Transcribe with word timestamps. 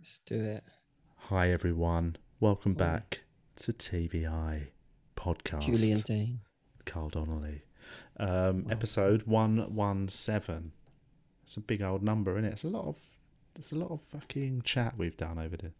Let's 0.00 0.20
do 0.24 0.42
it. 0.42 0.64
Hi 1.28 1.50
everyone, 1.50 2.16
welcome 2.40 2.72
back 2.72 3.24
to 3.56 3.70
TVI 3.74 4.68
podcast. 5.14 5.60
Julian 5.66 6.00
Deane. 6.00 6.40
Carl 6.86 7.10
Donnelly, 7.10 7.64
um, 8.18 8.66
episode 8.70 9.24
one 9.24 9.58
one 9.74 10.08
seven. 10.08 10.72
It's 11.44 11.58
a 11.58 11.60
big 11.60 11.82
old 11.82 12.02
number, 12.02 12.32
isn't 12.38 12.46
it? 12.46 12.52
It's 12.54 12.64
a 12.64 12.68
lot 12.68 12.86
of 12.86 12.96
it's 13.54 13.72
a 13.72 13.74
lot 13.74 13.90
of 13.90 14.00
fucking 14.00 14.62
chat 14.62 14.94
we've 14.96 15.18
done 15.18 15.38
over 15.38 15.58
the 15.58 15.70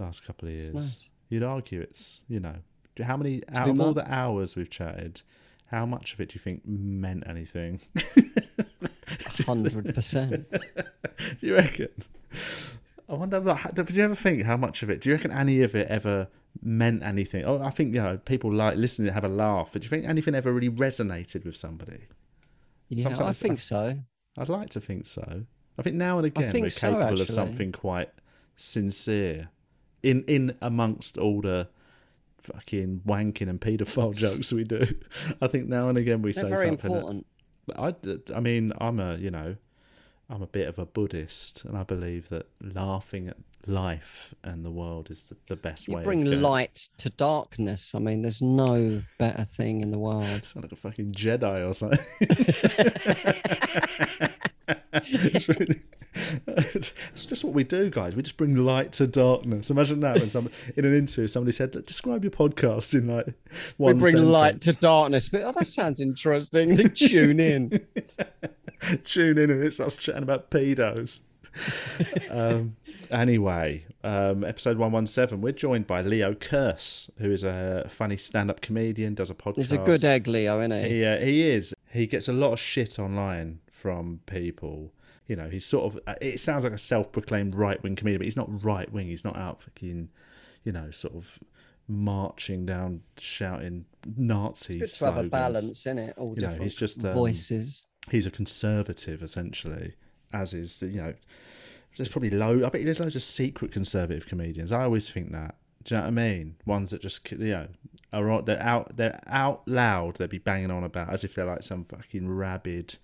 last 0.00 0.24
couple 0.24 0.48
of 0.48 0.54
years. 0.54 0.74
nice. 0.74 1.08
You'd 1.28 1.44
argue 1.44 1.80
it's 1.80 2.22
you 2.28 2.40
know 2.40 2.56
how 3.00 3.16
many 3.16 3.44
out 3.54 3.68
of 3.68 3.80
all 3.80 3.94
the 3.94 4.12
hours 4.12 4.56
we've 4.56 4.68
chatted, 4.68 5.22
how 5.66 5.86
much 5.86 6.12
of 6.12 6.20
it 6.20 6.30
do 6.30 6.34
you 6.34 6.40
think 6.40 6.66
meant 6.66 7.22
anything? 7.24 7.78
Hundred 9.46 9.94
percent. 9.94 10.50
do 11.40 11.46
you 11.46 11.54
reckon? 11.54 11.90
I 13.08 13.14
wonder. 13.14 13.40
Did 13.74 13.90
you 13.96 14.04
ever 14.04 14.14
think 14.14 14.42
how 14.44 14.56
much 14.56 14.82
of 14.82 14.90
it? 14.90 15.00
Do 15.00 15.08
you 15.08 15.14
reckon 15.16 15.30
any 15.32 15.62
of 15.62 15.74
it 15.74 15.86
ever 15.88 16.28
meant 16.62 17.02
anything? 17.02 17.44
Oh, 17.44 17.62
I 17.62 17.70
think 17.70 17.94
you 17.94 18.02
know 18.02 18.18
people 18.18 18.52
like 18.52 18.76
listening 18.76 19.06
to 19.08 19.12
have 19.14 19.24
a 19.24 19.28
laugh. 19.28 19.70
But 19.72 19.82
do 19.82 19.86
you 19.86 19.90
think 19.90 20.06
anything 20.06 20.34
ever 20.34 20.52
really 20.52 20.68
resonated 20.70 21.44
with 21.44 21.56
somebody? 21.56 22.00
Yeah, 22.90 23.16
I 23.20 23.32
think 23.32 23.54
I- 23.54 23.56
so. 23.56 23.98
I'd 24.36 24.48
like 24.48 24.70
to 24.70 24.80
think 24.80 25.06
so. 25.06 25.44
I 25.78 25.82
think 25.82 25.96
now 25.96 26.18
and 26.18 26.26
again 26.26 26.52
we're 26.60 26.68
so, 26.70 26.92
capable 26.92 27.20
of 27.20 27.30
something 27.30 27.72
quite 27.72 28.10
sincere, 28.56 29.48
in 30.02 30.24
in 30.24 30.56
amongst 30.60 31.16
all 31.18 31.40
the 31.40 31.68
fucking 32.42 33.02
wanking 33.06 33.48
and 33.48 33.60
paedophile 33.60 34.14
jokes 34.24 34.52
we 34.52 34.64
do. 34.64 34.84
I 35.40 35.46
think 35.48 35.68
now 35.68 35.88
and 35.88 35.96
again 35.98 36.22
we 36.22 36.32
They're 36.32 36.44
say 36.44 36.48
very 36.50 36.68
something. 36.68 36.90
that- 36.92 36.96
important. 36.98 37.26
I, 37.76 37.94
I 38.34 38.40
mean, 38.40 38.72
I'm 38.80 38.98
a, 38.98 39.16
you 39.16 39.30
know, 39.30 39.56
I'm 40.30 40.42
a 40.42 40.46
bit 40.46 40.68
of 40.68 40.78
a 40.78 40.84
Buddhist, 40.84 41.64
and 41.64 41.76
I 41.76 41.84
believe 41.84 42.28
that 42.28 42.46
laughing 42.60 43.28
at 43.28 43.36
life 43.66 44.34
and 44.44 44.64
the 44.64 44.70
world 44.70 45.10
is 45.10 45.24
the, 45.24 45.36
the 45.48 45.56
best 45.56 45.88
You 45.88 45.96
way. 45.96 46.02
bring 46.02 46.24
light 46.24 46.88
to 46.98 47.10
darkness. 47.10 47.94
I 47.94 47.98
mean, 47.98 48.22
there's 48.22 48.42
no 48.42 49.00
better 49.18 49.44
thing 49.44 49.80
in 49.80 49.90
the 49.90 49.98
world. 49.98 50.26
Sound 50.44 50.64
like 50.64 50.72
a 50.72 50.76
fucking 50.76 51.12
Jedi 51.12 51.66
or 51.66 51.72
something. 51.72 51.98
it's, 54.92 55.48
really, 55.48 55.80
it's 56.56 57.26
just 57.26 57.42
what 57.42 57.54
we 57.54 57.64
do, 57.64 57.88
guys. 57.88 58.14
We 58.14 58.22
just 58.22 58.36
bring 58.36 58.56
light 58.56 58.92
to 58.92 59.06
darkness. 59.06 59.70
Imagine 59.70 60.00
that 60.00 60.18
when 60.18 60.28
some 60.28 60.50
in 60.76 60.84
an 60.84 60.94
interview 60.94 61.26
somebody 61.26 61.52
said, 61.52 61.70
"Describe 61.86 62.22
your 62.22 62.32
podcast 62.32 62.94
in 62.94 63.08
like 63.08 63.32
one 63.78 63.96
we 63.96 64.12
bring 64.12 64.30
light 64.30 64.60
to 64.62 64.74
darkness. 64.74 65.30
But 65.30 65.42
oh, 65.42 65.52
that 65.52 65.66
sounds 65.66 66.00
interesting. 66.00 66.76
Tune 66.90 67.40
in. 67.40 67.86
tune 69.04 69.38
in 69.38 69.50
and 69.50 69.62
it's 69.62 69.80
us 69.80 69.96
chatting 69.96 70.22
about 70.22 70.50
pedos. 70.50 71.20
um, 72.30 72.76
anyway, 73.10 73.84
um, 74.04 74.44
episode 74.44 74.78
117, 74.78 75.40
we're 75.40 75.52
joined 75.52 75.86
by 75.86 76.02
Leo 76.02 76.34
Kearse, 76.34 77.10
who 77.18 77.30
is 77.30 77.42
a 77.42 77.86
funny 77.88 78.16
stand 78.16 78.50
up 78.50 78.60
comedian, 78.60 79.14
does 79.14 79.30
a 79.30 79.34
podcast. 79.34 79.56
He's 79.56 79.72
a 79.72 79.78
good 79.78 80.04
egg, 80.04 80.28
Leo, 80.28 80.60
isn't 80.60 80.84
he? 80.84 80.88
He, 80.88 81.04
uh, 81.04 81.18
he 81.18 81.48
is. 81.48 81.74
He 81.90 82.06
gets 82.06 82.28
a 82.28 82.32
lot 82.32 82.52
of 82.52 82.60
shit 82.60 82.98
online 82.98 83.60
from 83.70 84.20
people. 84.26 84.92
You 85.26 85.36
know, 85.36 85.48
he's 85.48 85.66
sort 85.66 85.92
of, 85.94 86.00
it 86.20 86.40
sounds 86.40 86.64
like 86.64 86.72
a 86.72 86.78
self 86.78 87.12
proclaimed 87.12 87.54
right 87.54 87.82
wing 87.82 87.96
comedian, 87.96 88.20
but 88.20 88.26
he's 88.26 88.36
not 88.36 88.64
right 88.64 88.90
wing. 88.92 89.08
He's 89.08 89.24
not 89.24 89.36
out 89.36 89.62
fucking, 89.62 90.08
you 90.64 90.72
know, 90.72 90.90
sort 90.90 91.14
of 91.14 91.38
marching 91.86 92.66
down 92.66 93.00
shouting 93.18 93.86
Nazi 94.16 94.78
Good 94.78 94.90
to 94.90 95.04
have 95.06 95.16
a 95.16 95.24
balance 95.24 95.86
in 95.86 95.98
it. 95.98 96.14
All 96.16 96.34
You 96.34 96.42
know, 96.42 96.48
different 96.48 96.62
he's 96.62 96.74
just, 96.74 97.04
um, 97.04 97.12
voices. 97.12 97.86
He's 98.10 98.26
a 98.26 98.30
conservative 98.30 99.22
essentially, 99.22 99.94
as 100.32 100.52
is 100.54 100.82
you 100.82 101.00
know. 101.02 101.14
There's 101.96 102.08
probably 102.08 102.30
low. 102.30 102.64
I 102.64 102.68
bet 102.68 102.84
there's 102.84 103.00
loads 103.00 103.16
of 103.16 103.22
secret 103.22 103.72
conservative 103.72 104.26
comedians. 104.26 104.70
I 104.70 104.84
always 104.84 105.10
think 105.10 105.32
that. 105.32 105.56
Do 105.82 105.94
you 105.94 106.00
know 106.00 106.04
what 106.04 106.08
I 106.08 106.10
mean? 106.12 106.54
Ones 106.64 106.90
that 106.90 107.00
just 107.00 107.28
you 107.32 107.38
know 107.38 107.66
are 108.12 108.42
they're 108.42 108.62
out 108.62 108.96
they're 108.96 109.20
out 109.26 109.66
loud. 109.66 110.16
They'd 110.16 110.30
be 110.30 110.38
banging 110.38 110.70
on 110.70 110.84
about 110.84 111.12
as 111.12 111.24
if 111.24 111.34
they're 111.34 111.44
like 111.46 111.64
some 111.64 111.84
fucking 111.84 112.28
rabid, 112.30 112.98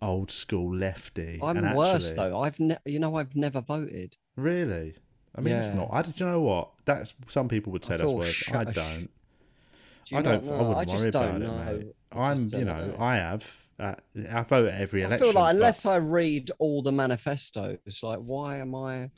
old 0.00 0.30
school 0.32 0.74
lefty. 0.74 1.38
I'm 1.42 1.56
and 1.58 1.76
worse 1.76 2.10
actually- 2.12 2.30
though. 2.30 2.40
I've 2.40 2.58
ne- 2.58 2.78
you 2.84 2.98
know 2.98 3.14
I've 3.16 3.36
never 3.36 3.60
voted. 3.60 4.16
Really? 4.34 4.94
I 5.36 5.40
mean, 5.40 5.54
it's 5.54 5.70
not. 5.70 5.88
I, 5.92 6.02
do 6.02 6.12
you 6.16 6.26
know 6.30 6.40
what? 6.40 6.70
That's 6.84 7.14
some 7.28 7.48
people 7.48 7.72
would 7.72 7.84
say 7.84 7.94
I 7.94 7.98
that's 7.98 8.12
worse. 8.12 8.50
I 8.52 8.64
don't. 8.64 9.08
Do 10.06 10.16
I 10.16 10.22
don't. 10.22 10.44
not 10.44 10.52
I 10.54 10.56
know? 10.56 10.62
wouldn't 10.68 10.76
I 10.78 10.84
just 10.84 11.02
worry 11.04 11.10
don't 11.12 11.42
about 11.42 11.66
know. 11.66 11.72
it, 11.74 11.84
mate. 11.84 11.94
I'm. 12.12 12.38
You 12.44 12.48
don't 12.50 12.66
know, 12.66 12.96
I 12.98 13.16
have. 13.16 13.66
Uh, 13.82 13.94
I 14.30 14.42
vote 14.42 14.68
at 14.68 14.80
every 14.80 15.02
I 15.02 15.06
election. 15.08 15.26
feel 15.26 15.34
like 15.34 15.44
but- 15.50 15.56
unless 15.56 15.84
I 15.86 15.96
read 15.96 16.50
all 16.58 16.82
the 16.82 16.92
manifestos, 16.92 17.78
like 18.02 18.20
why 18.20 18.58
am 18.58 18.74
I? 18.74 19.10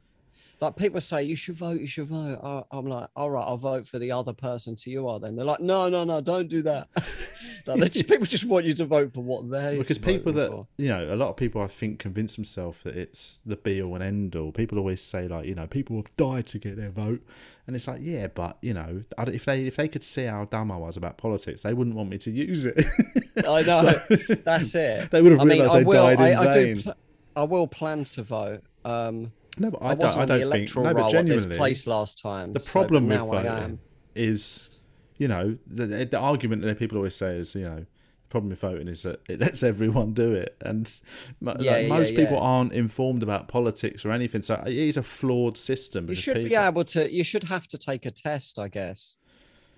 Like 0.61 0.77
people 0.77 1.01
say, 1.01 1.23
you 1.25 1.37
should 1.37 1.57
vote, 1.57 1.81
you 1.81 1.87
should 1.87 2.07
vote. 2.07 2.39
I- 2.43 2.77
I'm 2.77 2.87
like, 2.87 3.09
all 3.17 3.31
right, 3.31 3.43
I'll 3.43 3.57
vote 3.57 3.87
for 3.87 3.99
the 3.99 4.13
other 4.13 4.33
person 4.33 4.77
to 4.77 4.91
you 4.91 5.09
are. 5.09 5.19
Then 5.21 5.37
they're 5.37 5.45
like, 5.45 5.61
no, 5.61 5.89
no, 5.89 6.05
no, 6.05 6.21
don't 6.21 6.49
do 6.49 6.63
that. 6.63 6.89
like, 7.67 7.93
just, 7.93 8.09
people 8.09 8.27
just 8.27 8.45
want 8.45 8.65
you 8.65 8.73
to 8.75 8.85
vote 8.85 9.13
for 9.13 9.23
what 9.23 9.51
they 9.51 9.79
because 9.79 9.99
people 9.99 10.33
that 10.35 10.51
for. 10.51 10.67
you 10.77 10.89
know 10.89 11.15
a 11.15 11.17
lot 11.17 11.31
of 11.31 11.37
people 11.37 11.63
i 11.63 11.67
think 11.67 11.99
convince 11.99 12.35
themselves 12.35 12.83
that 12.83 12.95
it's 12.95 13.41
the 13.47 13.57
be 13.57 13.81
all 13.81 13.95
and 13.95 14.05
end 14.05 14.37
all 14.37 14.53
people 14.53 14.77
always 14.77 15.03
say 15.03 15.27
like 15.27 15.47
you 15.47 15.55
know 15.55 15.67
people 15.67 15.97
have 15.97 16.15
died 16.19 16.47
to 16.47 16.59
get 16.59 16.77
their 16.77 16.91
vote 16.91 17.23
and 17.67 17.75
it's 17.75 17.89
like 17.89 18.01
yeah 18.03 18.27
but 18.27 18.59
you 18.61 18.75
know 18.75 19.03
if 19.29 19.47
they 19.47 19.63
if 19.65 19.77
they 19.77 19.89
could 19.89 20.03
see 20.03 20.25
how 20.25 20.45
dumb 20.45 20.71
i 20.71 20.77
was 20.77 20.99
about 20.99 21.17
politics 21.17 21.63
they 21.63 21.73
wouldn't 21.73 21.97
want 21.97 22.11
me 22.11 22.19
to 22.19 22.31
use 22.31 22.67
it 22.67 22.85
I 23.49 23.63
know 23.63 23.83
that's 24.45 24.75
it. 24.75 25.11
They 25.11 25.23
would 25.23 25.33
have 25.33 25.41
I 25.41 25.45
mean, 25.45 25.61
realised 25.61 25.75
I 25.77 25.83
will. 25.83 25.93
died 26.17 26.21
in 26.21 26.37
I, 26.39 26.41
I 26.43 26.53
do. 26.53 26.75
vain. 26.75 26.83
Pl- 26.83 26.95
I 27.37 27.43
will 27.45 27.67
plan 27.67 28.05
to 28.05 28.23
vote. 28.23 28.63
Um, 28.85 29.33
no 29.59 29.71
but 29.71 29.83
I, 29.83 29.91
i, 29.91 29.95
wasn't 29.95 30.01
don't, 30.01 30.37
I 30.37 30.39
don't 30.39 30.51
the 30.51 30.57
think 30.57 30.71
electoral 30.77 30.85
no 30.87 30.95
but 30.95 31.01
roll 31.01 31.17
at 31.17 31.27
this 31.27 31.47
place 31.47 31.87
last 31.87 32.19
time. 32.21 32.53
the 32.53 32.61
problem 32.61 33.09
but 33.09 33.27
with 33.27 33.45
voting 33.45 33.79
is 34.15 34.81
you 35.17 35.29
know 35.29 35.57
the, 35.67 35.87
the 36.05 36.19
argument 36.19 36.63
that 36.63 36.79
people 36.79 36.99
always 36.99 37.15
say 37.15 37.37
is 37.37 37.55
you 37.55 37.63
know 37.63 37.77
the 37.81 38.29
problem 38.29 38.51
with 38.51 38.61
voting 38.61 38.89
is 38.89 39.03
that 39.03 39.21
it 39.29 39.39
lets 39.45 39.63
everyone 39.63 40.13
do 40.13 40.33
it 40.33 40.57
and 40.61 41.01
Yeah, 41.41 41.53
like, 41.53 41.61
yeah, 41.63 41.87
most 41.89 42.11
people 42.17 42.35
yeah. 42.35 42.41
aren't 42.41 42.73
informed 42.73 43.23
about 43.23 43.47
politics 43.49 44.05
or 44.05 44.11
anything 44.11 44.43
so 44.43 44.63
it 44.67 44.77
is 44.77 44.97
a 44.97 45.03
flawed 45.03 45.57
system 45.57 46.09
You 46.09 46.15
should 46.15 46.45
be 46.45 46.55
able 46.55 46.85
to. 46.85 47.13
You 47.13 47.23
should 47.25 47.45
have 47.45 47.69
to 47.69 47.79
take 47.79 48.05
a 48.07 48.11
test, 48.11 48.59
I 48.59 48.69
guess, 48.69 49.19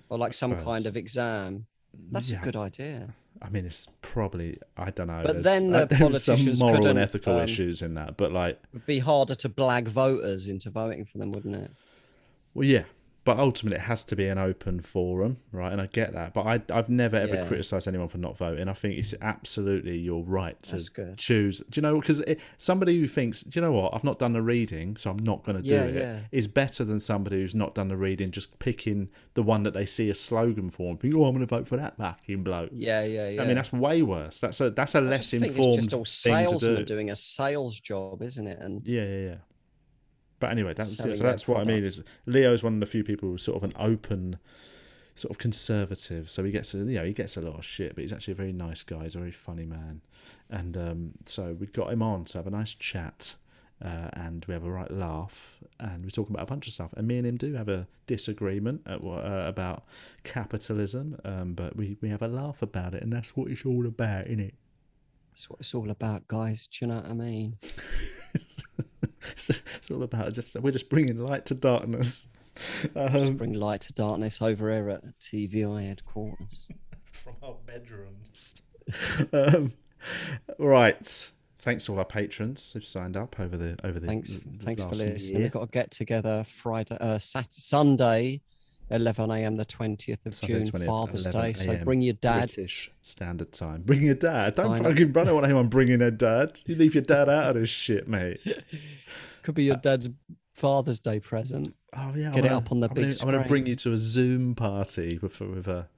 or 0.09 0.17
like 0.19 0.33
some 0.35 0.57
kind 0.57 0.87
of 0.87 0.97
exam. 0.97 1.67
That's 2.11 2.31
a 2.31 2.37
good 2.37 2.57
idea. 2.57 3.15
I 3.47 3.51
mean, 3.51 3.65
it's 3.65 3.89
probably 4.03 4.59
I 4.77 4.91
don't 4.91 5.07
know. 5.07 5.23
But 5.25 5.45
then 5.45 5.73
uh, 5.73 5.85
the 5.85 5.95
there's 5.95 6.25
some 6.25 6.59
moral 6.59 6.87
and 6.89 6.99
ethical 6.99 7.39
um, 7.39 7.45
issues 7.45 7.81
in 7.81 7.95
that. 7.95 8.17
But 8.17 8.33
like, 8.33 8.61
It'd 8.73 8.87
be 8.87 8.99
harder 8.99 9.37
to 9.37 9.49
blag 9.49 9.87
voters 9.87 10.49
into 10.49 10.69
voting 10.71 11.05
for 11.05 11.19
them, 11.19 11.31
wouldn't 11.31 11.55
it? 11.55 11.71
well, 12.55 12.67
yeah. 12.67 12.85
But 13.27 13.39
ultimately, 13.39 13.77
it 13.77 13.83
has 13.83 14.05
to 14.05 14.17
be 14.17 14.27
an 14.29 14.39
open 14.39 14.81
forum, 14.81 15.37
right? 15.53 15.71
And 15.73 15.81
I 15.83 15.87
get 15.87 16.15
that. 16.15 16.33
But 16.33 16.47
I, 16.47 16.63
I've 16.73 16.89
never 16.89 17.17
ever 17.17 17.35
Yeah. 17.35 17.47
criticised 17.47 17.87
anyone 17.87 18.09
for 18.09 18.19
not 18.19 18.39
voting. 18.39 18.69
I 18.69 18.73
think 18.73 18.97
it's 18.97 19.15
absolutely 19.21 19.99
your 19.99 20.23
right 20.25 20.57
to 20.63 21.15
choose. 21.17 21.59
Do 21.69 21.79
you 21.79 21.83
know? 21.83 22.01
Because 22.01 22.23
somebody 22.57 22.99
who 22.99 23.07
thinks, 23.09 23.43
do 23.43 23.59
you 23.59 23.67
know 23.67 23.73
what? 23.73 23.93
I've 23.95 24.05
not 24.05 24.19
done 24.19 24.33
the 24.33 24.43
reading, 24.43 24.97
so 24.97 25.11
I'm 25.11 25.19
not 25.19 25.45
going 25.45 25.57
to 25.57 25.63
do 25.63 25.75
Yeah, 25.75 25.83
it. 25.85 26.25
Is 26.33 26.47
yeah. 26.47 26.53
better 26.55 26.85
than 26.85 27.01
somebody 27.01 27.41
who's 27.41 27.55
not 27.55 27.75
done 27.75 27.89
the 27.89 27.97
reading, 27.97 28.31
just 28.31 28.59
picking 28.61 29.09
the 29.35 29.43
one 29.43 29.65
that 29.65 29.75
they 29.75 29.87
see 29.87 30.09
a 30.09 30.15
slogan 30.15 30.71
for 30.71 30.91
and 30.91 31.01
think, 31.01 31.15
oh, 31.15 31.25
I'm 31.25 31.35
going 31.35 31.47
to 31.47 31.55
vote 31.55 31.67
for 31.67 31.77
that 31.77 31.97
fucking 31.99 32.45
bloke. 32.45 32.71
Yeah, 32.73 33.05
yeah, 33.05 33.29
yeah. 33.31 33.43
I 33.43 33.47
mean, 33.47 33.57
that's 33.57 33.73
way 33.73 34.03
worse. 34.03 34.39
That's 34.41 34.61
a 34.61 34.71
that's 34.71 34.95
a 34.95 34.99
I 34.99 35.01
less 35.03 35.33
informed 35.33 35.79
it's 35.79 35.87
just 35.89 35.93
all 35.95 36.05
thing 36.05 36.47
to 36.47 36.53
do. 36.53 36.59
salesmen 36.59 36.85
doing 36.85 37.11
a 37.11 37.17
sales 37.17 37.81
job, 37.81 38.23
isn't 38.23 38.47
it? 38.47 38.59
And 38.61 38.87
Yeah, 38.87 39.03
yeah, 39.05 39.19
yeah. 39.31 39.35
But 40.39 40.51
anyway, 40.51 40.75
that's 40.75 40.97
so 40.97 41.13
that's 41.15 41.49
what 41.49 41.61
I 41.61 41.65
mean. 41.65 41.85
Is 41.85 42.03
Leo's 42.27 42.63
one 42.63 42.75
of 42.75 42.81
the 42.81 42.87
few 42.87 43.05
people 43.05 43.31
who's 43.31 43.43
sort 43.43 43.57
of 43.57 43.65
an 43.65 43.73
open, 43.79 44.39
sort 45.15 45.31
of 45.31 45.39
conservative. 45.39 46.31
So 46.31 46.45
he 46.45 46.51
gets 46.51 46.75
a, 46.75 46.79
you 46.79 46.99
know 46.99 47.05
he 47.05 47.13
gets 47.13 47.37
a 47.37 47.41
lot 47.41 47.59
of 47.59 47.65
shit, 47.65 47.95
but 47.95 48.03
he's 48.03 48.13
actually 48.13 48.33
a 48.33 48.37
very 48.37 48.53
nice 48.53 48.83
guy. 48.83 49.05
He's 49.05 49.15
a 49.15 49.19
very 49.19 49.33
funny 49.33 49.67
man, 49.67 50.03
and 50.51 50.77
um, 50.77 51.13
so 51.25 51.57
we 51.59 51.67
got 51.67 51.93
him 51.93 52.03
on 52.03 52.25
to 52.27 52.39
have 52.39 52.47
a 52.47 52.51
nice 52.51 52.75
chat. 52.75 53.37
Uh, 53.85 54.09
and 54.15 54.43
we 54.49 54.55
have 54.55 54.65
a 54.65 54.71
right 54.71 54.91
laugh, 54.91 55.59
and 55.79 56.03
we're 56.03 56.09
talking 56.09 56.35
about 56.35 56.45
a 56.45 56.51
bunch 56.51 56.67
of 56.67 56.73
stuff. 56.73 56.95
And 56.97 57.07
me 57.07 57.19
and 57.19 57.27
him 57.27 57.37
do 57.37 57.53
have 57.53 57.69
a 57.69 57.87
disagreement 58.07 58.81
at, 58.87 59.05
uh, 59.05 59.45
about 59.47 59.85
capitalism, 60.25 61.19
um, 61.27 61.53
but 61.53 61.77
we, 61.77 61.99
we 62.01 62.09
have 62.09 62.23
a 62.23 62.27
laugh 62.27 62.63
about 62.63 62.95
it, 62.95 63.03
and 63.03 63.13
that's 63.13 63.37
what 63.37 63.51
it's 63.51 63.67
all 63.67 63.87
about, 63.87 64.29
isn't 64.29 64.41
it? 64.41 64.55
that's 65.37 65.51
what 65.51 65.61
it's 65.61 65.75
all 65.75 65.91
about, 65.91 66.27
guys. 66.29 66.67
Do 66.67 66.87
you 66.87 66.91
know 66.91 66.97
what 66.97 67.11
I 67.11 67.13
mean? 67.13 67.59
it's, 69.23 69.91
all 69.91 70.03
about 70.03 70.33
just 70.33 70.55
we're 70.57 70.71
just 70.71 70.91
bringing 70.91 71.19
light 71.19 71.47
to 71.47 71.55
darkness. 71.55 72.29
Um, 72.95 73.37
Bring 73.37 73.53
light 73.53 73.83
to 73.83 73.93
darkness 73.93 74.41
over 74.41 74.73
here 74.73 74.89
at 74.89 75.03
TVI 75.21 75.89
headquarters. 75.89 76.69
from 77.17 77.35
our 77.43 77.57
bedrooms. 77.67 78.55
um, 79.33 79.73
right. 80.59 81.33
Thanks 81.59 81.87
to 81.87 81.93
all 81.93 81.99
our 81.99 82.05
patrons 82.05 82.73
who've 82.73 82.85
signed 82.85 83.17
up 83.17 83.41
over 83.41 83.57
the 83.57 83.77
over 83.83 83.99
the. 83.99 84.07
Thanks, 84.07 84.35
the 84.35 84.41
thanks 84.59 84.85
for 84.85 84.91
listening. 84.91 85.41
year. 85.41 85.43
We've 85.43 85.51
got 85.51 85.63
to 85.63 85.71
get 85.71 85.91
together 85.91 86.45
Friday, 86.45 86.97
uh, 87.01 87.19
Sat- 87.19 87.53
Sunday, 87.53 88.41
11 88.91 89.31
a.m. 89.31 89.57
the 89.57 89.65
20th 89.65 90.27
of 90.27 90.35
Sunday, 90.35 90.65
June, 90.65 90.81
20th, 90.81 90.87
Father's 90.87 91.27
Day. 91.27 91.53
So 91.53 91.77
bring 91.79 92.03
your 92.03 92.15
dad. 92.15 92.49
British 92.55 92.91
Standard 93.03 93.53
Time. 93.53 93.83
Bring 93.83 94.03
your 94.03 94.15
dad. 94.15 94.55
Don't 94.55 94.73
I 94.73 94.79
fucking. 94.79 95.17
I 95.17 95.23
don't 95.25 95.45
anyone 95.45 95.69
bringing 95.69 95.99
their 95.99 96.11
dad. 96.11 96.61
You 96.67 96.77
leave 96.77 96.95
your 96.95 97.03
dad 97.03 97.29
out 97.29 97.51
of 97.57 97.61
this 97.63 97.69
shit, 97.69 98.07
mate. 98.07 98.41
Could 99.43 99.55
be 99.57 99.65
your 99.65 99.77
dad's 99.77 100.09
Father's 100.55 101.01
Day 101.01 101.21
present. 101.21 101.75
Oh 101.97 102.13
yeah, 102.15 102.31
Get 102.31 102.39
I'm 102.39 102.39
it 102.39 102.43
gonna- 102.49 102.57
up 102.59 102.73
on 102.73 102.81
the 102.81 102.89
I'm 102.89 102.95
big 102.95 103.11
gonna, 103.11 103.17
I'm 103.23 103.39
gonna 103.39 103.49
bring 103.49 103.67
you 103.67 103.77
to 103.77 103.93
a 103.93 103.99
Zoom 103.99 104.55
party 104.55 105.19
with 105.21 105.41
with 105.41 105.67
a. 105.69 105.89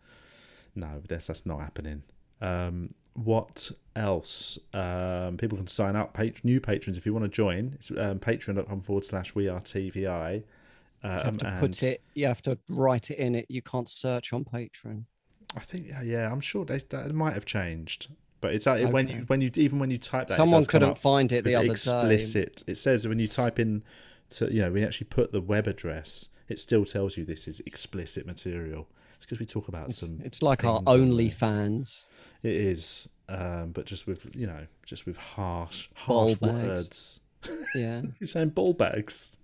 No, 0.75 1.03
that's 1.09 1.27
that's 1.27 1.45
not 1.45 1.61
happening. 1.61 2.03
Um, 2.41 2.95
what 3.15 3.71
else? 3.97 4.59
Um, 4.73 5.37
people 5.39 5.59
can 5.59 5.67
sign 5.67 5.97
up. 5.97 6.15
Pat- 6.15 6.45
new 6.45 6.61
patrons, 6.61 6.97
if 6.97 7.05
you 7.05 7.13
want 7.13 7.25
to 7.25 7.29
join, 7.29 7.73
it's 7.75 7.91
um, 7.91 8.21
patreon.com 8.21 8.81
forward 8.83 9.05
slash 9.05 9.35
we 9.35 9.49
are 9.49 9.61
TVI. 9.61 10.45
Um, 11.03 11.11
You 11.13 11.23
have 11.25 11.39
to 11.39 11.57
put 11.61 11.83
it. 11.83 12.03
You 12.15 12.27
have 12.27 12.43
to 12.43 12.59
write 12.69 13.11
it 13.11 13.19
in 13.19 13.35
it. 13.35 13.47
You 13.49 13.63
can't 13.63 13.89
search 13.89 14.33
on 14.33 14.45
Patreon. 14.45 15.05
I 15.57 15.61
think 15.61 15.87
yeah, 15.89 16.03
yeah, 16.03 16.31
I'm 16.31 16.41
sure 16.41 16.65
they, 16.65 16.79
that 16.91 17.15
might 17.15 17.33
have 17.33 17.47
changed, 17.47 18.09
but 18.41 18.53
it's 18.55 18.67
uh, 18.67 18.87
when 18.91 19.09
you 19.09 19.25
when 19.29 19.41
you 19.41 19.51
even 19.55 19.79
when 19.79 19.91
you 19.91 19.97
type 19.99 20.29
that, 20.29 20.35
Someone 20.37 20.67
couldn't 20.67 20.99
find 20.99 21.33
it 21.33 21.45
the 21.45 21.55
other 21.55 21.71
explicit. 21.71 22.65
It 22.67 22.75
says 22.77 23.09
when 23.09 23.19
you 23.19 23.29
type 23.29 23.59
in, 23.59 23.83
to 24.31 24.53
you 24.53 24.61
know, 24.61 24.71
we 24.71 24.85
actually 24.85 25.07
put 25.07 25.33
the 25.33 25.41
web 25.41 25.67
address, 25.67 26.29
it 26.49 26.59
still 26.59 26.85
tells 26.85 27.17
you 27.17 27.25
this 27.25 27.49
is 27.49 27.61
explicit 27.65 28.27
material. 28.27 28.89
It's 29.17 29.25
because 29.25 29.41
we 29.41 29.47
talk 29.47 29.69
about 29.69 29.89
It's, 29.89 30.07
some. 30.07 30.21
it's 30.23 30.43
like 30.43 30.65
our 30.65 30.79
things 30.79 30.89
on 30.89 31.01
only 31.01 31.31
fans. 31.31 32.07
It 32.43 32.53
is, 32.53 33.09
um, 33.29 33.71
but 33.73 33.87
just 33.87 34.07
with 34.07 34.35
you 34.37 34.47
know, 34.47 34.67
just 34.85 35.07
with 35.07 35.17
harsh, 35.17 35.89
Ball 36.07 36.29
harsh 36.29 36.39
bags. 36.39 36.69
words. 36.69 37.21
Yeah, 37.75 38.03
You're 38.21 38.29
saying 38.29 38.51
ball 38.51 38.75
bags. 38.75 39.37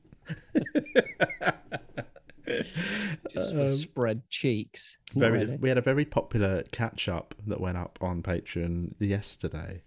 Just 3.31 3.55
with 3.55 3.71
spread 3.71 4.29
cheeks. 4.29 4.99
Um, 5.15 5.21
Very, 5.21 5.57
we 5.57 5.69
had 5.69 5.79
a 5.79 5.83
very 5.83 6.05
popular 6.05 6.63
catch 6.73 7.09
up 7.09 7.35
that 7.47 7.61
went 7.61 7.77
up 7.79 7.99
on 8.01 8.23
Patreon 8.23 8.95
yesterday. 8.99 9.83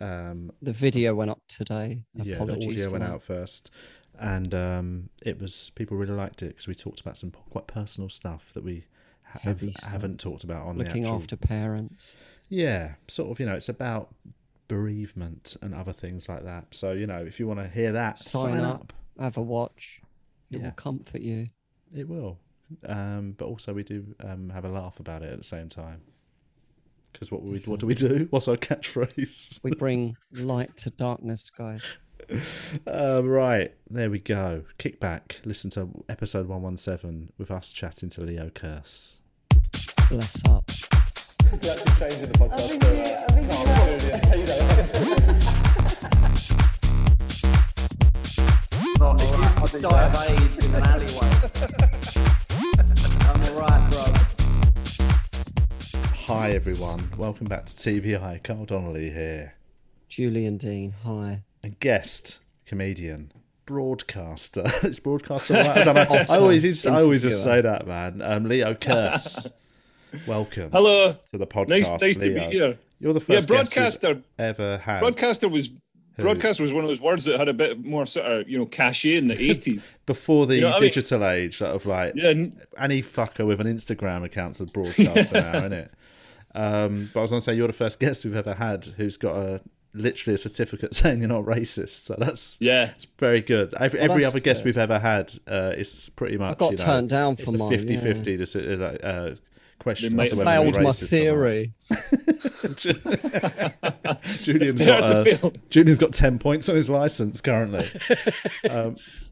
Um, 0.00 0.52
The 0.60 0.72
video 0.72 1.14
went 1.14 1.30
up 1.30 1.40
today. 1.48 2.02
yeah, 2.14 2.38
the 2.44 2.52
audio 2.54 2.90
went 2.90 3.04
that. 3.04 3.12
out 3.12 3.22
first, 3.22 3.70
and 4.18 4.52
um, 4.54 5.08
it 5.24 5.40
was 5.40 5.70
people 5.74 5.96
really 5.96 6.14
liked 6.14 6.42
it 6.42 6.48
because 6.48 6.66
we 6.68 6.74
talked 6.74 7.00
about 7.00 7.18
some 7.18 7.30
quite 7.50 7.66
personal 7.66 8.08
stuff 8.08 8.50
that 8.54 8.64
we 8.64 8.84
have, 9.22 9.60
haven't 9.90 10.20
talked 10.20 10.44
about 10.44 10.66
on 10.66 10.76
Looking 10.78 11.02
the 11.04 11.08
actual. 11.08 11.20
after 11.22 11.36
parents. 11.36 12.14
Yeah, 12.48 12.94
sort 13.08 13.30
of. 13.30 13.40
You 13.40 13.46
know, 13.46 13.54
it's 13.54 13.68
about 13.68 14.14
bereavement 14.68 15.56
and 15.62 15.74
other 15.74 15.92
things 15.92 16.28
like 16.28 16.44
that. 16.44 16.66
So 16.72 16.92
you 16.92 17.06
know, 17.06 17.18
if 17.24 17.38
you 17.40 17.46
want 17.46 17.60
to 17.60 17.68
hear 17.68 17.92
that, 17.92 18.18
Sign, 18.18 18.60
up. 18.60 18.92
Have 19.18 19.36
a 19.36 19.42
watch. 19.42 20.00
It 20.50 20.58
Yeah. 20.58 20.64
will 20.66 20.70
comfort 20.72 21.22
you. 21.22 21.48
It 21.94 22.08
will, 22.08 22.38
um, 22.86 23.32
but 23.36 23.46
also 23.46 23.72
we 23.74 23.82
do 23.82 24.14
um, 24.20 24.50
have 24.50 24.64
a 24.64 24.68
laugh 24.68 25.00
about 25.00 25.22
it 25.22 25.30
at 25.32 25.38
the 25.38 25.44
same 25.44 25.68
time. 25.68 26.02
Because 27.12 27.30
what 27.30 27.42
we 27.42 27.58
what 27.60 27.80
do 27.80 27.86
we 27.86 27.94
do? 27.94 28.26
What's 28.30 28.48
our 28.48 28.56
catchphrase? 28.56 29.62
We 29.62 29.72
bring 29.72 30.16
light 30.32 30.76
to 30.78 30.90
darkness, 30.90 31.50
guys. 31.50 31.82
Uh, 32.86 33.20
right, 33.24 33.74
there 33.90 34.08
we 34.08 34.20
go. 34.20 34.64
Kick 34.78 35.00
back, 35.00 35.40
listen 35.44 35.68
to 35.70 36.04
episode 36.08 36.46
117 36.48 37.32
with 37.36 37.50
us 37.50 37.70
chatting 37.72 38.08
to 38.10 38.20
Leo 38.22 38.48
Kearse. 38.48 39.18
Bless 40.08 40.40
up. 40.48 40.70
Not 41.52 41.76
it 49.74 49.80
used 49.82 49.88
to 49.88 49.96
of 49.96 50.16
AIDS 50.28 50.68
in 50.68 50.74
an 50.74 50.82
alleyway. 50.84 51.30
I'm 53.22 53.42
alright, 53.56 53.90
bro. 53.90 54.04
Hi, 56.26 56.50
everyone. 56.50 57.08
Welcome 57.16 57.46
back 57.46 57.64
to 57.66 57.74
TVI. 57.74 58.42
Carl 58.42 58.66
Donnelly 58.66 59.10
here. 59.10 59.54
Julian 60.08 60.58
Deane, 60.58 60.92
hi. 61.04 61.42
And 61.64 61.80
guest, 61.80 62.40
comedian, 62.66 63.32
broadcaster. 63.64 64.64
it's 64.82 64.98
broadcaster. 64.98 65.54
Right? 65.54 65.68
I 65.68 65.84
don't. 65.84 65.98
I 66.30 66.36
always, 66.36 66.64
used- 66.64 66.86
I 66.86 67.00
always 67.00 67.22
just 67.22 67.42
say 67.42 67.62
that, 67.62 67.86
man. 67.86 68.20
Um, 68.20 68.44
Leo 68.44 68.74
Kearse. 68.74 69.50
Welcome 70.26 70.70
Hello. 70.72 71.14
to 71.30 71.38
the 71.38 71.46
podcast. 71.46 71.68
Nice, 71.68 71.90
nice 71.98 72.16
to 72.18 72.34
be 72.34 72.40
here. 72.40 72.78
You're 73.00 73.14
the 73.14 73.20
Yeah, 73.20 73.36
first 73.36 73.48
guest 73.48 73.72
broadcaster. 73.72 74.22
ever 74.38 74.76
had. 74.78 75.00
Broadcaster 75.00 75.48
was 75.48 75.70
broadcaster 76.18 76.62
was 76.62 76.72
one 76.72 76.84
of 76.84 76.88
those 76.88 77.00
words 77.00 77.24
that 77.24 77.38
had 77.38 77.48
a 77.48 77.54
bit 77.54 77.84
more 77.84 78.06
sort 78.06 78.26
of 78.26 78.48
you 78.48 78.58
know 78.58 78.66
cachet 78.66 79.16
in 79.16 79.28
the 79.28 79.40
eighties. 79.50 79.98
before 80.06 80.46
the 80.46 80.56
You 80.56 80.60
know 80.62 80.68
what 80.68 80.76
I 80.76 80.80
mean? 80.80 80.88
digital 80.90 81.26
age, 81.26 81.58
sort 81.58 81.70
of 81.70 81.86
like 81.86 82.14
yeah, 82.16 82.32
any 82.78 83.02
fucker 83.02 83.46
with 83.46 83.60
an 83.60 83.66
Instagram 83.66 84.24
account's 84.24 84.60
a 84.60 84.66
broadcaster 84.66 85.40
now, 85.40 85.56
isn't 85.56 85.72
it? 85.72 85.92
Um, 86.54 87.10
but 87.14 87.20
I 87.20 87.22
was 87.22 87.30
going 87.30 87.40
to 87.40 87.44
say 87.44 87.54
you're 87.54 87.66
the 87.66 87.72
first 87.72 87.98
guest 87.98 88.24
we've 88.24 88.36
ever 88.36 88.54
had 88.54 88.84
who's 88.96 89.16
got 89.16 89.36
a 89.36 89.62
literally 89.94 90.34
a 90.34 90.38
certificate 90.38 90.94
saying 90.94 91.20
you're 91.20 91.28
not 91.28 91.44
racist. 91.44 92.04
So 92.04 92.14
that's 92.18 92.56
yeah. 92.60 92.90
it's 92.90 93.06
very 93.18 93.40
good. 93.40 93.74
Every, 93.74 93.98
every 93.98 94.22
that's 94.22 94.34
other 94.34 94.40
guest 94.40 94.62
good. 94.62 94.70
we've 94.70 94.78
ever 94.78 94.98
had 94.98 95.32
uh, 95.46 95.72
is 95.76 96.10
pretty 96.16 96.36
much. 96.36 96.58
got 96.58 96.72
you 96.72 96.76
know, 96.78 96.84
turned 96.84 97.08
down 97.08 97.34
it's 97.34 97.44
for 97.44 97.54
a 97.54 97.58
mine, 97.58 97.72
50-50 97.72 98.52
to, 98.52 98.74
uh, 98.74 98.90
like, 98.90 99.00
uh, 99.02 99.34
question. 99.82 100.16
They 100.16 100.16
might 100.16 100.30
Failed 100.44 100.74
my 100.76 100.80
racist 100.80 100.80
or 100.80 100.84
not. 100.84 100.96
theory. 100.96 101.72
Julian's 104.42 104.84
Better 104.84 105.24
got, 105.40 105.44
uh. 105.44 105.50
Julian's 105.70 105.98
got 105.98 106.12
ten 106.12 106.38
points 106.38 106.68
on 106.68 106.76
his 106.76 106.88
license 106.88 107.40
currently. 107.40 107.86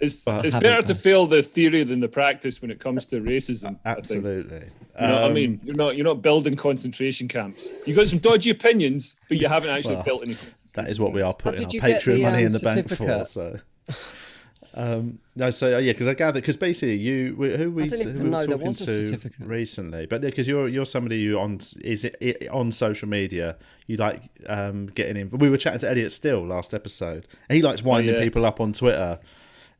It's, 0.03 0.27
it's 0.27 0.55
better 0.55 0.81
to 0.87 0.95
fail 0.95 1.27
the 1.27 1.43
theory 1.43 1.83
than 1.85 2.01
the 2.01 2.09
practice 2.09 2.63
when 2.63 2.71
it 2.71 2.81
comes 2.81 3.05
to 3.07 3.21
racism. 3.21 3.79
I. 3.85 3.91
Absolutely. 3.91 4.61
You 4.99 5.07
know 5.07 5.13
what 5.15 5.23
I 5.25 5.27
Um, 5.27 5.35
mean? 5.35 5.61
You're 5.63 5.77
not 5.77 5.97
you're 5.97 6.07
not 6.07 6.23
building 6.23 6.55
concentration 6.55 7.29
camps. 7.29 7.69
You've 7.87 7.99
got 7.99 8.07
some 8.07 8.19
dodgy 8.19 8.49
opinions, 8.51 9.17
but 9.29 9.37
you 9.39 9.47
haven't 9.49 9.71
actually 9.71 9.97
Well, 9.97 10.05
built 10.05 10.23
any. 10.25 10.37
That 10.73 10.89
is 10.89 10.99
what 10.99 11.13
we 11.13 11.21
are 11.21 11.35
putting 11.35 11.67
our 11.67 11.71
you 11.71 11.81
Patreon 11.83 12.05
the, 12.05 12.23
money 12.23 12.39
um, 12.39 12.47
in 12.47 12.53
the 12.53 12.61
bank 12.61 12.89
for. 12.89 13.25
So, 13.27 13.61
um, 14.75 15.19
no, 15.35 15.51
so 15.51 15.77
uh, 15.77 15.79
yeah, 15.79 15.93
because 15.93 16.07
I 16.07 16.15
gather 16.15 16.41
because 16.41 16.57
basically 16.57 16.97
you 16.97 17.35
we- 17.37 17.57
who 17.57 17.71
we 17.71 17.89
who 17.89 18.25
we 18.25 18.31
were 18.31 18.47
talking 18.47 18.61
was 18.61 18.79
to 18.79 19.21
recently, 19.41 20.07
but 20.07 20.21
because 20.21 20.47
you're 20.47 20.69
you're 20.69 20.87
somebody 20.87 21.25
who 21.25 21.39
on 21.39 21.59
is 21.83 22.05
it, 22.05 22.17
it 22.21 22.49
on 22.49 22.71
social 22.71 23.09
media 23.09 23.57
you 23.87 23.97
like 23.97 24.23
um, 24.47 24.87
getting 24.87 25.17
in. 25.17 25.31
We 25.31 25.51
were 25.51 25.57
chatting 25.57 25.81
to 25.81 25.91
Elliott 25.91 26.13
Steel 26.13 26.47
last 26.47 26.73
episode, 26.73 27.27
and 27.49 27.57
he 27.57 27.63
likes 27.63 27.83
winding 27.83 28.15
yeah. 28.15 28.21
people 28.21 28.47
up 28.47 28.61
on 28.61 28.73
Twitter. 28.73 29.19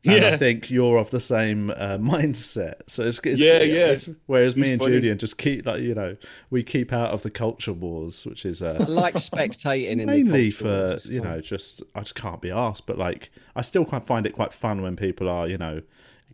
And 0.07 0.25
I 0.25 0.35
think 0.37 0.71
you're 0.71 0.97
of 0.97 1.11
the 1.11 1.19
same 1.19 1.69
uh, 1.69 1.97
mindset. 1.99 2.75
So 2.87 3.03
it's, 3.03 3.19
it's 3.23 3.39
Yeah, 3.39 3.61
yeah. 3.61 3.91
it's- 3.91 4.09
whereas 4.25 4.55
me 4.55 4.71
and 4.71 4.79
funny. 4.81 4.93
Julian 4.93 5.17
just 5.19 5.37
keep 5.37 5.65
like 5.65 5.81
you 5.81 5.93
know 5.93 6.17
we 6.49 6.63
keep 6.63 6.91
out 6.91 7.11
of 7.11 7.21
the 7.21 7.29
culture 7.29 7.73
wars, 7.73 8.25
which 8.25 8.45
is 8.45 8.63
uh, 8.63 8.77
I 8.79 8.83
like 8.85 9.15
spectating 9.15 9.99
in 9.99 10.05
mainly 10.07 10.49
the 10.49 10.51
culture 10.51 10.87
wars, 10.87 11.05
for 11.05 11.11
you 11.11 11.21
know 11.21 11.39
just 11.41 11.83
i 11.93 11.99
just 11.99 12.15
can't 12.15 12.41
be 12.41 12.49
asked 12.51 12.85
but 12.87 12.97
like 12.97 13.31
i 13.55 13.61
still 13.61 13.85
quite 13.85 14.03
find 14.03 14.25
it 14.25 14.33
quite 14.33 14.53
fun 14.53 14.81
when 14.81 14.95
people 14.95 15.29
are 15.29 15.47
you 15.47 15.57
know 15.57 15.81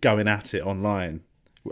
going 0.01 0.27
at 0.27 0.53
it 0.53 0.61
online 0.61 1.21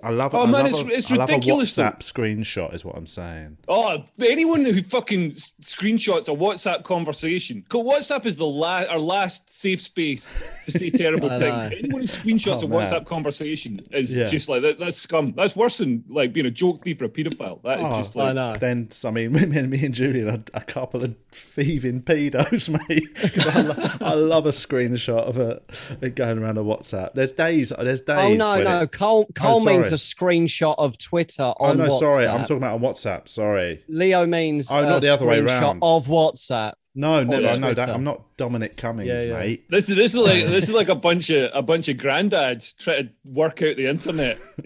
i 0.03 0.09
love 0.09 0.33
Oh, 0.35 0.41
I 0.43 0.45
man, 0.45 0.51
love 0.51 0.65
it's- 0.67 0.83
a, 0.83 0.87
it's 0.89 1.11
I 1.11 1.15
love 1.15 1.29
a 1.29 1.33
ridiculous, 1.33 1.73
though. 1.75 1.83
whatsapp 1.83 1.99
screenshot 1.99 2.73
is 2.73 2.83
what 2.85 2.95
i'm 2.95 3.07
saying 3.07 3.57
Oh, 3.67 4.03
anyone 4.25 4.63
who 4.65 4.81
fucking 4.81 5.31
screenshots 5.31 6.27
a 6.27 6.35
WhatsApp 6.35 6.83
conversation. 6.83 7.63
'Cause 7.67 7.83
WhatsApp 7.83 8.25
is 8.25 8.37
the 8.37 8.45
la- 8.45 8.83
our 8.89 8.99
last 8.99 9.49
safe 9.49 9.81
space 9.81 10.35
to 10.65 10.71
say 10.71 10.89
terrible 11.03 11.29
things. 11.29 11.41
know. 11.69 11.77
Anyone 11.77 12.01
who 12.01 12.07
screenshots 12.07 12.61
Oh, 12.63 12.67
a 12.67 12.69
man. 12.69 12.79
WhatsApp 12.85 13.05
conversation 13.05 13.79
is 13.91 14.15
Yeah. 14.17 14.25
just 14.25 14.49
like 14.49 14.61
that, 14.61 14.79
that's 14.79 14.97
scum. 14.97 15.33
That's 15.35 15.55
worse 15.55 15.79
than 15.79 16.03
like 16.09 16.33
being 16.33 16.45
a 16.45 16.51
joke 16.51 16.81
thief 16.81 17.01
or 17.01 17.05
a 17.05 17.09
paedophile. 17.09 17.61
That 17.63 17.79
is 17.79 17.87
Oh, 17.89 17.95
just 17.97 18.15
I 18.17 18.25
like 18.25 18.35
know. 18.35 18.57
then 18.57 18.89
i 19.03 19.11
mean 19.11 19.31
me 19.33 19.41
and, 19.59 19.69
me 19.69 19.85
and 19.85 19.93
julian 19.93 20.29
are 20.29 20.43
a 20.53 20.61
couple 20.61 21.03
of 21.03 21.15
thieving 21.31 22.01
pedos 22.01 22.69
mate 22.89 23.15
'Cause 23.15 23.55
I, 23.55 23.61
lo- 23.61 23.97
I 24.01 24.13
love 24.13 24.45
a 24.45 24.49
screenshot 24.51 25.23
of 25.27 25.37
it 25.37 25.69
it 26.01 26.15
going 26.15 26.37
around 26.39 26.57
a 26.57 26.61
whatsapp 26.63 27.13
there's 27.13 27.31
days 27.31 27.71
there's 27.79 28.01
oh, 28.01 28.05
days 28.15 28.25
Oh 28.25 28.33
no, 28.35 28.51
when 28.55 28.63
no. 28.63 28.81
it- 28.81 28.91
Cole, 28.91 29.25
oh, 29.29 29.33
Cole 29.33 29.61
sorry. 29.61 29.75
Means 29.89 30.09
a 30.11 30.15
screenshot 30.15 30.75
of 30.77 30.97
Twitter 30.97 31.43
on. 31.43 31.55
oh 31.59 31.73
no 31.85 31.89
WhatsApp. 31.89 31.99
sorry 31.99 32.27
i'm 32.27 32.41
talking 32.41 32.57
about 32.57 32.75
on 32.75 32.81
whatsapp 32.81 33.27
sorry 33.27 33.83
Leo 33.87 34.25
means 34.25 34.69
Oh, 34.71 34.81
not 34.81 34.97
a 34.97 34.99
the 35.01 35.09
other 35.13 35.25
way 35.25 35.39
screenshot 35.41 35.61
round. 35.61 35.79
of 35.83 36.05
WhatsApp. 36.07 36.73
no 36.95 37.23
no 37.23 37.39
yeah. 37.39 37.51
i 37.51 37.57
know 37.57 37.73
that 37.73 37.89
i'm 37.89 38.03
not 38.03 38.21
dominic 38.37 38.75
cummings 38.77 39.07
Yeah, 39.09 39.21
yeah. 39.21 39.39
mate 39.39 39.69
this 39.69 39.89
is 39.89 39.95
this 39.95 40.13
is 40.13 40.19
like 40.21 40.45
this 40.45 40.69
is 40.69 40.73
like 40.75 40.89
a 40.89 40.95
bunch 41.07 41.29
of 41.29 41.51
a 41.53 41.61
bunch 41.61 41.87
of 41.89 41.97
granddads 41.97 42.75
trying 42.77 43.07
to 43.07 43.13
work 43.25 43.61
out 43.61 43.75
the 43.77 43.87
internet. 43.87 44.37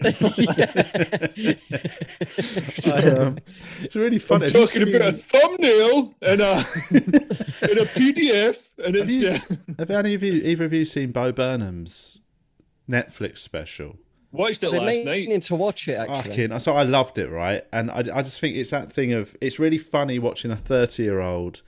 I, 2.92 3.08
um, 3.10 3.38
it's 3.82 3.96
really 3.96 4.18
fun. 4.18 4.42
I'm 4.42 4.48
talking 4.48 4.82
about 4.82 5.08
a 5.08 5.12
thumbnail 5.12 6.14
and 6.22 6.40
a 6.40 6.52
in 7.70 7.78
a 7.78 7.86
PDF, 7.86 8.70
and 8.84 8.94
Have, 8.94 9.08
it's 9.08 9.22
you, 9.22 9.28
uh, 9.30 9.74
have 9.78 9.90
any 9.90 10.14
of 10.14 10.22
you, 10.22 10.34
either 10.34 10.64
of 10.64 10.72
you, 10.72 10.84
seen 10.84 11.12
Bo 11.12 11.32
Burnham's 11.32 12.20
Netflix 12.88 13.38
special? 13.38 13.96
Watched 14.32 14.62
it 14.62 14.70
Been 14.70 14.84
last 14.86 15.04
meaning 15.04 15.30
night. 15.30 15.42
to 15.42 15.54
watch 15.54 15.88
it 15.88 15.98
actually. 15.98 16.30
Fucking, 16.46 16.58
so 16.60 16.74
I 16.76 16.82
loved 16.84 17.18
it, 17.18 17.28
right? 17.30 17.64
And 17.72 17.90
I, 17.90 17.98
I 17.98 18.22
just 18.22 18.40
think 18.40 18.56
it's 18.56 18.70
that 18.70 18.90
thing 18.92 19.12
of 19.12 19.36
it's 19.40 19.58
really 19.58 19.78
funny 19.78 20.18
watching 20.18 20.50
a 20.50 20.56
thirty-year-old 20.56 21.62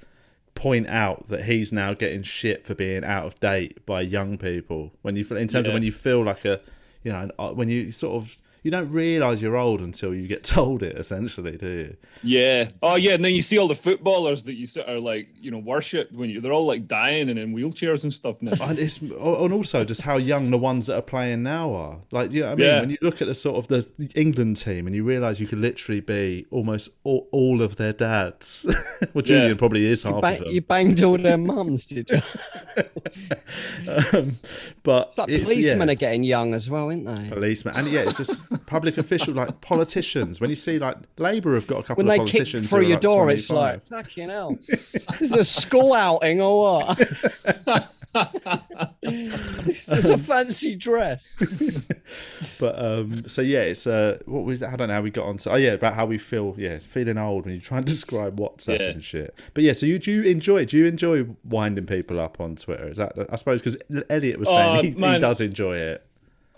point 0.54 0.86
out 0.86 1.28
that 1.28 1.44
he's 1.46 1.72
now 1.72 1.94
getting 1.94 2.22
shit 2.22 2.64
for 2.64 2.74
being 2.74 3.04
out 3.04 3.24
of 3.26 3.40
date 3.40 3.84
by 3.86 4.00
young 4.02 4.36
people. 4.36 4.92
When 5.02 5.16
you, 5.16 5.24
feel- 5.24 5.38
in 5.38 5.48
terms 5.48 5.66
of 5.66 5.72
when 5.74 5.82
you 5.82 5.92
feel 5.92 6.22
like 6.24 6.44
a, 6.44 6.60
you 7.02 7.10
know, 7.12 7.20
an- 7.20 7.32
uh, 7.38 7.52
when 7.52 7.68
you 7.68 7.90
sort 7.90 8.16
of 8.22 8.36
you 8.62 8.70
don't 8.70 8.90
realize 8.92 9.42
you're 9.42 9.56
old 9.56 9.80
until 9.80 10.14
you 10.14 10.26
get 10.28 10.44
told 10.58 10.82
it. 10.82 10.96
Essentially, 10.96 11.56
do 11.56 11.68
you? 11.68 11.96
Yeah. 12.22 12.68
Oh 12.82 12.96
yeah, 12.96 13.14
and 13.14 13.24
then 13.24 13.34
you 13.34 13.42
see 13.42 13.58
all 13.58 13.68
the 13.68 13.74
footballers 13.74 14.44
that 14.44 14.54
you 14.54 14.66
sort 14.66 14.86
of 14.86 15.02
like, 15.02 15.28
you 15.40 15.50
know, 15.50 15.58
worship 15.58 16.12
when 16.12 16.30
you 16.30 16.40
they're 16.40 16.52
all 16.52 16.66
like 16.66 16.86
dying 16.86 17.28
and 17.28 17.38
in 17.38 17.54
wheelchairs 17.54 18.02
and 18.04 18.12
stuff 18.12 18.40
now. 18.42 18.52
And 18.62 18.78
it's 18.78 18.98
and 19.00 19.52
also 19.52 19.84
just 19.84 20.02
how 20.02 20.16
young 20.16 20.50
the 20.50 20.58
ones 20.58 20.86
that 20.86 20.96
are 20.96 21.02
playing 21.02 21.42
now 21.42 21.72
are. 21.74 21.98
Like, 22.12 22.32
you 22.32 22.40
know 22.42 22.46
what 22.48 22.52
I 22.52 22.56
mean? 22.56 22.66
Yeah. 22.66 22.80
When 22.80 22.90
you 22.90 22.98
look 23.02 23.20
at 23.20 23.28
the 23.28 23.34
sort 23.34 23.56
of 23.56 23.66
the 23.68 23.86
England 24.14 24.56
team 24.58 24.86
and 24.86 24.94
you 24.94 25.04
realise 25.04 25.40
you 25.40 25.46
could 25.46 25.58
literally 25.58 26.00
be 26.00 26.46
almost 26.50 26.90
all, 27.04 27.28
all 27.32 27.60
of 27.62 27.76
their 27.76 27.92
dads. 27.92 28.66
well, 29.14 29.22
Julian 29.22 29.48
Yeah. 29.50 29.54
probably 29.56 29.86
is 29.86 30.04
half 30.04 30.20
Ba- 30.20 30.32
of 30.34 30.38
them. 30.44 30.48
you 30.54 30.60
banged 30.60 31.02
all 31.02 31.18
their 31.18 31.36
mums, 31.38 31.86
did 31.86 32.08
you? 32.10 32.22
um, 33.88 34.36
but 34.82 35.08
It's 35.08 35.18
like 35.18 35.28
it's- 35.30 35.48
policemen 35.48 35.88
yeah. 35.88 35.92
are 35.92 35.96
getting 35.96 36.24
young 36.24 36.54
as 36.54 36.70
well, 36.70 36.86
aren't 36.88 37.06
they? 37.06 37.28
policemen, 37.28 37.74
and 37.76 37.86
yeah, 37.88 38.00
it's 38.02 38.16
just 38.18 38.40
public 38.66 38.98
official 38.98 39.34
like 39.34 39.60
politicians. 39.60 40.40
When 40.40 40.50
you 40.50 40.56
see 40.56 40.78
like 40.78 40.96
Labour 41.18 41.54
have 41.54 41.66
got 41.66 41.80
a 41.80 41.82
couple 41.82 42.04
When 42.04 42.20
of 42.20 42.26
they 42.26 42.30
kick 42.30 42.40
politicians 42.40 42.70
through 42.70 42.82
your 42.82 42.90
like, 42.92 43.00
door, 43.00 43.30
it's 43.30 43.46
25. 43.48 43.90
like 43.90 44.04
fucking 44.04 44.28
hell. 44.28 44.56
this 44.68 45.20
is 45.20 45.32
a 45.34 45.44
school 45.44 45.94
outing 45.94 46.40
or 46.40 46.82
what? 46.84 46.98
this 49.02 49.88
is 49.88 50.10
a 50.10 50.18
fancy 50.18 50.76
dress. 50.76 51.38
But 52.58 52.78
um, 52.78 53.26
so 53.28 53.42
yeah, 53.42 53.60
it's 53.62 53.86
uh, 53.88 54.18
what 54.26 54.44
was 54.44 54.62
I 54.62 54.76
don't 54.76 54.86
know 54.88 54.94
how 54.94 55.00
we 55.02 55.10
got 55.10 55.26
on. 55.26 55.36
to 55.38 55.52
Oh 55.52 55.56
yeah, 55.56 55.72
about 55.72 55.94
how 55.94 56.06
we 56.06 56.18
feel. 56.18 56.54
Yeah, 56.56 56.78
feeling 56.78 57.18
old 57.18 57.44
when 57.46 57.54
you 57.54 57.60
try 57.60 57.78
and 57.78 57.86
describe 57.94 58.38
WhatsApp 58.38 58.78
Yeah. 58.78 58.86
and 58.90 59.02
shit. 59.02 59.34
But 59.54 59.64
yeah, 59.64 59.72
so 59.72 59.86
you 59.86 59.98
do 59.98 60.12
you 60.12 60.22
enjoy? 60.22 60.64
Do 60.66 60.76
you 60.76 60.86
enjoy 60.86 61.26
winding 61.42 61.86
people 61.86 62.20
up 62.20 62.40
on 62.40 62.54
Twitter? 62.56 62.88
Is 62.88 62.98
that 62.98 63.14
I 63.30 63.36
suppose 63.36 63.62
because 63.62 63.76
Elliot 64.10 64.38
was 64.38 64.48
saying 64.48 64.78
Oh, 64.78 64.82
he, 65.08 65.12
he 65.14 65.18
does 65.18 65.40
enjoy 65.40 65.76
it. 65.76 66.06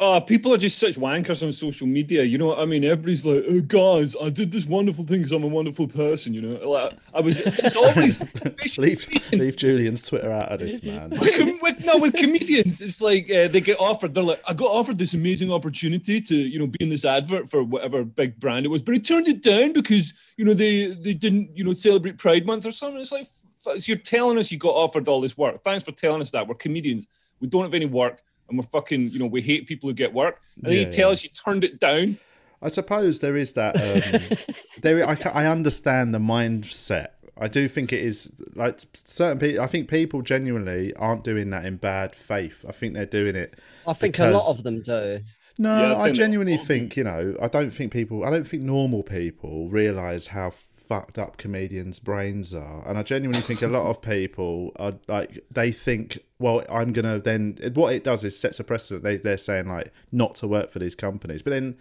Oh, 0.07 0.21
people 0.21 0.53
are 0.53 0.59
just 0.59 0.79
such 0.79 0.97
wankers 0.97 1.43
on 1.43 1.51
social 1.51 1.87
media. 1.87 2.25
You 2.25 2.37
know 2.37 2.49
what 2.49 2.59
I 2.59 2.67
mean? 2.67 2.85
Everybody's 2.85 3.25
like, 3.25 3.43
"Oh, 3.49 3.61
guys, 3.63 4.15
I 4.23 4.29
did 4.29 4.53
this 4.53 4.67
wonderful 4.67 5.05
thing 5.05 5.21
because 5.21 5.33
I'm 5.33 5.45
a 5.45 5.47
wonderful 5.47 5.89
person." 5.89 6.35
You 6.35 6.43
know, 6.43 6.69
like 6.69 6.93
I 7.15 7.23
was. 7.23 7.41
It's 7.41 7.75
always 7.75 8.23
Leave 8.79 9.09
leave 9.33 9.57
Julian's 9.57 10.03
Twitter 10.03 10.31
out 10.31 10.53
of 10.53 10.61
this, 10.61 10.83
man. 10.83 11.09
with, 11.09 11.63
with, 11.63 11.85
no, 11.87 11.97
with 11.97 12.13
comedians, 12.13 12.83
it's 12.83 13.01
like 13.01 13.31
uh, 13.31 13.49
they 13.49 13.63
get 13.63 13.81
offered. 13.81 14.13
They're 14.13 14.23
like, 14.23 14.43
I 14.47 14.53
got 14.53 14.67
offered 14.67 14.99
this 14.99 15.15
amazing 15.15 15.51
opportunity 15.51 16.21
to, 16.21 16.35
you 16.37 16.59
know, 16.59 16.67
be 16.67 16.77
in 16.81 16.91
this 16.91 17.07
advert 17.07 17.49
for 17.49 17.63
whatever 17.63 18.05
big 18.05 18.39
brand 18.39 18.67
it 18.67 18.69
was, 18.69 18.83
but 18.83 18.95
I 18.95 18.99
turned 18.99 19.29
it 19.29 19.43
down 19.43 19.73
because, 19.73 20.13
you 20.37 20.45
know, 20.45 20.53
they 20.53 20.89
they 20.89 21.15
didn't, 21.15 21.57
you 21.57 21.65
know, 21.65 21.73
celebrate 21.73 22.19
Pride 22.19 22.45
Month 22.45 22.67
or 22.67 22.73
something. 22.73 23.01
It's 23.01 23.13
like, 23.13 23.27
so 23.27 23.91
you're 23.91 23.97
telling 23.97 24.37
us 24.37 24.53
you 24.53 24.59
got 24.59 24.75
offered 24.75 25.09
all 25.09 25.23
this 25.23 25.39
work. 25.39 25.65
Thanks 25.65 25.83
for 25.83 25.93
telling 25.93 26.21
us 26.21 26.31
that. 26.33 26.47
We're 26.47 26.57
comedians. 26.57 27.09
We 27.41 27.49
don't 27.49 27.63
have 27.63 27.75
any 27.75 27.87
work, 27.87 28.23
and 28.49 28.59
we're 28.59 28.65
fucking, 28.65 29.11
you 29.11 29.19
know, 29.19 29.27
we 29.27 29.43
hate 29.43 29.67
people 29.67 29.89
who 29.89 29.95
get 29.95 30.13
work. 30.13 30.41
And 30.57 30.67
then 30.67 30.73
Yeah, 30.73 30.81
you 30.81 30.91
tell 30.91 31.11
yeah. 31.11 31.19
you 31.23 31.29
turned 31.31 31.65
it 31.65 31.79
down. 31.79 32.19
I 32.63 32.69
suppose 32.69 33.21
there 33.21 33.37
is 33.37 33.53
that. 33.55 33.77
Um, 33.77 34.55
there, 34.81 35.07
I, 35.07 35.19
I 35.33 35.47
understand 35.47 36.15
the 36.15 36.19
mindset. 36.19 37.09
I 37.39 37.49
do 37.49 37.69
think 37.69 37.93
it 37.93 38.01
is 38.01 38.33
like 38.55 38.81
certain 38.95 39.39
people. 39.39 39.63
I 39.63 39.67
think 39.67 39.89
people 39.89 40.23
genuinely 40.23 40.95
aren't 40.95 41.25
doing 41.25 41.51
that 41.51 41.65
in 41.65 41.77
bad 41.77 42.15
faith. 42.15 42.65
I 42.69 42.73
think 42.73 42.95
they're 42.95 43.07
doing 43.07 43.35
it. 43.35 43.59
I 43.87 43.93
think 43.93 44.19
a 44.19 44.31
lot 44.31 44.49
of 44.49 44.63
them 44.63 44.83
do. 44.83 45.21
No, 45.59 45.77
Yeah, 45.77 45.95
I 45.95 46.05
I 46.05 46.13
genuinely 46.13 46.57
think 46.57 46.97
you 46.97 47.05
know. 47.05 47.37
I 47.41 47.49
don't 47.49 47.71
think 47.71 47.93
people. 47.93 48.25
I 48.25 48.31
don't 48.31 48.47
think 48.47 48.63
normal 48.63 49.03
people 49.03 49.69
realize 49.69 50.29
how 50.29 50.53
fucked 50.89 51.19
up 51.19 51.37
comedians' 51.37 51.99
brains 51.99 52.55
are, 52.55 52.87
and 52.89 52.99
I 52.99 53.03
genuinely 53.03 53.41
think 53.41 53.63
a 53.63 53.69
lot 53.69 53.87
of 53.87 54.03
people 54.15 54.73
are 54.77 54.95
like 55.09 55.45
they 55.51 55.73
think. 55.73 56.19
Well, 56.39 56.65
I'm 56.69 56.93
gonna 56.93 57.19
then. 57.19 57.59
What 57.75 57.95
it 57.95 58.05
does 58.05 58.25
is 58.25 58.39
sets 58.39 58.61
a 58.61 58.65
precedent. 58.65 59.05
They 59.05 59.17
they're 59.17 59.39
saying 59.39 59.69
like 59.69 59.93
not 60.13 60.35
to 60.37 60.49
work 60.49 60.71
for 60.71 60.79
these 60.79 60.95
companies, 60.95 61.43
but 61.43 61.51
then 61.51 61.77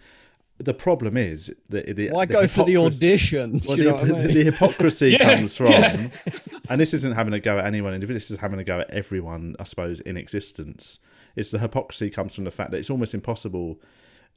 the 0.58 0.74
problem 0.74 1.16
is 1.16 1.52
that 1.70 1.96
the 1.96 2.10
Why 2.10 2.26
the 2.26 2.32
go 2.32 2.46
for 2.46 2.64
the 2.64 2.74
auditions? 2.74 3.66
well, 3.66 3.76
the, 3.76 3.96
I 3.96 4.04
mean? 4.04 4.34
the 4.34 4.44
hypocrisy 4.44 5.10
Yeah, 5.20 5.34
comes 5.34 5.56
from, 5.56 5.72
and 6.68 6.80
this 6.80 6.94
isn't 6.94 7.14
having 7.14 7.34
a 7.34 7.40
go 7.40 7.58
at 7.58 7.66
anyone 7.66 7.92
individually. 7.92 8.18
This 8.18 8.30
is 8.30 8.38
having 8.38 8.60
a 8.60 8.64
go 8.64 8.80
at 8.80 8.90
everyone, 8.90 9.56
I 9.58 9.64
suppose, 9.64 10.00
in 10.00 10.16
existence. 10.16 11.00
It's 11.34 11.50
the 11.50 11.58
hypocrisy 11.58 12.08
comes 12.10 12.34
from 12.34 12.44
the 12.44 12.52
fact 12.52 12.70
that 12.70 12.78
it's 12.78 12.90
almost 12.90 13.14
impossible 13.14 13.80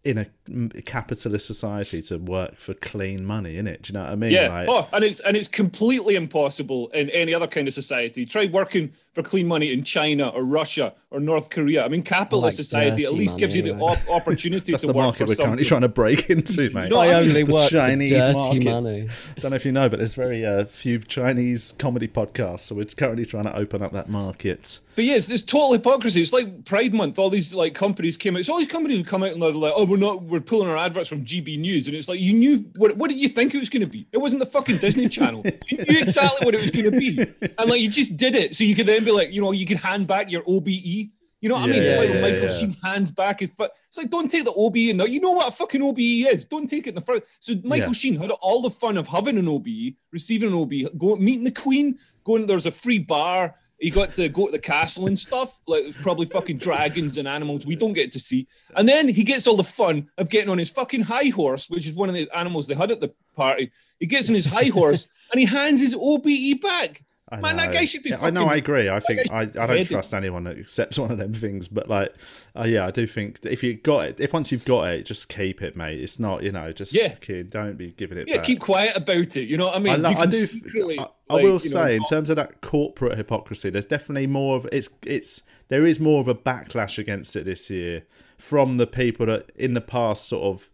in 0.04 0.18
a 0.18 0.82
capitalist 0.84 1.46
society 1.46 2.02
to 2.04 2.18
work 2.18 2.56
for 2.58 2.74
clean 2.74 3.26
money, 3.26 3.56
innit? 3.56 3.82
Do 3.82 3.92
you 3.92 3.94
know 4.00 4.06
what 4.06 4.12
I 4.12 4.16
mean? 4.16 4.32
Yeah. 4.32 4.48
Like, 4.50 4.70
oh, 4.70 4.88
and 4.94 5.04
it's 5.04 5.20
and 5.20 5.36
it's 5.36 5.48
completely 5.50 6.16
impossible 6.16 6.88
in 6.90 7.10
any 7.10 7.34
other 7.34 7.48
kind 7.48 7.68
of 7.68 7.74
society. 7.74 8.26
Try 8.26 8.46
working 8.46 8.94
for 9.12 9.22
clean 9.24 9.48
money 9.48 9.74
in 9.74 9.84
China 9.84 10.28
or 10.30 10.44
Russia 10.46 10.94
or 11.12 11.20
North 11.20 11.50
Korea. 11.50 11.84
I 11.84 11.90
mean, 11.90 12.04
capitalist 12.04 12.58
like 12.60 12.66
society 12.66 13.04
at 13.04 13.10
dirty 13.10 13.18
least 13.20 13.38
gives 13.38 13.56
you 13.56 13.64
the 13.64 13.74
money, 13.74 14.00
op- 14.00 14.10
opportunity 14.10 14.72
that's 14.74 14.82
to 14.82 14.88
the 14.88 14.94
work 14.94 15.04
market 15.04 15.20
for 15.26 15.26
we're 15.30 15.36
currently 15.36 15.66
trying 15.66 15.82
to 15.82 15.90
break 15.90 16.30
into, 16.30 16.70
mate. 16.74 16.90
know- 16.90 17.00
I 17.00 17.08
I 17.08 17.20
mean, 17.22 17.30
only 17.30 17.44
the 17.44 17.52
work 17.54 17.70
Chinese 17.72 18.12
for 18.12 18.18
dirty 18.20 18.34
market. 18.34 18.64
money. 18.66 19.10
don't 19.38 19.50
know 19.52 19.56
if 19.58 19.66
you 19.66 19.72
know, 19.72 19.90
but 19.90 19.98
there's 20.00 20.14
very 20.14 20.46
uh, 20.46 20.66
few 20.66 21.00
Chinese 21.00 21.74
comedy 21.80 22.08
podcasts, 22.08 22.62
so 22.62 22.76
we're 22.76 22.86
currently 22.86 23.26
trying 23.26 23.46
to 23.46 23.56
open 23.56 23.82
up 23.82 23.92
that 23.94 24.08
market. 24.08 24.80
But 24.98 25.06
yes, 25.06 25.30
it's 25.30 25.44
total 25.44 25.74
hypocrisy. 25.74 26.22
It's 26.22 26.34
like 26.34 26.66
Pride 26.66 26.92
Month. 26.92 27.20
All 27.20 27.30
these 27.30 27.54
like 27.54 27.76
companies 27.76 28.18
came 28.18 28.36
out. 28.36 28.44
So 28.46 28.54
all 28.54 28.58
these 28.58 28.68
companies 28.68 28.98
would 28.98 29.06
come 29.06 29.22
out 29.22 29.30
and 29.32 29.40
they're 29.40 29.52
like, 29.52 29.74
"Oh, 29.76 29.86
we're 29.86 29.96
not. 29.96 30.24
We're 30.24 30.40
pulling 30.40 30.68
our 30.68 30.76
adverts 30.76 31.08
from 31.08 31.24
GB 31.24 31.60
News." 31.60 31.86
And 31.86 31.96
it's 31.96 32.10
like, 32.10 32.20
you 32.20 32.34
knew 32.34 32.66
what? 32.78 32.98
What 32.98 33.12
did 33.12 33.20
you 33.20 33.30
think 33.30 33.54
it 33.54 33.60
was 33.60 33.70
going 33.70 33.82
to 33.82 33.88
be? 33.88 34.08
It 34.12 34.18
wasn't 34.18 34.40
the 34.40 34.48
fucking 34.48 34.78
Disney 34.78 35.08
Channel. 35.18 35.44
You 35.68 35.78
knew 35.78 36.00
exactly 36.00 36.44
what 36.44 36.56
it 36.56 36.62
was 36.62 36.72
going 36.72 36.92
to 36.92 36.98
be, 36.98 37.20
and 37.60 37.70
like 37.70 37.80
you 37.80 37.90
just 37.90 38.18
did 38.18 38.34
it. 38.34 38.56
So 38.56 38.64
you 38.64 38.74
could 38.74 38.88
then 38.88 39.06
be 39.06 39.12
like, 39.12 39.32
you 39.32 39.40
know, 39.40 39.52
you 39.52 39.68
could 39.68 39.78
hand 39.78 40.08
back 40.08 40.32
your 40.32 40.42
OBE. 40.48 40.68
You 40.68 41.50
know 41.50 41.54
what 41.54 41.66
I 41.66 41.68
mean? 41.68 41.84
Yeah, 41.84 41.90
It's 41.90 41.98
like 42.00 42.10
yeah, 42.10 42.22
Michael 42.22 42.42
yeah. 42.42 42.48
Sheen 42.48 42.76
hands 42.84 43.12
back 43.12 43.42
his 43.42 43.52
foot. 43.52 43.70
It's 43.90 44.00
like, 44.00 44.10
don't 44.10 44.32
take 44.32 44.46
the 44.46 44.54
OBE 44.58 44.78
in 44.90 44.98
there. 44.98 45.08
You 45.08 45.20
know 45.20 45.34
what 45.34 45.48
a 45.48 45.52
fucking 45.52 45.84
OBE 45.84 46.00
is. 46.00 46.44
Don't 46.46 46.68
take 46.68 46.88
it 46.88 46.90
in 46.90 46.96
the 46.96 47.02
front. 47.02 47.24
So 47.40 47.54
Michael 47.64 47.90
Yeah. 47.90 47.94
Sheen 47.94 48.16
had 48.18 48.32
all 48.32 48.64
the 48.64 48.72
fun 48.72 48.98
of 48.98 49.08
having 49.08 49.38
an 49.38 49.48
OBE, 49.48 49.94
receiving 50.12 50.50
an 50.50 50.56
OBE, 50.56 50.98
going 50.98 51.24
meeting 51.24 51.44
the 51.44 51.52
Queen, 51.52 52.00
going. 52.24 52.48
There's 52.48 52.66
a 52.66 52.72
free 52.72 52.98
bar. 52.98 53.54
He 53.80 53.92
got 53.92 54.14
to 54.14 54.28
go 54.30 54.48
to 54.48 54.52
the 54.52 54.60
castle 54.60 55.08
and 55.08 55.18
stuff. 55.18 55.62
Like 55.68 55.84
there's 55.84 55.98
probably 55.98 56.26
fucking 56.26 56.58
dragons 56.58 57.18
and 57.18 57.28
animals 57.28 57.66
we 57.66 57.76
don't 57.76 57.94
get 57.94 58.12
to 58.14 58.20
see. 58.20 58.48
And 58.76 58.90
then 58.90 59.08
he 59.08 59.24
gets 59.24 59.48
all 59.48 59.58
the 59.58 59.64
fun 59.64 60.10
of 60.18 60.30
getting 60.30 60.50
on 60.50 60.58
his 60.58 60.72
fucking 60.72 61.04
high 61.04 61.30
horse, 61.30 61.70
which 61.70 61.88
is 61.88 61.94
one 61.94 62.10
of 62.10 62.16
the 62.16 62.28
animals 62.36 62.68
they 62.68 62.76
had 62.76 62.92
at 62.92 63.02
the 63.02 63.14
party. 63.36 63.72
He 64.00 64.08
gets 64.08 64.30
on 64.30 64.36
his 64.36 64.46
high 64.46 64.70
horse 64.70 65.08
and 65.32 65.40
he 65.40 65.46
hands 65.46 65.80
his 65.80 65.96
OBE 65.96 66.60
back. 66.62 67.04
I 67.30 67.42
Man, 67.42 67.58
that 67.58 67.68
know. 67.68 67.74
guy 67.74 67.84
should 67.86 68.04
be 68.04 68.12
Yeah, 68.12 68.20
I 68.22 68.30
know. 68.30 68.46
I 68.46 68.56
agree. 68.56 68.88
I 68.88 69.02
think 69.02 69.30
I, 69.32 69.42
I 69.42 69.46
don't 69.68 69.86
trust 69.86 70.14
anyone 70.14 70.46
that 70.46 70.58
accepts 70.58 70.98
one 70.98 71.12
of 71.12 71.18
them 71.18 71.34
things. 71.34 71.68
But 71.68 71.90
like, 71.90 72.14
uh, 72.58 72.64
yeah, 72.64 72.86
I 72.86 72.92
do 72.92 73.06
think 73.06 73.42
that 73.42 73.52
if 73.52 73.64
you 73.64 73.74
got 73.74 74.06
it, 74.08 74.20
if 74.22 74.32
once 74.32 74.50
you've 74.52 74.64
got 74.64 74.84
it, 74.92 75.04
just 75.06 75.28
keep 75.28 75.62
it, 75.62 75.76
mate. 75.76 76.00
It's 76.00 76.20
not, 76.20 76.44
you 76.44 76.54
know, 76.54 76.72
just 76.72 76.94
Yeah. 76.94 77.16
kid, 77.16 77.50
don't 77.50 77.78
be 77.78 77.92
giving 77.92 78.18
it 78.18 78.30
Yeah, 78.30 78.38
back. 78.38 78.46
keep 78.46 78.62
quiet 78.62 78.96
about 78.96 79.36
it. 79.36 79.50
You 79.50 79.58
know 79.58 79.68
what 79.68 79.76
I 79.76 79.80
mean? 79.80 79.94
I, 79.94 79.96
lo- 79.98 80.10
You 80.12 80.18
I 80.18 80.26
do. 80.28 80.38
secretly, 80.38 81.00
I, 81.00 81.04
I 81.30 81.34
like, 81.34 81.44
will 81.44 81.48
you 81.50 81.52
know, 81.52 81.58
say, 81.60 81.96
in 81.98 82.04
terms 82.04 82.30
of 82.30 82.38
that 82.38 82.62
corporate 82.62 83.18
hypocrisy, 83.18 83.70
there's 83.72 83.84
definitely 83.86 84.28
more 84.28 84.56
of 84.56 84.66
it's. 84.72 84.88
It's 85.06 85.44
there 85.68 85.86
is 85.86 86.00
more 86.00 86.22
of 86.22 86.30
a 86.30 86.36
backlash 86.36 86.98
against 86.98 87.36
it 87.36 87.44
this 87.44 87.70
year 87.70 88.04
from 88.38 88.78
the 88.78 88.88
people 88.88 89.26
that 89.26 89.52
in 89.58 89.74
the 89.74 89.82
past 89.82 90.30
sort 90.30 90.44
of 90.44 90.70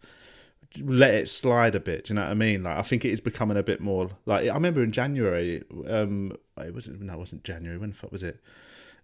let 0.80 1.14
it 1.14 1.28
slide 1.28 1.74
a 1.74 1.80
bit. 1.80 2.04
Do 2.04 2.12
you 2.12 2.16
know 2.16 2.22
what 2.22 2.30
I 2.30 2.34
mean? 2.34 2.62
Like 2.64 2.76
I 2.78 2.82
think 2.82 3.04
it 3.04 3.10
is 3.10 3.20
becoming 3.20 3.56
a 3.56 3.62
bit 3.62 3.80
more 3.80 4.10
like 4.26 4.48
I 4.48 4.54
remember 4.54 4.82
in 4.82 4.92
January. 4.92 5.62
Um, 5.88 6.36
it 6.58 6.74
wasn't 6.74 7.00
no, 7.00 7.14
it 7.14 7.18
wasn't 7.18 7.44
January. 7.44 7.78
When 7.78 7.90
the 7.90 7.96
fuck 7.96 8.12
was 8.12 8.22
it? 8.22 8.40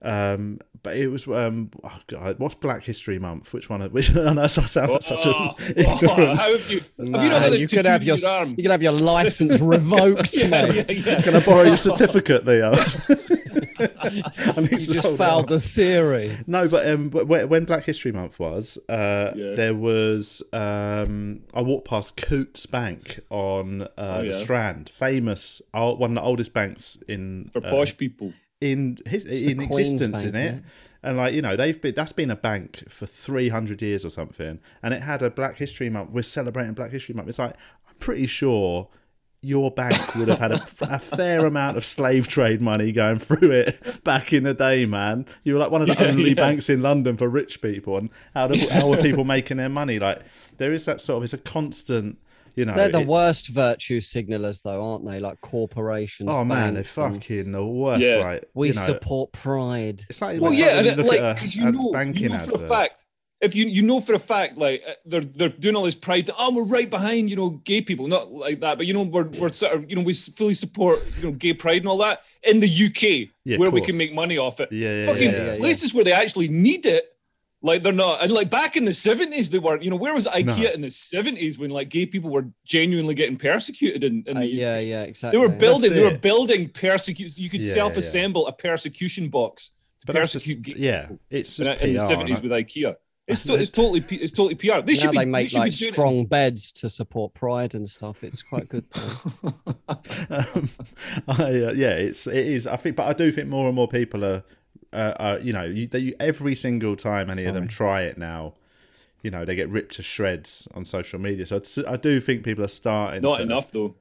Um, 0.02 0.61
but 0.83 0.97
it 0.97 1.09
was 1.09 1.26
um, 1.28 1.71
oh 1.85 1.99
god, 2.07 2.38
what's 2.38 2.54
Black 2.54 2.85
History 2.85 3.19
Month? 3.19 3.52
Which 3.52 3.69
one? 3.69 3.83
Which 3.90 4.16
I 4.16 4.33
know 4.33 4.42
I 4.42 4.47
sound 4.47 4.92
like 4.92 5.02
such 5.02 5.26
Oh, 5.26 5.54
a 5.59 5.85
oh, 5.87 6.35
how 6.35 6.52
have 6.57 6.71
you? 6.71 6.80
Have 6.80 6.88
you 6.99 7.11
not 7.11 7.21
got 7.21 7.40
Man, 7.42 7.50
this 7.50 7.61
you 7.61 7.69
could 7.69 7.85
have 7.85 8.02
your, 8.02 8.16
your 8.16 8.45
you 8.47 8.57
could 8.57 8.71
have 8.71 8.83
your 8.83 8.92
license 8.92 9.61
revoked, 9.61 10.35
yeah, 10.35 10.49
mate. 10.49 10.90
yeah, 10.90 11.14
yeah. 11.14 11.21
Can 11.23 11.37
I 11.37 11.45
borrow 11.45 11.64
your 11.64 11.76
certificate, 11.76 12.47
Leo? 12.47 12.73
I 14.57 14.61
need 14.61 14.71
You 14.73 14.78
just 14.95 15.07
hold 15.07 15.19
failed 15.19 15.45
out. 15.45 15.49
the 15.49 15.61
theory. 15.61 16.38
No, 16.47 16.69
but 16.69 16.87
um, 16.88 17.11
when 17.11 17.49
when 17.49 17.64
Black 17.64 17.85
History 17.85 18.12
Month 18.12 18.38
was, 18.38 18.78
uh, 18.88 19.33
Yeah. 19.37 19.54
there 19.54 19.75
was 19.75 20.42
um, 20.52 21.42
I 21.54 21.62
walked 21.62 21.87
past 21.88 22.16
Coutts 22.16 22.66
Bank 22.66 23.21
on 23.30 23.83
uh, 23.83 23.87
Oh, 23.99 24.21
the 24.23 24.28
yeah. 24.28 24.33
Strand, 24.33 24.88
famous, 24.90 25.62
uh, 25.75 25.92
one 25.92 26.11
of 26.12 26.14
the 26.16 26.23
oldest 26.23 26.52
banks 26.52 26.99
in 27.09 27.50
For 27.52 27.64
uh, 27.64 27.71
posh 27.71 27.97
people. 27.97 28.33
in 28.61 28.99
his, 29.07 29.25
in 29.42 29.61
existence, 29.61 30.23
Bank, 30.23 30.28
in 30.28 30.35
it. 30.35 30.54
yeah. 30.54 30.61
And 31.02 31.16
like 31.16 31.33
you 31.33 31.40
know, 31.40 31.57
they've 31.57 31.80
been 31.80 31.95
that's 31.95 32.12
been 32.12 32.30
a 32.30 32.37
bank 32.37 32.85
for 32.90 33.07
three 33.07 33.49
hundred 33.49 33.80
years 33.80 34.04
or 34.04 34.11
something, 34.11 34.61
and 34.83 34.92
it 34.92 35.00
had 35.02 35.23
a 35.23 35.30
Black 35.30 35.57
History 35.57 35.88
Month. 35.88 36.11
We're 36.11 36.23
celebrating 36.23 36.75
Black 36.75 36.90
History 36.90 37.14
Month. 37.14 37.28
It's 37.28 37.38
like 37.38 37.54
I'm 37.88 37.95
pretty 38.00 38.26
sure 38.26 38.88
your 39.42 39.70
bank 39.70 39.97
would 40.16 40.28
have 40.28 40.38
had 40.38 40.52
a, 40.52 40.61
a 40.82 40.99
fair 40.99 41.47
amount 41.47 41.76
of 41.76 41.85
slave 41.85 42.28
trade 42.28 42.61
money 42.61 42.92
going 42.92 43.18
through 43.18 43.50
it 43.50 44.02
back 44.04 44.32
in 44.32 44.42
the 44.42 44.52
day, 44.54 44.85
man. 44.87 45.25
You 45.44 45.54
were 45.54 45.59
like 45.61 45.70
one 45.70 45.80
of 45.82 45.88
the 45.88 45.97
Yeah, 45.99 46.11
only 46.11 46.28
yeah. 46.30 46.35
banks 46.35 46.68
in 46.68 46.82
London 46.82 47.16
for 47.16 47.28
rich 47.28 47.62
people, 47.62 47.97
and 47.97 48.11
how 48.35 48.49
do, 48.49 48.68
how 48.68 48.88
were 48.88 48.99
people 48.99 49.25
making 49.37 49.56
their 49.56 49.68
money? 49.70 49.99
Like 49.99 50.23
there 50.59 50.73
is 50.73 50.85
that 50.85 51.00
sort 51.00 51.18
of 51.18 51.25
it's 51.25 51.32
a 51.32 51.38
constant, 51.38 52.18
you 52.54 52.66
know. 52.66 52.75
They're 52.75 52.90
the 52.90 53.00
worst 53.00 53.49
virtue 53.49 54.00
signalers, 54.00 54.62
though, 54.62 54.92
aren't 54.92 55.06
they? 55.06 55.20
Like 55.20 55.40
corporations. 55.40 56.28
Oh 56.30 56.44
man, 56.44 56.75
they're 56.75 56.82
banks 56.82 56.99
and 56.99 57.14
fucking 57.23 57.52
the 57.52 57.64
worst. 57.64 58.02
Yeah. 58.02 58.16
Like 58.16 58.44
We 58.54 58.68
you 58.68 58.75
know, 58.75 58.80
support 58.80 59.32
pride. 59.32 60.04
It's 60.11 60.20
like 60.20 60.38
Well, 60.40 60.50
like 60.50 60.59
yeah, 60.59 60.76
when 60.76 60.76
and 60.78 60.87
you 60.87 60.92
it, 60.92 60.99
look 60.99 61.06
like 61.20 61.35
because 61.37 61.56
you 61.56 61.68
a 61.68 61.73
know, 61.73 61.82
you 61.87 61.92
banking 61.92 62.28
know 62.32 62.38
for 62.38 62.56
a 62.56 62.68
fact, 62.68 63.04
if 63.40 63.54
you 63.54 63.66
you 63.66 63.82
know 63.82 64.00
for 64.00 64.14
a 64.14 64.18
fact 64.18 64.59
like 64.59 64.82
uh, 64.87 64.92
they're 65.06 65.23
they're 65.23 65.49
doing 65.49 65.75
all 65.76 65.85
this 65.85 65.94
pride, 65.94 66.28
oh 66.38 66.52
we're 66.54 66.64
right 66.64 66.90
behind 66.90 67.30
you 67.30 67.37
know 67.37 67.50
gay 67.64 67.80
people, 67.80 68.06
not 68.06 68.30
like 68.30 68.61
that, 68.61 68.76
but 68.78 68.87
you 68.87 68.92
know 68.94 69.02
we're 69.02 69.28
we're 69.40 69.52
sort 69.52 69.73
of 69.75 69.88
you 69.88 69.97
know 69.97 70.02
we 70.02 70.12
fully 70.12 70.54
support 70.54 71.00
you 71.18 71.25
know 71.25 71.32
gay 71.32 71.54
pride 71.54 71.82
and 71.82 71.88
all 71.88 71.99
that 71.99 72.23
in 72.42 72.61
the 72.61 72.68
UK 72.68 73.30
Yeah, 73.44 73.56
where 73.59 73.70
we 73.70 73.80
can 73.80 73.97
make 73.97 74.14
money 74.14 74.37
off 74.38 74.61
it. 74.61 74.70
Yeah, 74.73 75.00
yeah, 75.00 75.04
Fucking 75.06 75.32
yeah, 75.32 75.44
yeah. 75.52 75.56
places 75.56 75.94
where 75.94 76.04
they 76.04 76.12
actually 76.12 76.49
need 76.49 76.85
it. 76.87 77.04
Like 77.62 77.82
they're 77.82 77.92
not, 77.92 78.23
and 78.23 78.32
like 78.32 78.49
back 78.49 78.75
in 78.78 78.87
the 78.87 78.94
seventies, 78.94 79.50
they 79.50 79.59
were. 79.59 79.78
You 79.78 79.90
know, 79.90 79.97
where 79.97 80.14
was 80.14 80.26
IKEA 80.26 80.62
No. 80.62 80.70
in 80.70 80.80
the 80.80 80.90
seventies 80.90 81.59
when 81.59 81.68
like 81.70 81.90
gay 81.90 82.06
people 82.06 82.30
were 82.30 82.47
genuinely 82.64 83.14
getting 83.14 83.37
persecuted 83.37 84.02
in, 84.02 84.25
in 84.26 84.37
Uh, 84.38 84.40
the 84.40 84.47
yeah, 84.47 84.78
yeah, 84.78 85.02
exactly. 85.02 85.38
They 85.38 85.47
were 85.47 85.54
building. 85.54 85.92
They 85.92 86.00
were 86.02 86.16
building 86.16 86.70
persecute. 86.70 87.37
You 87.37 87.50
could 87.50 87.62
Yeah, 87.62 87.75
self-assemble 87.75 88.47
a 88.47 88.52
persecution 88.52 89.28
box 89.28 89.73
to 90.00 90.06
But 90.06 90.14
that's 90.14 90.32
just, 90.32 90.47
persecute 90.47 90.62
gay 90.62 90.75
yeah, 90.82 91.00
people 91.02 91.18
it's 91.28 91.59
in, 91.59 91.64
just 91.66 91.80
in 91.82 91.92
the 91.92 92.00
seventies 92.00 92.40
with 92.42 92.52
IKEA. 92.52 92.97
It's, 93.30 93.40
to, 93.42 93.54
it's 93.54 93.70
totally 93.70 94.04
it's 94.10 94.32
totally 94.32 94.54
PR. 94.54 94.80
They 94.80 94.92
now 94.92 95.00
should 95.00 95.10
be. 95.12 95.18
they 95.18 95.25
they 95.25 95.46
should 95.49 95.58
like 95.58 95.70
be 95.72 95.76
doing 95.76 95.88
it. 95.90 95.94
strong 95.94 96.26
beds 96.26 96.72
to 96.72 96.88
support 96.88 97.34
pride 97.34 97.75
and 97.75 97.88
stuff. 97.88 98.22
It's 98.22 98.42
quite 98.42 98.68
good. 98.68 98.84
um, 99.88 100.68
I, 101.28 101.42
uh, 101.42 101.72
yeah, 101.75 101.94
it's 101.94 102.26
it 102.26 102.46
is. 102.46 102.66
I 102.66 102.76
think, 102.76 102.96
but 102.96 103.06
I 103.06 103.12
do 103.12 103.30
think 103.32 103.49
more 103.49 103.66
and 103.66 103.75
more 103.75 103.88
people 103.88 104.25
are, 104.25 104.42
uh, 104.92 105.14
are 105.18 105.38
you 105.38 105.52
know, 105.52 105.64
you, 105.64 105.87
they, 105.87 106.14
every 106.20 106.54
single 106.54 106.96
time 106.96 107.30
any 107.30 107.44
of 107.44 107.54
them 107.54 107.68
try 107.68 108.02
it 108.02 108.18
now, 108.18 108.54
you 109.22 109.30
know, 109.30 109.44
they 109.44 109.54
get 109.54 109.68
ripped 109.68 109.94
to 109.94 110.02
shreds 110.02 110.66
on 110.75 110.84
social 110.84 111.18
media. 111.18 111.46
So 111.46 111.56
it's, 111.56 111.78
I 111.78 111.96
do 111.96 112.20
think 112.20 112.44
people 112.44 112.64
are 112.64 112.68
starting. 112.68 113.22
Not 113.22 113.38
to, 113.38 113.42
enough 113.42 113.72
though. 113.72 113.94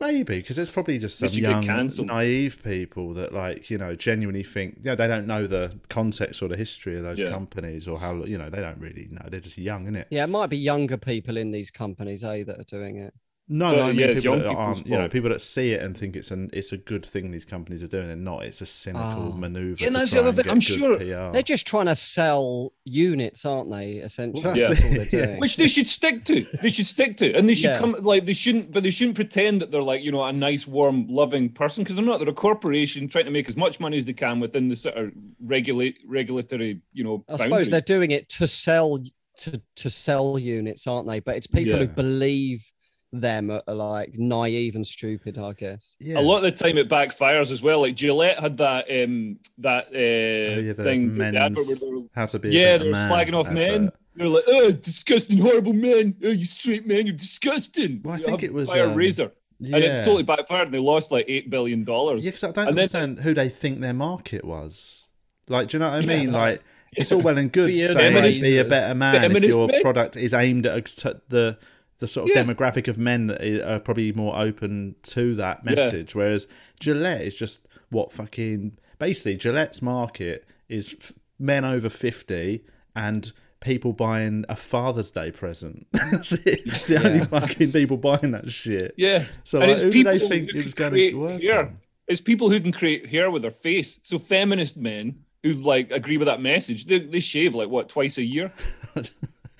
Maybe 0.00 0.36
because 0.38 0.56
there's 0.56 0.70
probably 0.70 0.98
just 0.98 1.18
some 1.18 1.28
you 1.32 1.42
young, 1.42 1.88
naive 2.06 2.62
people 2.62 3.14
that 3.14 3.32
like 3.32 3.70
you 3.70 3.78
know 3.78 3.94
genuinely 3.94 4.42
think, 4.44 4.76
you 4.78 4.90
know, 4.90 4.94
they 4.94 5.06
don't 5.06 5.26
know 5.26 5.46
the 5.46 5.78
context 5.88 6.42
or 6.42 6.48
the 6.48 6.56
history 6.56 6.96
of 6.96 7.02
those 7.02 7.18
Yeah. 7.18 7.30
companies 7.30 7.86
or 7.88 7.98
how 7.98 8.24
you 8.24 8.38
know 8.38 8.48
they 8.50 8.60
don't 8.60 8.78
really 8.78 9.08
know. 9.10 9.22
They're 9.28 9.40
just 9.40 9.58
young, 9.58 9.82
isn't 9.84 9.96
it? 9.96 10.08
yeah, 10.10 10.24
it 10.24 10.28
might 10.28 10.48
be 10.50 10.58
younger 10.58 10.96
people 10.96 11.36
in 11.36 11.50
these 11.50 11.70
companies, 11.70 12.22
eh, 12.24 12.44
that 12.44 12.58
are 12.58 12.64
doing 12.64 12.96
it. 12.96 13.14
No, 13.50 13.68
So, 13.70 13.76
no, 13.76 13.82
I 13.84 13.86
mean 13.92 13.96
yeah, 14.00 14.06
it's 14.08 14.20
people 14.20 14.36
young 14.36 14.42
that 14.44 14.48
people's 14.50 14.66
aren't, 14.78 14.86
you 14.88 14.98
know, 14.98 15.08
people 15.08 15.30
that 15.30 15.40
see 15.40 15.72
it 15.72 15.82
and 15.82 15.96
think 15.96 16.16
it's 16.16 16.30
an 16.30 16.50
it's 16.52 16.70
a 16.72 16.76
good 16.76 17.06
thing 17.06 17.30
these 17.30 17.46
companies 17.46 17.82
are 17.82 17.88
doing 17.88 18.10
and 18.10 18.22
not. 18.22 18.44
It's 18.44 18.60
a 18.60 18.66
cynical 18.66 19.32
Ah. 19.32 19.36
maneuver. 19.36 19.82
Yeah, 19.82 19.88
that's 19.90 20.10
the 20.10 20.20
other 20.20 20.32
thing. 20.42 20.50
I'm 20.50 20.60
sure- 20.60 20.98
PR. 20.98 21.32
They're 21.32 21.42
just 21.42 21.66
trying 21.66 21.86
to 21.86 21.96
sell 21.96 22.74
units, 22.84 23.46
aren't 23.46 23.70
they? 23.70 23.92
Essentially, 23.92 24.44
Well, 24.44 24.54
that's 24.54 24.68
that's 24.68 24.84
all 24.84 24.90
they're 24.90 25.00
yeah. 25.20 25.26
doing. 25.26 25.40
Which 25.40 25.56
they 25.56 25.66
should 25.68 25.88
stick 25.88 26.24
to. 26.26 26.46
They 26.60 26.68
should 26.68 26.86
stick 26.86 27.16
to, 27.18 27.32
and 27.34 27.48
they 27.48 27.54
should 27.54 27.70
Yeah. 27.70 27.78
come 27.78 27.96
like 28.00 28.26
they 28.26 28.34
shouldn't, 28.34 28.70
but 28.72 28.82
they 28.82 28.90
shouldn't 28.90 29.14
pretend 29.16 29.62
that 29.62 29.70
they're 29.70 29.82
like 29.82 30.02
you 30.04 30.12
know 30.12 30.24
a 30.24 30.32
nice, 30.32 30.66
warm, 30.66 31.06
loving 31.08 31.48
person 31.48 31.84
because 31.84 31.96
they're 31.96 32.04
not. 32.04 32.18
They're 32.20 32.28
a 32.28 32.34
corporation 32.34 33.08
trying 33.08 33.24
to 33.24 33.30
make 33.30 33.48
as 33.48 33.56
much 33.56 33.80
money 33.80 33.96
as 33.96 34.04
they 34.04 34.12
can 34.12 34.40
within 34.40 34.68
the 34.68 34.76
sort 34.76 34.96
of 34.96 35.12
regulate 35.42 35.98
regulatory, 36.06 36.82
you 36.92 37.02
know. 37.02 37.24
I 37.30 37.36
suppose 37.38 37.70
they're 37.70 37.80
doing 37.80 38.10
it 38.10 38.28
to 38.30 38.46
sell 38.46 38.98
to 39.38 39.62
to 39.76 39.88
sell 39.88 40.38
units, 40.38 40.86
aren't 40.86 41.08
they? 41.08 41.20
But 41.20 41.36
it's 41.36 41.46
people 41.46 41.78
who 41.78 41.86
believe 41.88 42.70
them 43.12 43.50
are, 43.50 43.62
are 43.66 43.74
like 43.74 44.18
naive 44.18 44.74
and 44.74 44.86
stupid, 44.86 45.38
I 45.38 45.52
guess. 45.54 45.94
yeah. 45.98 46.18
A 46.18 46.20
lot 46.20 46.38
of 46.38 46.42
the 46.42 46.50
time 46.52 46.76
it 46.76 46.88
backfires 46.88 47.50
as 47.50 47.62
well. 47.62 47.80
Like 47.80 47.94
Gillette 47.96 48.38
had 48.38 48.56
that 48.58 48.86
um 48.90 49.38
that 49.58 49.86
uh 49.86 50.56
Oh, 50.58 50.60
yeah, 50.60 50.72
thing. 50.74 51.16
the 51.16 51.24
advert 51.26 51.56
where 51.56 51.66
men's 51.66 51.80
they 51.80 51.88
were- 51.90 52.02
how 52.14 52.26
to 52.26 52.38
be. 52.38 52.48
a 52.48 52.52
yeah, 52.52 52.76
they're 52.78 52.92
man 52.92 53.10
slagging 53.10 53.34
off 53.34 53.50
men. 53.50 53.90
They're 54.14 54.28
like, 54.28 54.44
oh, 54.48 54.72
disgusting, 54.72 55.38
horrible 55.38 55.72
men. 55.72 56.16
Oh, 56.24 56.28
you 56.28 56.44
straight 56.44 56.86
men, 56.86 57.06
you're 57.06 57.14
disgusting. 57.16 58.00
Well, 58.04 58.14
I 58.16 58.18
You 58.18 58.24
think 58.26 58.42
it 58.42 58.52
was, 58.52 58.68
fire 58.68 58.86
um, 58.88 58.94
razor, 58.94 59.30
Yeah. 59.60 59.76
and 59.76 59.84
it 59.84 59.96
totally 60.04 60.24
backfired. 60.24 60.66
And 60.66 60.74
they 60.74 60.80
lost 60.80 61.12
like 61.12 61.24
eight 61.28 61.48
billion 61.50 61.84
dollars. 61.84 62.24
Yeah, 62.24 62.30
because 62.32 62.42
I 62.44 62.46
don't 62.48 62.68
And 62.68 62.76
then- 62.76 62.82
understand 62.82 63.20
who 63.20 63.32
they 63.32 63.48
think 63.48 63.80
their 63.80 63.94
market 63.94 64.44
was. 64.44 65.06
Like, 65.48 65.68
do 65.68 65.76
you 65.76 65.78
know 65.78 65.90
what 65.90 66.04
I 66.04 66.06
mean? 66.06 66.32
Like, 66.32 66.62
it's 66.96 67.12
all 67.12 67.20
well 67.20 67.38
and 67.38 67.50
good 67.58 67.68
Be 67.68 67.80
a 67.82 67.86
saying 67.86 67.98
feminist- 67.98 68.42
be 68.42 68.58
a 68.58 68.64
better 68.64 68.94
man 68.94 69.30
if 69.36 69.54
your 69.54 69.68
men. 69.68 69.80
product 69.82 70.16
is 70.16 70.34
aimed 70.34 70.66
at 70.66 70.76
a, 70.76 70.80
t- 70.82 71.18
the 71.28 71.58
the 71.98 72.06
sort 72.06 72.30
of 72.30 72.36
Yeah. 72.36 72.44
demographic 72.44 72.88
of 72.88 72.98
men 72.98 73.26
that 73.28 73.42
are 73.68 73.80
probably 73.80 74.12
more 74.12 74.36
open 74.36 74.94
to 75.04 75.34
that 75.36 75.60
Yeah. 75.64 75.74
message. 75.74 76.14
Whereas 76.14 76.46
Gillette 76.80 77.22
is 77.22 77.34
just 77.34 77.66
what 77.90 78.12
fucking 78.12 78.78
basically 78.98 79.36
Gillette's 79.36 79.82
market 79.82 80.44
is 80.68 80.94
f- 81.00 81.12
men 81.38 81.64
over 81.64 81.88
fifty 81.88 82.64
and 82.94 83.32
people 83.60 83.92
buying 83.92 84.44
a 84.48 84.54
Father's 84.54 85.10
Day 85.10 85.30
present. 85.32 85.86
That's 85.92 86.32
it. 86.32 86.60
It's 86.66 86.86
the 86.86 87.04
only 87.04 87.24
fucking 87.24 87.72
people 87.72 87.96
buying 87.96 88.30
that 88.30 88.50
shit. 88.50 88.94
Yeah. 88.96 89.24
So, 89.44 89.58
and 89.58 89.66
like, 89.68 89.74
it's 89.74 89.82
who 89.82 89.90
do 89.90 89.96
people 90.04 90.12
they 90.12 90.28
think 90.28 90.50
who 90.52 90.58
it 90.58 90.64
was 90.64 90.74
can 90.74 90.84
gonna 90.84 90.90
create 90.90 91.16
work 91.16 91.42
hair. 91.42 91.72
It's 92.06 92.20
people 92.20 92.48
who 92.50 92.60
can 92.60 92.72
create 92.72 93.06
hair 93.06 93.30
with 93.30 93.42
their 93.42 93.50
face. 93.50 93.98
So 94.02 94.18
feminist 94.18 94.76
men 94.76 95.24
who 95.42 95.52
like 95.54 95.90
agree 95.90 96.16
with 96.16 96.26
that 96.26 96.40
message, 96.40 96.84
they, 96.86 97.00
they 97.00 97.20
shave 97.20 97.54
like 97.54 97.68
what 97.68 97.88
twice 97.88 98.16
a 98.18 98.24
year. 98.24 98.52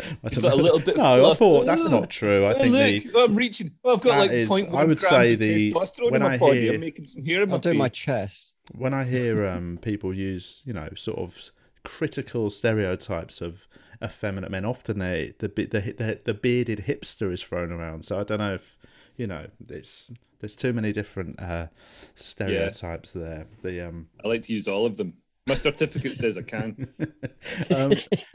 I 0.24 0.28
Just 0.28 0.44
a 0.44 0.54
little 0.54 0.78
bit. 0.80 0.96
No, 0.96 1.30
I 1.30 1.34
thought 1.34 1.66
that's 1.66 1.88
not 1.88 2.08
true. 2.10 2.44
I 2.44 2.54
Oh, 2.54 2.58
think 2.58 2.72
look, 2.72 3.12
the 3.12 3.20
I'm 3.24 3.34
reaching. 3.34 3.72
Oh, 3.84 3.94
I've 3.94 4.00
got 4.02 4.18
like 4.18 4.30
is- 4.30 4.48
point 4.48 4.68
I 4.68 4.72
one 4.72 4.88
would 4.88 4.98
grams 4.98 5.26
say 5.28 5.34
of 5.34 5.40
the- 5.40 5.72
testosterone 5.72 6.10
when 6.12 6.22
in 6.22 6.28
my 6.28 6.34
I 6.34 6.38
body. 6.38 6.60
hear- 6.60 6.74
I'm 6.74 6.80
making 6.80 7.06
some 7.06 7.24
hair 7.24 7.42
in 7.42 7.48
my 7.48 7.54
I'll 7.56 7.60
do 7.60 7.74
my 7.74 7.88
chest. 7.88 8.52
when 8.72 8.94
I 8.94 9.04
hear 9.04 9.46
um, 9.46 9.78
people 9.82 10.14
use, 10.14 10.62
you 10.64 10.72
know, 10.72 10.88
sort 10.96 11.18
of 11.18 11.50
critical 11.84 12.50
stereotypes 12.50 13.40
of 13.40 13.66
effeminate 14.04 14.50
men, 14.50 14.64
often 14.64 14.98
they 15.00 15.34
the 15.38 15.48
the 15.48 15.66
the, 15.96 16.20
the 16.24 16.34
bearded 16.34 16.84
hipster 16.86 17.32
is 17.32 17.42
thrown 17.42 17.72
around. 17.72 18.04
So 18.04 18.18
I 18.20 18.24
don't 18.24 18.38
know 18.38 18.54
if 18.54 18.78
you 19.16 19.26
know 19.26 19.46
it's 19.68 20.12
there's 20.40 20.54
too 20.54 20.72
many 20.72 20.92
different 20.92 21.40
uh, 21.40 21.66
stereotypes 22.14 23.12
there. 23.12 23.46
The 23.62 23.88
um, 23.88 24.08
I 24.24 24.28
like 24.28 24.42
to 24.42 24.52
use 24.52 24.68
all 24.68 24.86
of 24.86 24.96
them. 24.96 25.14
My 25.48 25.54
certificate 25.54 26.16
says 26.16 26.36
I 26.36 26.42
can. 26.42 26.92
um, 27.74 27.92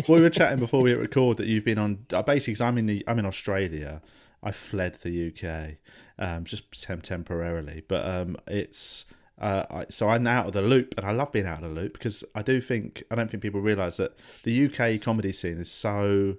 we 0.08 0.20
were 0.20 0.32
chatting 0.32 0.58
before 0.58 0.82
we 0.82 0.94
record 0.94 1.38
that 1.38 1.46
you've 1.46 1.64
been 1.64 1.78
on. 1.78 2.06
Uh, 2.12 2.24
basically, 2.24 2.66
I'm 2.66 2.78
in 2.78 2.88
the 2.88 3.04
I'm 3.08 3.20
in 3.20 3.26
Australia. 3.26 4.02
I 4.42 4.52
fled 4.52 4.96
the 5.04 5.28
UK, 5.28 5.78
um, 6.20 6.44
just 6.44 6.84
tem- 6.84 7.02
temporarily, 7.02 7.84
but 7.88 8.06
um, 8.06 8.36
it's. 8.48 9.06
Uh, 9.40 9.66
I, 9.70 9.86
so 9.90 10.10
I'm 10.10 10.28
out 10.28 10.48
of 10.48 10.54
the 10.54 10.62
loop, 10.62 10.96
and 10.98 11.06
I 11.06 11.12
love 11.12 11.32
being 11.32 11.46
out 11.46 11.64
of 11.64 11.74
the 11.74 11.82
loop 11.82 11.94
because 11.94 12.24
I 12.34 12.42
do 12.42 12.60
think 12.60 13.04
I 13.12 13.16
don't 13.16 13.30
think 13.30 13.44
people 13.44 13.62
realise 13.62 13.98
that 13.98 14.18
the 14.44 14.66
UK 14.66 15.02
comedy 15.02 15.34
scene 15.34 15.60
is 15.60 15.72
so 15.72 16.38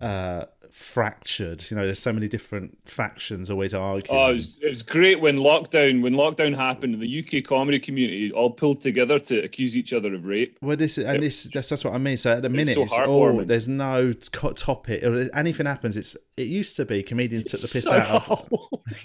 uh, 0.00 0.44
fractured. 0.72 1.70
You 1.70 1.76
know, 1.76 1.84
there's 1.84 1.98
so 2.00 2.12
many 2.12 2.28
different 2.28 2.78
factions 2.84 3.50
always 3.50 3.74
arguing. 3.74 4.18
Oh, 4.20 4.30
it 4.30 4.34
was, 4.34 4.58
it 4.62 4.68
was 4.68 4.82
great 4.82 5.20
when 5.20 5.38
lockdown 5.38 6.02
when 6.02 6.14
lockdown 6.14 6.54
happened 6.56 6.94
and 6.94 7.02
the 7.02 7.18
UK 7.38 7.44
comedy 7.44 7.78
community 7.78 8.32
all 8.32 8.50
pulled 8.50 8.80
together 8.80 9.18
to 9.18 9.38
accuse 9.42 9.76
each 9.76 9.92
other 9.92 10.14
of 10.14 10.26
rape. 10.26 10.58
Well, 10.60 10.76
this 10.76 10.98
is, 10.98 11.04
and 11.04 11.22
this 11.22 11.44
that's, 11.44 11.68
that's 11.68 11.84
what 11.84 11.94
I 11.94 11.98
mean. 11.98 12.16
So 12.16 12.32
at 12.32 12.42
the 12.42 12.48
minute, 12.48 12.74
so 12.74 12.82
it's 12.82 12.98
all 12.98 13.44
there's 13.44 13.68
no 13.68 14.12
co- 14.32 14.52
topic. 14.52 15.02
Or 15.02 15.28
anything 15.34 15.66
happens, 15.66 15.96
it's 15.96 16.16
it 16.36 16.46
used 16.48 16.76
to 16.76 16.84
be 16.84 17.02
comedians 17.02 17.44
took 17.46 17.60
the 17.60 17.68
piss 17.68 17.84
so 17.84 17.92
out 17.92 18.10
of. 18.10 18.48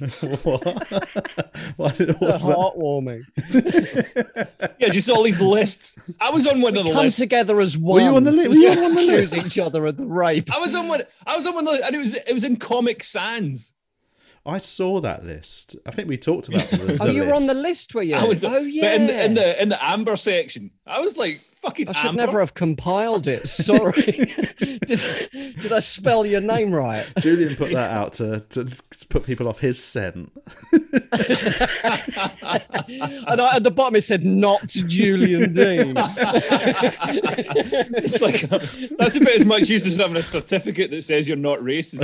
heartwarming. 0.04 0.44
what? 0.46 1.10
What 1.78 1.98
did- 1.98 2.16
so 2.16 2.28
what 2.28 2.36
was 2.36 2.46
that? 2.46 2.58
heartwarming. 2.58 3.24
Yeah, 4.80 4.90
just 4.90 5.10
all 5.10 5.24
these 5.24 5.42
lists. 5.42 5.98
I 6.20 6.30
was 6.30 6.46
on 6.48 6.62
one 6.62 6.78
of 6.78 6.84
the 6.84 6.92
Come 6.92 7.04
lists. 7.04 7.20
together 7.20 7.60
as 7.62 7.78
Were 7.78 7.94
one. 7.94 8.04
you 8.04 8.16
on 8.16 8.24
the 8.24 8.32
list? 8.32 8.48
Were 8.50 8.56
you 8.56 8.70
on 8.70 8.96
the 8.96 9.02
accuse 9.14 9.34
list? 9.36 9.46
each 9.46 9.60
other 9.60 9.86
of 9.86 9.98
the 9.98 10.06
rape. 10.06 10.54
I 10.54 10.60
was 10.60 10.76
on 10.76 10.88
one. 10.88 11.02
I 11.26 11.36
was 11.36 11.48
on 11.48 11.53
one, 11.54 11.68
of 11.68 11.78
the- 11.78 11.86
and 11.86 11.96
it 11.96 12.00
was 12.00 12.14
it 12.16 12.34
was 12.34 12.44
in 12.44 12.58
Comic 12.58 13.04
Sans. 13.04 13.74
I 14.46 14.58
saw 14.58 15.00
that 15.00 15.26
list. 15.26 15.78
I 15.86 15.92
think 15.92 16.10
we 16.10 16.18
talked 16.18 16.50
about 16.50 16.66
the, 16.66 16.98
Oh, 17.02 17.06
the 17.08 17.14
you 17.14 17.24
were 17.26 17.34
on 17.34 17.48
the 17.48 17.54
list. 17.54 17.64
list, 17.64 17.96
were 17.96 18.04
you? 18.04 18.16
I 18.16 18.26
was, 18.26 18.44
oh, 18.44 18.50
but 18.50 18.64
yeah. 18.66 18.94
in 18.96 19.08
the, 19.08 19.24
in 19.26 19.34
the 19.36 19.62
in 19.64 19.70
the 19.70 19.86
amber 19.86 20.16
section, 20.18 20.72
I 20.86 21.00
was 21.00 21.16
like 21.18 21.40
fucking. 21.64 21.88
I 21.90 21.92
should 21.94 22.10
amber. 22.10 22.26
never 22.26 22.40
have 22.42 22.54
compiled 22.54 23.26
it. 23.28 23.48
Sorry. 23.48 24.02
did, 24.58 25.00
did 25.32 25.72
I 25.72 25.80
spell 25.80 26.26
your 26.26 26.42
name 26.42 26.72
right? 26.74 27.06
Julian 27.20 27.56
put 27.56 27.72
that 27.72 27.92
out 27.92 28.14
to, 28.14 28.42
to 28.50 28.66
put 29.10 29.26
people 29.26 29.48
off 29.48 29.60
his 29.60 29.84
scent. 29.84 30.32
And 33.26 33.42
I, 33.42 33.56
at 33.56 33.64
the 33.64 33.72
bottom 33.72 33.96
it 33.96 34.02
said 34.02 34.24
not 34.26 34.68
Julian 34.68 35.54
Deane. 35.54 35.94
It's 37.96 38.22
like 38.22 38.42
that's 38.98 39.16
about 39.16 39.34
as 39.34 39.46
much 39.46 39.70
use 39.70 39.86
as 39.86 39.98
having 39.98 40.18
a 40.18 40.24
certificate 40.24 40.92
that 40.92 41.02
says 41.04 41.28
you're 41.28 41.38
not 41.38 41.60
racist. 41.60 42.04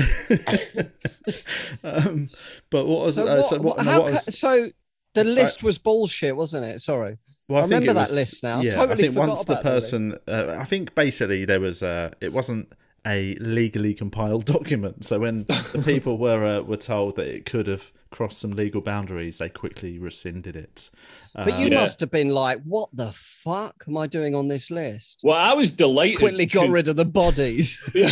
Um, 1.83 2.27
but 2.69 2.85
what 2.85 3.05
was 3.05 3.15
So, 3.15 3.27
uh, 3.27 3.35
what, 3.35 3.45
so 3.45 3.59
what, 3.59 3.77
no, 3.77 3.83
how 3.83 4.01
what 4.01 4.11
was- 4.13 4.39
so 4.39 4.69
the 5.13 5.25
So- 5.25 5.33
list 5.33 5.63
was 5.63 5.77
bullshit, 5.77 6.35
wasn't 6.35 6.65
it? 6.65 6.79
Sorry. 6.81 7.17
Well, 7.49 7.59
I 7.59 7.61
think 7.67 7.81
remember 7.81 7.91
it 7.91 7.93
that 7.95 8.09
was- 8.09 8.15
list 8.15 8.43
now. 8.43 8.59
I 8.59 8.61
Yeah, 8.61 8.69
totally 8.69 8.93
I 8.93 8.95
think 8.95 9.13
forgot 9.15 9.27
once 9.27 9.43
the 9.45 9.51
about 9.53 9.63
the 9.63 9.69
list. 9.75 9.91
person, 9.91 10.17
uh, 10.27 10.55
I 10.59 10.63
think 10.65 10.95
basically 10.95 11.43
there 11.45 11.59
was, 11.59 11.83
uh, 11.83 12.11
it 12.21 12.31
wasn't 12.31 12.71
a 13.05 13.35
legally 13.41 13.93
compiled 13.93 14.45
document. 14.57 15.03
So 15.03 15.19
when 15.19 15.45
the 15.47 15.81
people 15.85 16.17
were 16.17 16.45
uh, 16.45 16.61
were 16.61 16.77
told 16.77 17.15
that 17.17 17.27
it 17.27 17.45
could 17.45 17.67
have 17.67 17.91
crossed 18.11 18.39
some 18.39 18.51
legal 18.51 18.81
boundaries, 18.81 19.37
they 19.37 19.49
quickly 19.49 19.99
rescinded 19.99 20.55
it. 20.55 20.89
But 21.35 21.59
you 21.59 21.67
Yeah. 21.67 21.81
must 21.81 21.99
have 21.99 22.09
been 22.09 22.29
like, 22.29 22.59
what 22.63 22.89
the 22.91 23.11
fuck 23.11 23.83
am 23.87 23.97
I 23.97 24.07
doing 24.07 24.33
on 24.33 24.47
this 24.47 24.71
list? 24.71 25.21
Well, 25.23 25.37
I 25.37 25.53
was 25.53 25.71
delighted. 25.71 26.17
Quickly 26.17 26.45
got 26.47 26.65
'cause- 26.65 26.73
rid 26.73 26.87
of 26.87 26.95
the 26.95 27.05
bodies. 27.05 27.79
Yeah. 27.93 28.11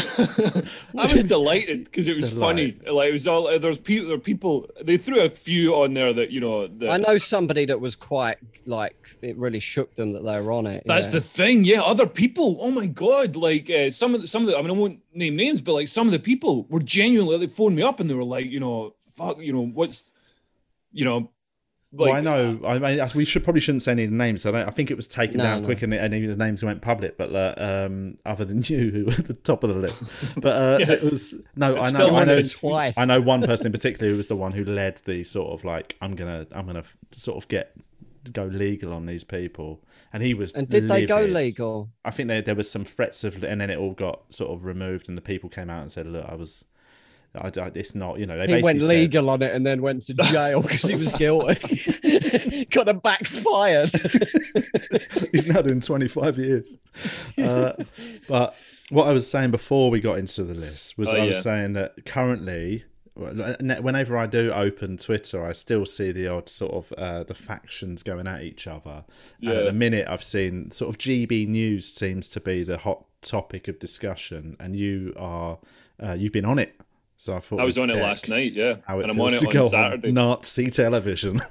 I 0.98 1.12
was 1.12 1.24
delighted 1.38 1.86
because 1.86 2.08
it 2.08 2.16
was 2.16 2.34
funny. 2.34 2.78
Like 2.90 3.10
it 3.10 3.14
was 3.14 3.28
all 3.28 3.58
there's 3.60 3.80
people. 3.80 4.08
There 4.08 4.18
were 4.18 4.22
people. 4.22 4.70
They 4.84 4.98
threw 4.98 5.22
a 5.22 5.30
few 5.30 5.76
on 5.76 5.94
there 5.94 6.14
that 6.14 6.32
you 6.32 6.40
know. 6.42 6.68
That, 6.68 6.90
I 6.92 6.98
know 6.98 7.18
somebody 7.18 7.66
that 7.66 7.80
was 7.82 7.96
quite 7.96 8.38
like 8.66 8.96
it 9.22 9.36
really 9.38 9.60
shook 9.60 9.96
them 9.96 10.14
that 10.14 10.22
they 10.24 10.40
were 10.40 10.52
on 10.52 10.68
it. 10.68 10.84
That's 10.86 11.08
yeah. 11.08 11.14
the 11.14 11.22
thing, 11.22 11.64
yeah. 11.66 11.82
Other 11.82 12.06
people, 12.08 12.58
oh 12.62 12.72
my 12.72 12.88
god, 12.88 13.36
like 13.36 13.70
uh, 13.70 13.90
some 13.90 14.14
of 14.14 14.22
the, 14.22 14.28
some 14.28 14.44
of 14.44 14.50
the, 14.50 14.58
I 14.58 14.62
mean, 14.62 14.72
I 14.72 14.74
won't 14.74 15.00
name 15.14 15.36
names, 15.36 15.62
but 15.62 15.74
like 15.74 15.88
some 15.88 16.08
of 16.08 16.14
the 16.14 16.20
people 16.20 16.66
were 16.70 16.82
genuinely. 16.82 17.38
They 17.38 17.48
phoned 17.48 17.76
me 17.76 17.82
up 17.82 18.00
and 18.00 18.10
they 18.10 18.14
were 18.14 18.24
like, 18.24 18.46
you 18.46 18.60
know, 18.60 18.94
fuck, 19.18 19.40
you 19.40 19.52
know, 19.52 19.66
what's, 19.66 20.14
you 20.92 21.04
know, 21.06 21.30
like 21.94 22.10
well, 22.12 22.14
I 22.16 22.22
know. 22.22 22.60
I 22.68 22.80
mean, 22.80 23.10
we 23.16 23.24
should 23.24 23.46
probably 23.46 23.62
shouldn't 23.62 23.82
say 23.82 23.94
any 23.94 24.08
names. 24.08 24.46
I, 24.46 24.52
don't, 24.52 24.68
I 24.68 24.72
think 24.72 24.92
it 24.92 24.98
was 24.98 25.08
taken 25.08 25.38
No, 25.38 25.44
down 25.44 25.62
no. 25.62 25.68
quick, 25.68 25.82
and 25.82 25.94
any 25.94 26.26
of 26.26 26.38
the 26.38 26.44
names 26.44 26.62
went 26.62 26.82
public. 26.82 27.18
But 27.18 27.34
uh, 27.34 27.86
um, 27.86 28.18
other 28.26 28.44
than 28.44 28.62
you, 28.66 28.92
who 28.92 29.06
were 29.06 29.14
at 29.14 29.26
the 29.28 29.34
top 29.34 29.64
of 29.64 29.70
the 29.74 29.80
list, 29.80 30.04
but 30.42 30.56
uh, 30.56 30.78
Yeah. 30.82 30.92
it 30.92 31.04
was 31.04 31.34
no. 31.56 31.78
I 31.78 31.92
know. 31.92 32.16
I 32.18 32.26
know. 32.26 32.42
twice. 32.42 32.98
I 32.98 33.06
know 33.06 33.22
one 33.22 33.42
person 33.42 33.68
in 33.68 33.72
particular 33.72 34.12
who 34.12 34.18
was 34.18 34.28
the 34.28 34.36
one 34.36 34.52
who 34.52 34.66
led 34.66 34.98
the 35.06 35.24
sort 35.24 35.54
of 35.58 35.64
like 35.64 35.96
I'm 36.02 36.16
gonna 36.16 36.46
I'm 36.52 36.66
gonna 36.66 36.84
sort 37.14 37.42
of 37.42 37.48
get 37.48 37.74
go 38.34 38.44
legal 38.44 38.92
on 38.92 39.06
these 39.06 39.24
people, 39.24 39.82
and 40.12 40.22
he 40.22 40.34
was. 40.34 40.54
And 40.56 40.68
did 40.68 40.90
they 40.90 41.06
go 41.06 41.22
legal? 41.22 41.90
I 42.04 42.12
think 42.12 42.28
there 42.28 42.42
there 42.42 42.56
was 42.56 42.70
some 42.70 42.84
threats 42.84 43.24
of, 43.24 43.42
and 43.46 43.62
then 43.62 43.70
it 43.70 43.78
all 43.78 43.94
got 43.94 44.34
sort 44.34 44.52
of 44.52 44.66
removed, 44.66 45.08
and 45.08 45.18
the 45.18 45.22
people 45.22 45.50
came 45.50 45.70
out 45.70 45.84
and 45.84 45.92
said, 45.92 46.06
"Look, 46.06 46.26
I 46.28 46.36
was." 46.36 46.66
I, 47.36 47.48
I- 47.60 47.72
it's 47.76 47.94
not, 47.96 48.20
you 48.20 48.26
know. 48.26 48.38
They 48.38 48.48
He 48.48 48.54
went 48.62 48.80
basically 48.80 48.88
said- 48.96 49.02
legal 49.02 49.30
on 49.30 49.42
it 49.42 49.54
and 49.54 49.66
then 49.66 49.82
went 49.82 50.02
to 50.04 50.14
jail 50.14 50.62
because 50.64 50.84
he 50.84 50.96
was 50.96 51.12
guilty. 51.14 52.66
Got 52.72 52.90
a 52.90 52.94
backfired. 52.94 53.92
He's 55.32 55.48
now 55.48 55.62
doing 55.62 55.80
25 55.82 56.38
years. 56.40 56.76
Uh, 57.38 57.74
but 58.28 58.56
what 58.90 59.08
I 59.08 59.12
was 59.12 59.30
saying 59.30 59.52
before 59.52 59.92
we 59.92 60.00
got 60.00 60.18
into 60.18 60.44
the 60.44 60.54
list 60.56 60.98
was 60.98 61.10
Oh, 61.10 61.18
I 61.18 61.26
was 61.26 61.36
yeah. 61.38 61.42
saying 61.42 61.74
that 61.74 62.06
currently, 62.06 62.86
whenever 63.16 64.18
I 64.18 64.26
do 64.28 64.52
open 64.52 64.98
Twitter, 64.98 65.46
I 65.46 65.52
still 65.52 65.86
see 65.86 66.12
the 66.12 66.28
odd 66.28 66.48
sort 66.50 66.74
of 66.74 66.94
uh, 66.98 67.24
the 67.24 67.34
factions 67.34 68.04
going 68.04 68.28
at 68.28 68.44
each 68.44 68.68
other. 68.68 69.04
And 69.42 69.50
at 69.50 69.56
Yeah. 69.58 69.62
the 69.64 69.74
minute, 69.74 70.08
I've 70.08 70.24
seen 70.24 70.72
sort 70.72 70.90
of 70.90 70.98
GB 70.98 71.48
News 71.48 71.92
seems 71.94 72.30
to 72.30 72.40
be 72.40 72.64
the 72.64 72.78
hot 72.78 73.06
topic 73.22 73.68
of 73.68 73.80
discussion, 73.80 74.56
and 74.60 74.76
you 74.76 75.14
are 75.18 75.60
uh, 76.02 76.16
you've 76.18 76.34
been 76.34 76.46
on 76.46 76.60
it. 76.60 76.80
So 77.20 77.34
I 77.34 77.40
thought 77.40 77.60
I 77.60 77.64
was 77.66 77.80
on 77.80 77.90
it 77.90 77.96
last 77.96 78.30
night, 78.30 78.54
yeah, 78.54 78.76
How 78.86 79.00
it 79.00 79.04
and 79.04 79.12
I'm 79.12 79.20
on 79.20 79.34
it 79.34 79.40
to 79.40 79.48
on 79.48 79.52
go 79.54 79.68
Saturday. 79.68 80.12
Nazi 80.12 80.70
television. 80.70 81.42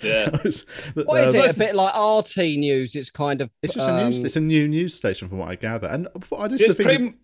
Yeah. 0.00 0.30
I 0.32 0.40
was- 0.44 0.64
What 0.94 1.22
is 1.24 1.34
um, 1.34 1.40
it? 1.40 1.56
A 1.56 1.58
bit 1.58 1.74
like 1.74 1.94
RT 1.94 2.36
News. 2.58 2.94
It's 2.96 3.10
kind 3.10 3.40
of. 3.40 3.50
It's 3.62 3.74
just 3.74 3.88
a 3.88 4.04
news. 4.04 4.20
um, 4.20 4.26
It's 4.26 4.36
a 4.36 4.40
new 4.40 4.66
news 4.68 4.94
station, 4.94 5.28
from 5.28 5.38
what 5.38 5.48
I 5.48 5.54
gather. 5.56 5.86
And 5.88 6.08
I 6.36 6.48
just 6.48 6.64
It's 6.64 6.74
think 6.74 6.88
pretty, 6.88 7.04
it's, 7.06 7.14
I 7.14 7.21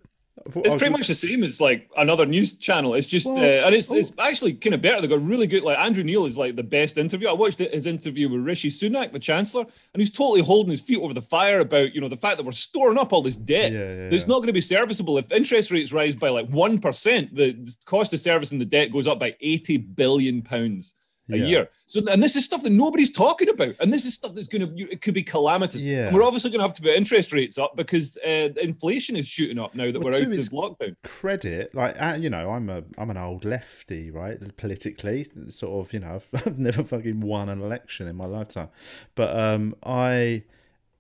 it's 0.56 0.74
pretty 0.74 0.92
much 0.92 1.06
the 1.08 1.14
same 1.14 1.42
as 1.42 1.60
like 1.60 1.88
another 1.96 2.26
news 2.26 2.54
channel. 2.54 2.94
It's 2.94 3.06
just, 3.06 3.26
Well, 3.26 3.38
uh, 3.38 3.66
and 3.66 3.74
it's 3.74 3.92
oh. 3.92 3.96
it's 3.96 4.12
actually 4.18 4.54
kind 4.54 4.74
of 4.74 4.82
better. 4.82 5.00
They 5.00 5.08
got 5.08 5.24
really 5.24 5.46
good. 5.46 5.62
Like 5.62 5.78
Andrew 5.78 6.04
Neil 6.04 6.26
is 6.26 6.36
like 6.36 6.56
the 6.56 6.62
best 6.62 6.98
interview. 6.98 7.28
I 7.28 7.32
watched 7.32 7.58
his 7.58 7.86
interview 7.86 8.28
with 8.28 8.42
Rishi 8.42 8.68
Sunak, 8.68 9.12
the 9.12 9.18
Chancellor, 9.18 9.62
and 9.62 10.00
he's 10.00 10.10
totally 10.10 10.42
holding 10.42 10.70
his 10.70 10.80
feet 10.80 10.98
over 10.98 11.14
the 11.14 11.22
fire 11.22 11.60
about 11.60 11.94
you 11.94 12.00
know 12.00 12.08
the 12.08 12.16
fact 12.16 12.36
that 12.38 12.44
we're 12.44 12.52
storing 12.52 12.98
up 12.98 13.12
all 13.12 13.22
this 13.22 13.36
debt. 13.36 13.72
Yeah, 13.72 13.78
yeah, 13.78 14.08
That's 14.08 14.26
yeah. 14.26 14.32
not 14.32 14.38
going 14.38 14.48
to 14.48 14.52
be 14.52 14.60
serviceable 14.60 15.18
if 15.18 15.32
interest 15.32 15.70
rates 15.70 15.92
rise 15.92 16.16
by 16.16 16.28
like 16.28 16.48
one 16.48 16.78
percent. 16.78 17.34
The 17.34 17.56
cost 17.86 18.12
of 18.12 18.20
servicing 18.20 18.58
the 18.58 18.64
debt 18.64 18.92
goes 18.92 19.06
up 19.06 19.18
by 19.18 19.36
eighty 19.40 19.76
billion 19.76 20.42
pounds 20.42 20.94
a 21.30 21.36
Yeah. 21.36 21.44
year. 21.46 21.68
So, 21.86 22.00
and 22.10 22.22
this 22.22 22.36
is 22.36 22.44
stuff 22.44 22.62
that 22.64 22.70
nobody's 22.72 23.10
talking 23.10 23.48
about, 23.48 23.74
and 23.80 23.92
this 23.92 24.04
is 24.04 24.14
stuff 24.14 24.34
that's 24.34 24.48
going 24.48 24.76
to 24.76 24.90
it 24.92 25.00
could 25.00 25.14
be 25.14 25.22
calamitous. 25.22 25.82
Yeah. 25.82 26.06
And 26.08 26.14
we're 26.16 26.22
obviously 26.22 26.50
going 26.50 26.58
to 26.60 26.66
have 26.66 26.74
to 26.76 26.82
put 26.82 26.90
interest 26.96 27.32
rates 27.32 27.56
up 27.58 27.76
because 27.76 28.18
uh, 28.18 28.50
inflation 28.60 29.16
is 29.16 29.26
shooting 29.26 29.58
up 29.58 29.74
now 29.74 29.84
that 29.90 29.94
Well, 30.00 30.12
we're 30.12 30.16
out 30.16 30.22
of 30.22 30.28
lockdown. 30.30 30.96
credit. 31.02 31.74
Like 31.74 32.00
uh, 32.00 32.18
you 32.20 32.28
know, 32.30 32.50
I'm 32.50 32.68
a 32.68 32.82
I'm 32.98 33.10
an 33.10 33.16
old 33.16 33.44
lefty, 33.44 34.10
right? 34.10 34.38
Politically, 34.58 35.26
sort 35.48 35.86
of. 35.86 35.92
You 35.92 36.00
know, 36.00 36.16
I've, 36.34 36.46
I've 36.46 36.58
never 36.58 36.84
fucking 36.84 37.20
won 37.20 37.48
an 37.48 37.60
election 37.62 38.06
in 38.06 38.16
my 38.16 38.26
lifetime, 38.26 38.68
but 39.14 39.34
um, 39.38 39.74
I 39.84 40.42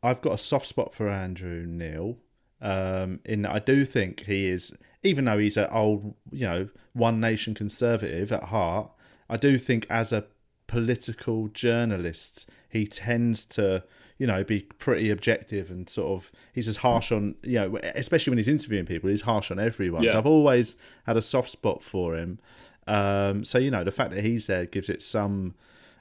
I've 0.02 0.22
got 0.22 0.32
a 0.34 0.38
soft 0.38 0.66
spot 0.66 0.94
for 0.94 1.08
Andrew 1.08 1.64
Neil. 1.66 2.16
Um, 2.60 3.20
in 3.24 3.46
I 3.46 3.58
do 3.60 3.84
think 3.84 4.24
he 4.24 4.48
is, 4.48 4.76
even 5.02 5.26
though 5.26 5.38
he's 5.38 5.56
an 5.56 5.68
old, 5.70 6.14
you 6.32 6.46
know, 6.46 6.68
one 6.92 7.20
nation 7.20 7.54
conservative 7.54 8.32
at 8.32 8.44
heart. 8.44 8.90
I 9.28 9.36
do 9.36 9.58
think 9.58 9.86
as 9.90 10.12
a 10.12 10.24
political 10.66 11.48
journalist, 11.48 12.48
he 12.68 12.86
tends 12.86 13.44
to, 13.46 13.82
you 14.18 14.26
know, 14.26 14.44
be 14.44 14.60
pretty 14.78 15.10
objective 15.10 15.70
and 15.70 15.88
sort 15.88 16.08
of 16.12 16.32
he's 16.52 16.68
as 16.68 16.76
harsh 16.78 17.10
on, 17.12 17.34
you 17.42 17.54
know, 17.58 17.78
especially 17.94 18.30
when 18.32 18.38
he's 18.38 18.48
interviewing 18.48 18.86
people, 18.86 19.10
he's 19.10 19.22
harsh 19.22 19.50
on 19.50 19.58
everyone. 19.58 20.02
So 20.12 20.18
I've 20.18 20.26
always 20.26 20.76
had 21.06 21.16
a 21.16 21.22
soft 21.22 21.50
spot 21.50 21.82
for 21.82 22.16
him. 22.16 22.38
Um, 22.86 23.44
so 23.44 23.58
you 23.58 23.70
know, 23.70 23.84
the 23.84 23.90
fact 23.92 24.10
that 24.12 24.22
he's 24.24 24.46
there 24.46 24.66
gives 24.66 24.88
it 24.88 25.02
some. 25.02 25.54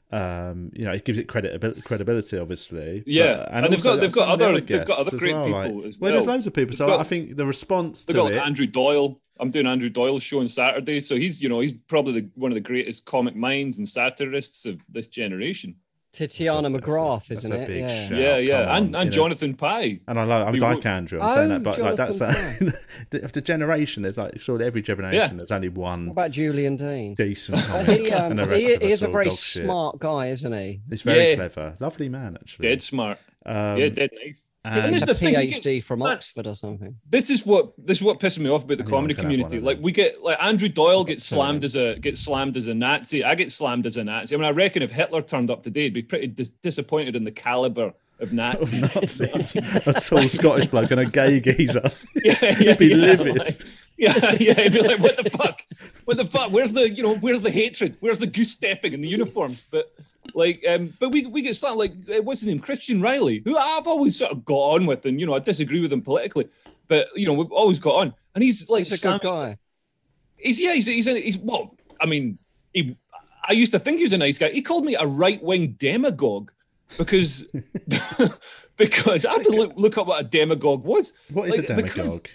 Um, 0.09 0.71
you 0.73 0.85
know, 0.85 0.93
it 0.93 1.03
gives 1.03 1.17
it 1.17 1.27
credibility, 1.27 1.81
credibility, 1.81 2.37
obviously. 2.37 2.99
But- 2.99 3.07
Yeah, 3.11 3.45
and 3.51 3.65
they've 3.65 3.83
got- 3.83 3.99
they've 3.99 4.13
got 4.13 4.21
some 4.23 4.31
of 4.31 4.39
the 4.39 4.45
other- 4.45 4.53
they've 4.61 4.87
got 4.87 4.99
other 4.99 5.11
as 5.15 5.19
great 5.19 5.33
well, 5.33 5.45
people 5.47 5.75
like- 5.79 5.85
as 5.85 5.99
well. 5.99 6.11
There's 6.13 6.27
loads 6.27 6.47
of 6.47 6.53
people. 6.53 6.75
So 6.77 6.85
They've 6.85 6.93
got- 6.93 6.99
I 7.01 7.03
think 7.03 7.35
the 7.35 7.45
response 7.45 8.05
to 8.05 8.13
got 8.13 8.31
it, 8.31 8.37
Andrew 8.37 8.67
Doyle. 8.67 9.19
I'm 9.39 9.51
doing 9.51 9.67
Andrew 9.67 9.89
Doyle's 9.89 10.23
show 10.23 10.39
on 10.39 10.47
Saturday, 10.47 11.01
so 11.01 11.15
he's 11.15 11.41
you 11.41 11.49
know 11.49 11.59
he's 11.59 11.73
probably 11.73 12.21
the, 12.21 12.29
one 12.35 12.51
of 12.51 12.55
the 12.55 12.61
greatest 12.61 13.05
comic 13.05 13.35
minds 13.35 13.77
and 13.77 13.87
satirists 13.87 14.65
of 14.65 14.81
this 14.91 15.07
generation. 15.07 15.75
Titania 16.13 16.53
That's 16.63 16.65
a- 16.65 16.81
McGrath, 16.81 17.27
that's 17.27 17.43
isn't 17.43 17.51
a 17.51 17.61
it? 17.61 17.67
big 17.67 17.79
Yeah. 17.81 18.07
shout. 18.09 18.17
yeah, 18.17 18.37
yeah, 18.37 18.61
come 18.63 18.69
on, 18.69 18.77
and 18.77 18.89
you 18.91 18.97
and 18.99 19.05
know. 19.07 19.11
Jonathan 19.11 19.53
Pie. 19.53 19.99
And 20.07 20.19
I 20.19 20.23
love, 20.23 20.47
I'm 20.47 20.53
We 20.53 20.59
like 20.59 20.77
would- 20.77 20.85
Andrew. 20.87 21.19
I'm 21.19 21.35
saying 21.35 21.51
Oh, 21.51 21.53
that, 21.59 21.63
but 21.63 21.77
like 21.79 21.95
that's 21.95 22.17
Jonathan 22.19 22.73
uh, 23.13 23.17
of 23.19 23.31
the 23.33 23.41
generation. 23.41 24.01
There's 24.03 24.17
like 24.17 24.39
surely 24.39 24.65
every 24.65 24.81
generation. 24.81 25.13
Yeah. 25.33 25.37
There's 25.37 25.51
only 25.51 25.69
one. 25.69 26.07
What 26.07 26.11
about 26.13 26.31
Julian 26.31 26.75
Deane? 26.77 27.13
decent 27.13 27.59
comic, 27.67 27.99
he, 27.99 28.11
um, 28.11 28.31
and 28.31 28.39
the 28.39 28.45
rest 28.45 28.61
he, 28.63 28.75
he 28.87 28.91
is 28.91 29.03
a 29.03 29.09
very 29.09 29.25
dog 29.25 29.33
shit. 29.33 29.63
smart 29.65 29.99
guy, 29.99 30.29
isn't 30.29 30.53
he? 30.53 30.81
He's 30.89 31.03
very 31.03 31.31
Yeah. 31.31 31.35
clever, 31.35 31.75
lovely 31.79 32.09
man 32.09 32.35
actually. 32.41 32.67
Dead 32.69 32.81
smart. 32.81 33.19
Um, 33.47 33.77
yeah, 33.77 33.87
dead 33.89 34.09
nice. 34.25 34.51
and- 34.65 34.77
And 34.85 34.93
this 34.93 35.03
is 35.03 35.09
a 35.09 35.13
the 35.13 35.19
thing, 35.19 35.35
he 35.39 35.47
PhD 35.53 35.81
from 35.83 35.99
man, 35.99 36.09
Oxford 36.13 36.45
or 36.47 36.55
something. 36.55 36.95
This 37.09 37.29
is 37.29 37.45
what 37.45 37.71
this 37.77 37.99
is 37.99 38.03
what 38.03 38.19
pisses 38.19 38.39
me 38.39 38.49
off 38.49 38.63
about 38.65 38.77
the 38.77 38.83
Anyone 38.83 38.97
comedy 38.99 39.13
can 39.13 39.23
have 39.23 39.31
one 39.39 39.49
community. 39.49 39.65
Like 39.65 39.79
we 39.81 39.93
get 39.93 40.21
like 40.21 40.37
Andrew 40.43 40.67
Doyle 40.67 41.05
gets 41.05 41.23
slammed 41.23 41.63
as 41.63 41.75
a 41.77 41.97
gets 41.97 42.19
slammed 42.19 42.57
as 42.57 42.67
a 42.67 42.73
Nazi. 42.73 43.23
I 43.23 43.35
get 43.35 43.51
slammed 43.51 43.85
as 43.85 43.95
a 43.95 44.03
Nazi. 44.03 44.35
I 44.35 44.37
mean, 44.37 44.45
I 44.47 44.51
reckon 44.51 44.83
if 44.83 44.91
Hitler 44.91 45.21
turned 45.21 45.49
up 45.49 45.63
today, 45.63 45.83
he'd 45.83 45.93
be 45.93 46.01
pretty 46.03 46.27
dis- 46.27 46.49
disappointed 46.49 47.15
in 47.15 47.23
the 47.23 47.31
caliber 47.31 47.93
of 48.19 48.33
Nazis. 48.33 48.93
Nazis, 48.95 49.55
a 49.55 49.93
tall 49.93 50.27
Scottish 50.27 50.67
bloke 50.67 50.91
and 50.91 50.99
a 50.99 51.05
gay 51.05 51.39
geezer. 51.39 51.89
yeah, 52.15 52.33
yeah, 52.41 52.53
He'd 52.55 52.77
be 52.79 52.87
yeah, 52.87 52.95
livid. 52.97 53.37
like- 53.37 53.61
yeah, 53.97 54.13
yeah. 54.39 54.53
He'd 54.61 54.73
be 54.73 54.81
like, 54.81 54.99
"What 54.99 55.15
the 55.17 55.29
fuck? 55.29 55.61
What 56.05 56.17
the 56.17 56.25
fuck? 56.25 56.51
Where's 56.51 56.73
the 56.73 56.93
you 56.93 57.03
know? 57.03 57.15
Where's 57.15 57.41
the 57.43 57.51
hatred? 57.51 57.95
Where's 58.01 58.19
the 58.19 58.27
goose 58.27 58.51
stepping 58.51 58.91
in 58.93 58.99
the 59.01 59.07
uniforms?" 59.07 59.63
But 59.71 59.93
like, 60.35 60.63
um, 60.67 60.93
but 60.99 61.09
we 61.09 61.25
we 61.25 61.41
get 61.41 61.55
started 61.55 61.77
like, 61.77 61.93
uh, 62.09 62.21
what's 62.21 62.41
his 62.41 62.47
name? 62.47 62.59
Christian 62.59 63.01
Reilly, 63.01 63.41
who 63.45 63.57
I've 63.57 63.87
always 63.87 64.17
sort 64.17 64.31
of 64.31 64.45
got 64.45 64.55
on 64.75 64.85
with, 64.85 65.05
and 65.05 65.19
you 65.19 65.25
know, 65.25 65.33
I 65.33 65.39
disagree 65.39 65.79
with 65.79 65.91
him 65.93 66.01
politically, 66.01 66.47
but 66.87 67.07
you 67.15 67.25
know, 67.27 67.33
we've 67.33 67.51
always 67.51 67.79
got 67.79 67.95
on, 67.95 68.13
and 68.35 68.43
he's 68.43 68.69
like, 68.69 68.87
He's 68.87 69.03
a 69.03 69.07
good 69.07 69.21
guy. 69.21 69.57
He's 70.37 70.59
yeah, 70.59 70.73
he's 70.73 70.85
he's 70.85 71.07
a, 71.07 71.19
he's 71.19 71.37
well. 71.37 71.75
I 72.01 72.05
mean, 72.05 72.39
he. 72.73 72.95
I 73.49 73.53
used 73.53 73.71
to 73.71 73.79
think 73.79 73.97
he 73.97 74.03
was 74.03 74.13
a 74.13 74.17
nice 74.17 74.37
guy. 74.37 74.49
He 74.49 74.61
called 74.61 74.83
me 74.83 74.95
a 74.95 75.05
right 75.05 75.41
wing 75.41 75.75
demagogue 75.79 76.51
because 76.97 77.45
because 78.77 79.25
I 79.25 79.33
had 79.33 79.43
to 79.43 79.51
look 79.51 79.73
look 79.75 79.97
up 79.97 80.07
what 80.07 80.21
a 80.21 80.23
demagogue 80.23 80.83
was. 80.83 81.13
What 81.31 81.49
is 81.49 81.57
Like, 81.57 81.63
a 81.63 81.67
demagogue? 81.67 82.25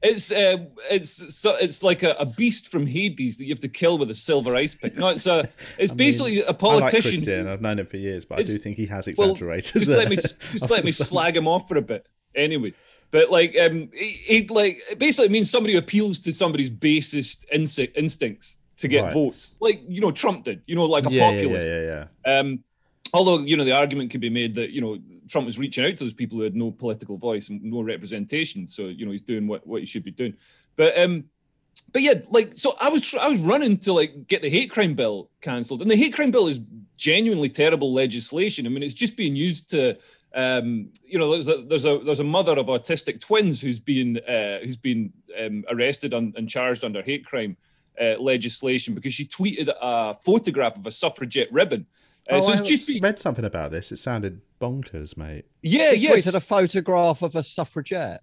It's 0.00 0.30
uh, 0.30 0.58
it's 0.90 1.36
so 1.36 1.56
it's 1.56 1.82
like 1.82 2.04
a, 2.04 2.12
a 2.20 2.26
beast 2.26 2.70
from 2.70 2.86
Hades 2.86 3.36
that 3.38 3.44
you 3.44 3.50
have 3.50 3.60
to 3.60 3.68
kill 3.68 3.98
with 3.98 4.10
a 4.10 4.14
silver 4.14 4.54
ice 4.54 4.74
pick. 4.74 4.96
No, 4.96 5.08
it's 5.08 5.26
a 5.26 5.48
it's 5.78 5.90
basically 5.92 6.38
a 6.40 6.44
I 6.44 6.46
like 6.48 6.58
politician. 6.58 7.10
Christian. 7.14 7.48
I've 7.48 7.60
known 7.60 7.80
him 7.80 7.86
for 7.86 7.96
years, 7.96 8.24
but 8.24 8.38
I 8.38 8.42
do 8.42 8.56
think 8.58 8.76
he 8.76 8.86
has 8.86 9.08
well, 9.16 9.30
exaggerated. 9.30 9.72
just 9.72 9.90
let 9.90 10.08
me 10.08 10.14
just 10.14 10.70
let 10.70 10.84
me 10.84 10.90
slag 10.92 11.36
him 11.36 11.48
off 11.48 11.66
for 11.68 11.76
a 11.76 11.82
bit. 11.82 12.06
Anyway, 12.36 12.74
but 13.10 13.30
like 13.30 13.56
um, 13.58 13.90
he, 13.92 14.10
he 14.10 14.46
like 14.46 14.78
it 14.88 15.00
basically 15.00 15.30
means 15.30 15.50
somebody 15.50 15.72
who 15.72 15.80
appeals 15.80 16.20
to 16.20 16.32
somebody's 16.32 16.70
basest 16.70 17.46
instinct 17.50 17.96
instincts 17.96 18.58
to 18.76 18.86
get 18.86 19.02
Right. 19.02 19.12
votes, 19.12 19.56
like 19.60 19.82
you 19.88 20.00
know 20.00 20.12
Trump 20.12 20.44
did. 20.44 20.62
You 20.66 20.76
know, 20.76 20.84
like 20.84 21.06
a 21.06 21.10
yeah, 21.10 21.30
yeah, 21.30 21.36
populist. 21.40 21.72
yeah, 21.72 21.80
yeah, 21.80 22.04
yeah. 22.24 22.38
Um, 22.38 22.64
although 23.12 23.38
you 23.40 23.56
know 23.56 23.64
the 23.64 23.72
argument 23.76 24.12
could 24.12 24.20
be 24.20 24.30
made 24.30 24.54
that 24.54 24.70
you 24.70 24.80
know 24.80 24.98
Trump 25.28 25.46
was 25.46 25.58
reaching 25.58 25.84
out 25.84 25.96
to 25.96 26.04
those 26.04 26.14
people 26.14 26.38
who 26.38 26.44
had 26.44 26.56
no 26.56 26.70
political 26.70 27.16
voice 27.16 27.48
and 27.48 27.62
no 27.62 27.82
representation, 27.82 28.66
so 28.66 28.86
you 28.86 29.04
know 29.04 29.12
he's 29.12 29.20
doing 29.20 29.46
what, 29.46 29.66
what 29.66 29.80
he 29.80 29.86
should 29.86 30.04
be 30.04 30.10
doing. 30.10 30.36
But 30.76 30.98
um, 30.98 31.24
but 31.92 32.02
yeah, 32.02 32.14
like 32.30 32.52
so 32.54 32.72
I 32.80 32.88
was 32.88 33.14
I 33.14 33.28
was 33.28 33.40
running 33.40 33.78
to 33.78 33.92
like 33.92 34.28
get 34.28 34.42
the 34.42 34.50
hate 34.50 34.70
crime 34.70 34.94
bill 34.94 35.30
cancelled, 35.40 35.82
and 35.82 35.90
the 35.90 35.96
hate 35.96 36.14
crime 36.14 36.30
bill 36.30 36.48
is 36.48 36.60
genuinely 36.96 37.48
terrible 37.48 37.92
legislation. 37.92 38.66
I 38.66 38.70
mean, 38.70 38.82
it's 38.82 38.94
just 38.94 39.16
being 39.16 39.36
used 39.36 39.70
to. 39.70 39.96
Um, 40.34 40.90
you 41.06 41.18
know, 41.18 41.30
there's 41.30 41.48
a 41.48 41.62
there's 41.62 41.86
a 41.86 41.98
there's 41.98 42.20
a 42.20 42.24
mother 42.24 42.58
of 42.58 42.66
autistic 42.66 43.20
twins 43.20 43.60
who's 43.60 43.80
been 43.80 44.18
uh, 44.28 44.58
who's 44.58 44.76
been 44.76 45.12
um, 45.40 45.64
arrested 45.70 46.12
on, 46.12 46.34
and 46.36 46.48
charged 46.48 46.84
under 46.84 47.02
hate 47.02 47.24
crime 47.24 47.56
uh, 48.00 48.14
legislation 48.18 48.94
because 48.94 49.14
she 49.14 49.26
tweeted 49.26 49.72
a 49.80 50.14
photograph 50.14 50.76
of 50.76 50.86
a 50.86 50.92
suffragette 50.92 51.50
ribbon. 51.52 51.86
Uh, 52.30 52.36
Oh, 52.36 52.40
so 52.40 52.52
I 52.52 52.56
it's 52.58 52.68
just 52.68 52.88
been, 52.88 53.00
read 53.02 53.18
something 53.18 53.44
about 53.44 53.70
this. 53.70 53.90
It 53.92 53.96
sounded 53.98 54.40
bonkers, 54.60 55.16
mate. 55.16 55.46
yeah, 55.62 55.92
He 55.92 56.02
yes, 56.02 56.26
tweeted 56.26 56.34
a 56.34 56.40
photograph 56.40 57.22
of 57.22 57.34
a 57.36 57.42
suffragette. 57.42 58.22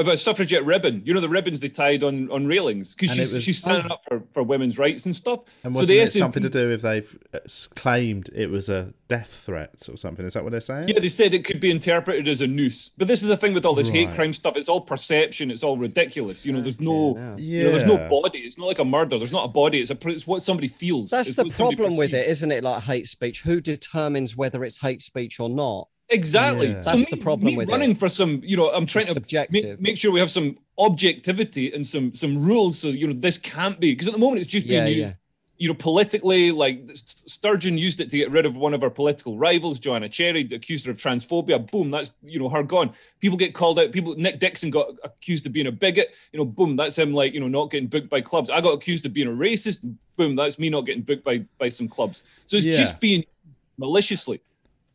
Of 0.00 0.08
a 0.08 0.16
suffragette 0.16 0.64
ribbon. 0.64 1.02
You 1.04 1.14
know 1.14 1.20
the 1.20 1.28
ribbons 1.28 1.60
they 1.60 1.68
tied 1.68 2.02
on 2.02 2.30
on 2.30 2.46
railings 2.46 2.94
because 2.94 3.14
she's 3.14 3.34
was- 3.34 3.42
she's 3.44 3.58
standing 3.58 3.90
up 3.90 4.02
for, 4.08 4.22
for 4.32 4.42
women's 4.42 4.78
rights 4.78 5.06
and 5.06 5.14
stuff. 5.14 5.40
And 5.64 5.74
so 5.74 5.80
wasn't 5.80 5.88
the 5.88 6.00
it 6.00 6.08
SNP 6.08 6.18
something 6.18 6.42
to 6.42 6.50
do 6.50 6.68
with 6.68 6.82
they've 6.82 7.18
uh, 7.34 7.38
claimed 7.74 8.30
it 8.34 8.50
was 8.50 8.68
a 8.68 8.92
death 9.08 9.32
threat 9.32 9.88
or 9.88 9.96
something? 9.96 10.24
Is 10.24 10.34
that 10.34 10.42
what 10.42 10.52
they're 10.52 10.60
saying? 10.60 10.88
Yeah, 10.88 11.00
they 11.00 11.08
said 11.08 11.34
it 11.34 11.44
could 11.44 11.60
be 11.60 11.70
interpreted 11.70 12.28
as 12.28 12.40
a 12.40 12.46
noose. 12.46 12.90
But 12.96 13.08
this 13.08 13.22
is 13.22 13.28
the 13.28 13.36
thing 13.36 13.54
with 13.54 13.64
all 13.64 13.74
this 13.74 13.88
hate 13.88 14.14
crime 14.14 14.32
stuff. 14.32 14.56
It's 14.56 14.68
all 14.68 14.80
perception. 14.80 15.50
It's 15.50 15.62
all 15.62 15.76
ridiculous. 15.76 16.46
You 16.46 16.52
know, 16.52 16.60
there's 16.60 16.80
no, 16.80 17.14
hell. 17.14 17.40
you 17.40 17.64
know, 17.64 17.70
there's 17.70 17.84
no 17.84 18.08
body. 18.08 18.40
It's 18.40 18.58
not 18.58 18.66
like 18.66 18.78
a 18.78 18.84
murder. 18.84 19.18
There's 19.18 19.32
not 19.32 19.44
a 19.44 19.48
body. 19.48 19.80
It's 19.80 19.90
a, 19.90 19.98
it's 20.08 20.26
what 20.26 20.42
somebody 20.42 20.68
feels. 20.68 21.10
That's 21.10 21.30
It's 21.30 21.36
the 21.36 21.50
problem 21.50 21.96
with 21.96 22.14
it, 22.14 22.28
isn't 22.28 22.50
it? 22.50 22.64
Like 22.64 22.82
hate 22.84 23.06
speech. 23.08 23.42
Who 23.42 23.60
determines 23.60 24.36
whether 24.36 24.64
it's 24.64 24.78
hate 24.78 25.02
speech 25.02 25.40
or 25.40 25.48
not? 25.48 25.88
Exactly. 26.10 26.68
Yeah. 26.68 26.80
So 26.80 26.90
That's 26.96 27.10
me, 27.10 27.16
the 27.16 27.22
problem 27.22 27.46
me 27.46 27.56
with 27.56 27.68
it. 27.68 27.72
running 27.72 27.94
for 27.94 28.08
some, 28.08 28.40
you 28.44 28.56
know, 28.56 28.70
I'm 28.70 28.86
trying 28.86 29.02
It's 29.04 29.14
to 29.14 29.20
subjective. 29.20 29.64
make, 29.64 29.80
make 29.80 29.96
sure 29.98 30.10
we 30.12 30.20
have 30.20 30.30
some 30.30 30.58
objectivity 30.78 31.72
and 31.72 31.86
some 31.86 32.12
some 32.14 32.44
rules. 32.44 32.78
So 32.78 32.88
you 32.88 33.06
know, 33.06 33.12
this 33.12 33.38
can't 33.38 33.78
be 33.78 33.92
because 33.92 34.08
at 34.08 34.14
the 34.14 34.18
moment 34.20 34.42
it's 34.42 34.50
just 34.50 34.66
being 34.66 34.82
Yeah, 34.82 34.88
used. 34.88 35.10
yeah. 35.12 35.16
You 35.58 35.68
know, 35.68 35.74
politically, 35.74 36.52
like 36.52 36.88
Sturgeon 36.94 37.76
used 37.76 38.00
it 38.00 38.08
to 38.10 38.16
get 38.16 38.30
rid 38.30 38.46
of 38.46 38.56
one 38.56 38.72
of 38.72 38.82
our 38.82 38.88
political 38.88 39.36
rivals, 39.36 39.78
Joanna 39.78 40.08
Cherry, 40.08 40.40
accused 40.52 40.86
her 40.86 40.90
of 40.92 40.96
transphobia. 40.96 41.70
Boom, 41.70 41.90
that's 41.90 42.12
you 42.22 42.38
know 42.38 42.48
her 42.48 42.62
gone. 42.62 42.92
People 43.20 43.36
get 43.36 43.52
called 43.52 43.78
out. 43.78 43.92
People, 43.92 44.14
Nick 44.16 44.38
Dixon 44.40 44.70
got 44.70 44.86
accused 45.04 45.46
of 45.46 45.52
being 45.52 45.66
a 45.66 45.72
bigot. 45.72 46.14
You 46.32 46.38
know, 46.38 46.46
boom, 46.46 46.76
that's 46.76 46.98
him. 46.98 47.12
Like 47.12 47.34
you 47.34 47.40
know, 47.40 47.48
not 47.48 47.70
getting 47.70 47.88
booked 47.88 48.08
by 48.08 48.22
clubs. 48.22 48.48
I 48.48 48.62
got 48.62 48.72
accused 48.72 49.04
of 49.04 49.12
being 49.12 49.28
a 49.28 49.32
racist. 49.32 49.84
Boom, 50.16 50.34
that's 50.34 50.58
me 50.58 50.70
not 50.70 50.86
getting 50.86 51.02
booked 51.02 51.24
by 51.24 51.44
by 51.58 51.68
some 51.68 51.88
clubs. 51.88 52.24
So 52.46 52.56
it's 52.56 52.64
Yeah. 52.66 52.72
just 52.72 52.98
being 52.98 53.22
maliciously. 53.76 54.40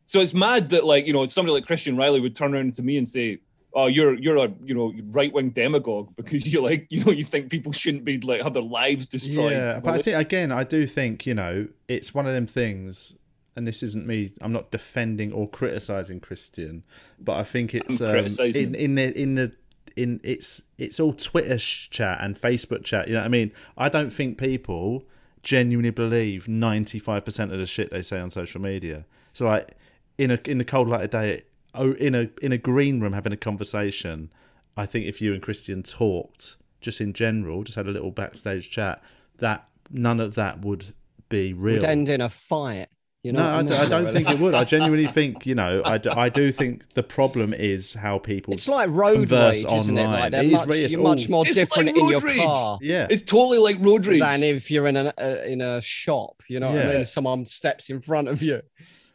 So 0.06 0.20
it's 0.20 0.34
mad 0.34 0.70
that 0.70 0.86
like 0.86 1.08
you 1.08 1.14
know 1.14 1.26
somebody 1.26 1.54
like 1.54 1.66
Christian 1.66 1.98
Reilly 1.98 2.20
would 2.20 2.36
turn 2.36 2.54
around 2.54 2.76
to 2.76 2.84
me 2.84 2.98
and 2.98 3.08
say, 3.08 3.40
"Oh, 3.74 3.88
you're 3.88 4.14
you're 4.14 4.38
a 4.38 4.54
you 4.64 4.76
know 4.76 4.94
right 5.12 5.34
wing 5.34 5.50
demagogue 5.50 6.16
because 6.16 6.52
you 6.52 6.62
like 6.62 6.88
you 6.90 7.04
know 7.04 7.12
you 7.12 7.24
think 7.24 7.50
people 7.50 7.72
shouldn't 7.72 8.04
be 8.04 8.20
like 8.20 8.42
have 8.42 8.54
their 8.54 8.64
lives 8.64 9.08
destroyed." 9.08 9.54
Yeah, 9.54 9.80
but 9.84 9.96
I 9.96 10.02
think 10.02 10.18
again, 10.18 10.52
I 10.52 10.64
do 10.64 10.86
think 10.86 11.26
you 11.26 11.34
know 11.34 11.68
it's 11.88 12.14
one 12.14 12.28
of 12.28 12.34
them 12.34 12.46
things, 12.46 13.16
and 13.56 13.68
this 13.68 13.82
isn't 13.82 14.06
me. 14.06 14.32
I'm 14.42 14.54
not 14.54 14.70
defending 14.70 15.34
or 15.34 15.50
criticizing 15.50 16.20
Christian, 16.20 16.84
but 17.20 17.38
I 17.38 17.44
think 17.44 17.74
it's 17.74 18.00
um, 18.00 18.16
in 18.16 18.76
in 18.76 18.96
the 18.96 19.20
in 19.20 19.36
the 19.36 19.54
in 19.96 20.20
it's 20.24 20.62
it's 20.78 21.00
all 21.00 21.14
Twitter 21.14 21.58
sh- 21.58 21.90
chat 21.90 22.20
and 22.22 22.40
Facebook 22.40 22.84
chat. 22.84 23.08
You 23.08 23.16
know 23.16 23.22
what 23.22 23.26
I 23.26 23.30
mean? 23.30 23.52
I 23.78 23.90
don't 23.90 24.12
think 24.12 24.38
people 24.38 25.04
genuinely 25.42 25.92
believe 25.92 26.48
95% 26.48 27.54
of 27.54 27.60
the 27.60 27.68
shit 27.68 27.92
they 27.92 28.02
say 28.02 28.20
on 28.20 28.32
social 28.32 28.60
media. 28.60 29.06
So 29.32 29.46
like 29.46 29.78
in 30.18 30.32
a 30.32 30.40
in 30.46 30.58
the 30.58 30.66
cold 30.66 30.88
light 30.88 31.04
of 31.04 31.10
day, 31.10 31.44
oh, 31.74 31.94
in 31.94 32.16
a 32.16 32.30
in 32.42 32.52
a 32.52 32.58
green 32.58 33.00
room 33.00 33.14
having 33.14 33.34
a 33.34 33.38
conversation, 33.38 34.32
I 34.78 34.86
think 34.86 35.06
if 35.06 35.22
you 35.22 35.34
and 35.34 35.42
Christian 35.42 35.84
talked 35.84 36.58
just 36.82 37.02
in 37.02 37.14
general, 37.14 37.64
just 37.64 37.76
had 37.76 37.88
a 37.88 37.92
little 37.92 38.12
backstage 38.12 38.70
chat, 38.70 39.02
that 39.38 39.68
none 39.90 40.20
of 40.20 40.36
that 40.36 40.62
would 40.62 40.94
be 41.30 41.54
real. 41.54 41.76
Would 41.76 41.84
end 41.84 42.10
in 42.10 42.22
a 42.22 42.30
fight. 42.30 42.88
You 43.24 43.32
know, 43.32 43.40
no, 43.40 43.50
I, 43.50 43.58
what 43.58 43.68
d- 43.68 43.74
I 43.74 43.82
mean? 43.82 43.90
don't 43.90 44.12
think 44.12 44.30
it 44.30 44.40
would. 44.40 44.54
I 44.54 44.64
genuinely 44.66 45.08
think, 45.08 45.48
you 45.48 45.56
know, 45.56 45.82
I, 45.84 45.98
d- 45.98 46.12
I 46.12 46.30
do 46.30 46.52
think 46.52 46.94
the 46.94 47.02
problem 47.02 47.56
is 47.56 47.96
how 47.96 48.20
people. 48.20 48.54
It's 48.54 48.68
like 48.68 48.88
road 48.92 49.30
converse 49.30 49.64
rage, 49.64 49.74
isn't 49.74 49.98
it? 49.98 50.02
online. 50.04 50.20
Like 50.20 50.32
they're 50.32 50.44
It 50.44 50.46
is 50.46 50.54
much, 50.54 50.68
re- 50.68 50.84
it's 50.84 50.94
you're 50.94 51.02
much 51.02 51.28
more 51.28 51.44
different 51.44 51.88
like 51.88 51.96
in 51.98 52.08
your 52.08 52.20
rage. 52.20 52.38
car 52.38 52.78
yeah. 52.84 53.08
it's 53.10 53.24
totally 53.24 53.58
like 53.58 53.80
road 53.80 54.06
rage. 54.06 54.20
than 54.20 54.44
if 54.44 54.70
you're 54.70 54.86
in 54.86 54.96
a 54.96 55.12
uh, 55.20 55.42
in 55.44 55.62
a 55.62 55.82
shop. 55.82 56.44
You 56.48 56.60
know 56.60 56.72
what 56.72 56.86
I 56.86 56.94
mean? 56.94 57.04
Someone 57.06 57.48
steps 57.48 57.90
in 57.90 58.00
front 58.00 58.28
of 58.28 58.44
you. 58.44 58.62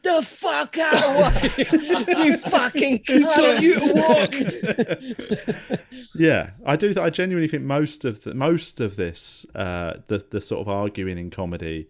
The 0.03 0.23
fuck 0.23 0.79
out 0.79 0.95
of 1.37 1.59
you 2.25 2.37
fucking 2.39 3.01
It's 3.09 3.39
on 3.39 3.45
cunt. 3.45 3.61
you 3.61 3.75
to 3.81 5.69
walk. 5.69 5.81
Yeah, 6.15 6.51
I 6.67 6.77
do. 6.77 6.95
I 7.01 7.11
genuinely 7.11 7.49
think 7.49 7.63
most 7.65 8.05
of 8.05 8.25
the 8.25 8.35
most 8.35 8.81
of 8.81 8.97
this, 8.97 9.47
uh, 9.55 9.95
the 10.09 10.25
the 10.31 10.41
sort 10.41 10.61
of 10.63 10.69
arguing 10.69 11.19
in 11.19 11.31
comedy, 11.31 11.87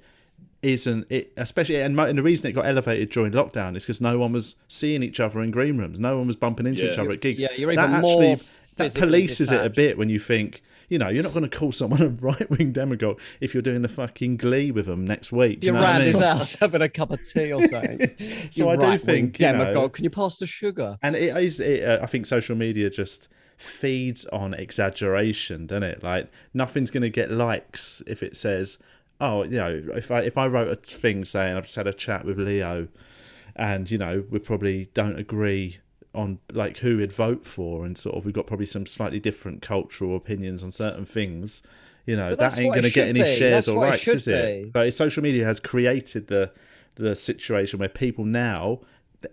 isn't 0.62 1.07
it? 1.11 1.33
Especially 1.37 1.77
and, 1.81 1.96
mo- 1.96 2.07
and 2.07 2.18
the 2.18 2.23
reason 2.23 2.49
it 2.51 2.53
got 2.53 2.66
elevated 2.66 3.11
during 3.11 3.33
lockdown 3.33 3.77
is 3.77 3.85
because 3.85 4.01
no 4.01 4.18
one 4.18 4.33
was 4.33 4.57
seeing 4.68 5.03
each 5.03 5.20
other 5.20 5.40
in 5.42 5.51
green 5.51 5.79
rooms. 5.79 5.99
No 5.99 6.18
one 6.18 6.27
was 6.27 6.37
bumping 6.37 6.66
into 6.66 6.85
Yeah. 6.85 6.92
each 6.92 6.99
other 6.99 7.12
at 7.12 7.20
gigs. 7.20 7.40
Yeah, 7.40 7.49
you're 7.57 7.75
that 7.75 7.88
even 7.88 8.01
more 8.03 8.37
that 8.37 8.40
physically 8.40 9.23
polices 9.27 9.53
it 9.53 9.64
a 9.64 9.70
bit 9.70 9.96
when 9.99 10.09
you 10.11 10.18
think. 10.20 10.62
You 10.90 10.98
know, 10.98 11.09
you're 11.09 11.22
not 11.22 11.33
going 11.33 11.48
to 11.48 11.59
call 11.59 11.72
someone 11.72 12.03
a 12.03 12.09
right 12.20 12.50
wing 12.50 12.72
demagogue 12.72 13.18
if 13.40 13.55
you're 13.55 13.62
doing 13.62 13.81
the 13.81 13.88
fucking 13.88 14.37
glee 14.37 14.70
with 14.70 14.85
them 14.87 15.07
next 15.07 15.33
week. 15.33 15.64
You 15.64 15.72
You're 15.72 15.81
I 15.81 15.85
around 15.85 16.00
his 16.03 16.16
mean? 16.16 16.24
house 16.24 16.55
having 16.61 16.83
a 16.83 16.88
cup 16.88 17.11
of 17.12 17.22
tea 17.22 17.53
or 17.53 17.62
something. 17.62 18.11
So 18.50 18.64
You're 18.64 18.83
I 18.83 18.92
do 18.96 18.98
think, 18.98 19.40
you 19.40 19.46
know- 19.46 19.53
demagogue. 19.59 19.94
Can 19.94 20.05
you 20.05 20.11
pass 20.11 20.37
the 20.37 20.46
sugar? 20.46 20.98
And 21.03 21.16
it 21.16 21.35
is, 21.37 21.61
it, 21.61 21.85
uh, 21.85 22.00
I 22.03 22.07
think 22.07 22.26
social 22.26 22.57
media 22.57 22.90
just 22.90 23.29
feeds 23.57 24.24
on 24.26 24.53
exaggeration, 24.55 25.66
doesn't 25.66 25.83
it? 25.85 26.03
Like 26.03 26.31
nothing's 26.53 26.90
going 26.90 27.03
to 27.03 27.11
get 27.11 27.31
likes 27.31 28.03
if 28.07 28.22
it 28.22 28.37
says, 28.37 28.79
"Oh, 29.20 29.44
you 29.44 29.59
know, 29.59 29.83
if 29.94 30.11
I 30.11 30.20
if 30.20 30.37
I 30.37 30.46
wrote 30.46 30.68
a 30.68 30.76
thing 30.76 31.24
saying 31.24 31.57
I've 31.57 31.64
just 31.64 31.76
had 31.76 31.87
a 31.87 31.92
chat 31.92 32.24
with 32.24 32.38
Leo, 32.38 32.88
and 33.55 33.90
you 33.90 33.98
know 33.98 34.24
we 34.31 34.38
probably 34.38 34.87
don't 34.94 35.18
agree 35.18 35.79
on 36.14 36.38
like 36.53 36.79
who 36.79 36.99
we'd 36.99 37.12
vote 37.12 37.44
for, 37.44 37.85
and 37.85 37.96
sort 37.96 38.16
of 38.16 38.25
we've 38.25 38.35
got 38.35 38.46
probably 38.46 38.66
some 38.66 38.87
slightly 38.87 39.20
different 39.20 39.62
cultural 39.62 40.16
opinions 40.16 40.62
on 40.62 40.70
certain 40.70 41.05
things." 41.05 41.62
You 42.07 42.16
know 42.16 42.35
that 42.35 42.59
ain't 42.59 42.73
going 42.73 42.85
to 42.85 42.90
get 42.90 43.09
any 43.09 43.23
be. 43.23 43.37
shares 43.37 43.66
That's 43.66 43.68
or 43.68 43.83
rights, 43.85 44.01
should 44.01 44.16
is 44.16 44.29
it? 44.29 44.64
be. 44.64 44.70
But 44.70 44.92
social 44.94 45.23
media 45.23 45.44
has 45.44 45.61
created 45.61 46.27
the 46.29 46.53
the 46.96 47.14
situation 47.14 47.79
where 47.79 47.88
people 47.88 48.25
now 48.25 48.81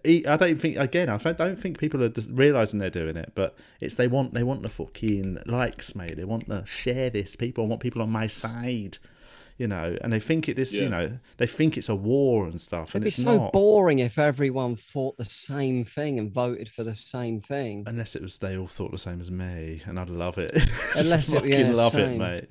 I 0.05 0.35
don't 0.37 0.59
think 0.59 0.77
again. 0.77 1.09
I 1.09 1.17
don't 1.17 1.55
think 1.57 1.79
people 1.79 2.03
are 2.03 2.11
realizing 2.29 2.79
they're 2.79 2.89
doing 2.89 3.15
it, 3.15 3.31
but 3.35 3.55
it's 3.79 3.95
they 3.95 4.07
want 4.07 4.33
they 4.33 4.43
want 4.43 4.63
the 4.63 4.67
fucking 4.67 5.39
likes, 5.45 5.95
mate. 5.95 6.17
They 6.17 6.25
want 6.25 6.47
to 6.47 6.65
share 6.65 7.09
this. 7.09 7.37
People 7.37 7.67
want 7.67 7.81
people 7.81 8.01
on 8.01 8.09
my 8.09 8.27
side, 8.27 8.97
you 9.57 9.67
know, 9.67 9.97
and 10.01 10.13
they 10.13 10.19
think 10.19 10.47
it 10.49 10.55
this, 10.55 10.73
Yeah. 10.73 10.83
you 10.83 10.89
know, 10.89 11.19
they 11.37 11.47
think 11.47 11.77
it's 11.77 11.89
a 11.89 11.95
war 11.95 12.45
and 12.47 12.59
stuff, 12.61 12.93
and 12.93 13.03
It'd 13.03 13.03
be 13.03 13.07
it's 13.07 13.23
so 13.23 13.37
not. 13.37 13.53
boring 13.53 13.99
if 13.99 14.17
everyone 14.19 14.75
thought 14.75 15.17
the 15.17 15.25
same 15.25 15.83
thing 15.85 16.19
and 16.19 16.31
voted 16.31 16.69
for 16.69 16.83
the 16.83 16.93
same 16.95 17.41
thing. 17.41 17.83
Unless 17.87 18.15
it 18.15 18.21
was 18.21 18.37
they 18.37 18.57
all 18.57 18.67
thought 18.67 18.91
the 18.91 18.97
same 18.97 19.19
as 19.21 19.31
me, 19.31 19.81
and 19.85 19.99
I'd 19.99 20.09
love 20.09 20.37
it. 20.37 20.51
Unless 20.53 20.95
Unless 20.95 21.29
it- 21.29 21.35
fucking 21.35 21.51
yeah, 21.51 21.71
love 21.71 21.95
it, 21.95 22.17
mate. 22.17 22.49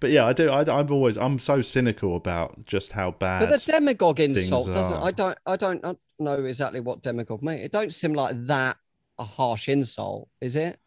But 0.00 0.10
yeah, 0.10 0.26
I 0.26 0.32
do. 0.34 0.50
I, 0.50 0.60
I'm 0.78 0.90
always 0.90 1.16
I'm 1.16 1.38
so 1.38 1.62
cynical 1.62 2.16
about 2.16 2.66
just 2.66 2.92
how 2.92 3.12
bad. 3.12 3.48
But 3.48 3.50
the 3.64 3.72
demagogue 3.72 4.20
insult 4.20 4.70
doesn't. 4.72 4.96
are. 4.98 5.04
I 5.04 5.10
don't. 5.12 5.38
I 5.46 5.56
don't 5.56 5.98
know 6.18 6.44
exactly 6.44 6.80
what 6.80 7.00
demagogue 7.02 7.42
means. 7.42 7.62
It 7.62 7.72
don't 7.72 7.92
seem 7.92 8.12
like 8.12 8.46
that 8.48 8.76
a 9.18 9.24
harsh 9.24 9.68
insult, 9.68 10.28
is 10.40 10.56
it? 10.56 10.78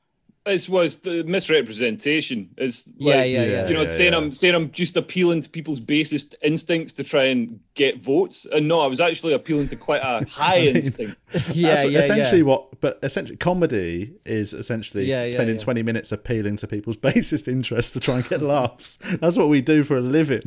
This 0.45 0.69
was 0.69 0.97
the 0.97 1.23
misrepresentation. 1.23 2.51
It's 2.57 2.87
like, 2.99 3.15
Yeah, 3.15 3.23
yeah, 3.23 3.43
yeah. 3.45 3.67
You 3.67 3.73
know, 3.73 3.81
Yeah, 3.81 3.87
saying 3.87 4.13
yeah. 4.13 4.19
I'm 4.19 4.31
saying 4.31 4.53
I'm 4.53 4.71
just 4.71 4.95
appealing 4.95 5.41
to 5.41 5.49
people's 5.49 5.79
basest 5.79 6.35
instincts 6.43 6.93
to 6.93 7.03
try 7.03 7.25
and 7.25 7.59
get 7.73 7.99
votes, 7.99 8.45
and 8.53 8.67
no, 8.67 8.81
I 8.81 8.87
was 8.87 8.99
actually 8.99 9.33
appealing 9.33 9.69
to 9.69 9.75
quite 9.75 10.01
a 10.03 10.23
high 10.29 10.59
instinct. 10.73 11.17
Yeah, 11.53 11.75
That's 11.75 11.89
yeah, 11.91 11.99
essentially 11.99 12.37
yeah. 12.39 12.45
what 12.45 12.79
but 12.81 12.99
essentially 13.03 13.37
comedy 13.37 14.13
is 14.25 14.53
essentially 14.53 15.05
Yeah, 15.05 15.25
spending 15.25 15.55
yeah. 15.57 15.63
20 15.63 15.83
minutes 15.83 16.11
appealing 16.11 16.55
to 16.57 16.67
people's 16.67 16.97
basest 17.07 17.47
interests 17.47 17.91
to 17.93 17.99
try 17.99 18.15
and 18.17 18.27
get 18.27 18.41
laughs 18.41 18.97
that's 19.19 19.37
what 19.37 19.49
we 19.49 19.61
do 19.61 19.83
for 19.83 19.97
a 19.97 20.01
living 20.01 20.43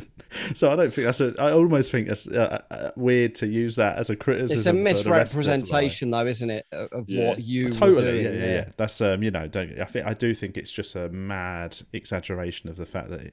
so 0.55 0.72
i 0.72 0.77
don't 0.77 0.92
think 0.92 1.05
that's 1.07 1.20
a 1.20 1.35
i 1.38 1.53
almost 1.53 1.90
think 1.92 2.09
it's 2.09 2.27
uh, 2.29 2.61
uh, 2.70 2.90
weird 2.96 3.35
to 3.37 3.46
use 3.46 3.77
that 3.77 3.98
as 3.98 4.11
a 4.11 4.16
criticism 4.16 4.87
It's 4.87 5.01
a 5.01 5.03
for 5.03 5.09
the 5.09 5.11
rest 5.16 5.33
of 5.33 5.38
life. 5.38 5.46
misrepresentation, 5.46 6.11
though, 6.11 6.27
isn't 6.27 6.51
it, 6.51 6.66
of, 6.72 7.07
what 7.09 7.40
you 7.40 7.68
totally 7.70 8.22
yeah, 8.22 8.31
yeah 8.31 8.44
yeah 8.46 8.68
that's 8.77 9.01
um 9.01 9.22
you 9.22 9.31
know 9.31 9.46
don't 9.48 9.79
i 9.81 9.85
think 9.85 10.07
i 10.07 10.14
do 10.14 10.35
think 10.35 10.57
it's 10.57 10.70
just 10.70 10.96
a 10.96 11.09
mad 11.11 11.77
exaggeration 11.92 12.68
of 12.70 12.77
the 12.77 12.87
fact 12.87 13.11
that 13.11 13.33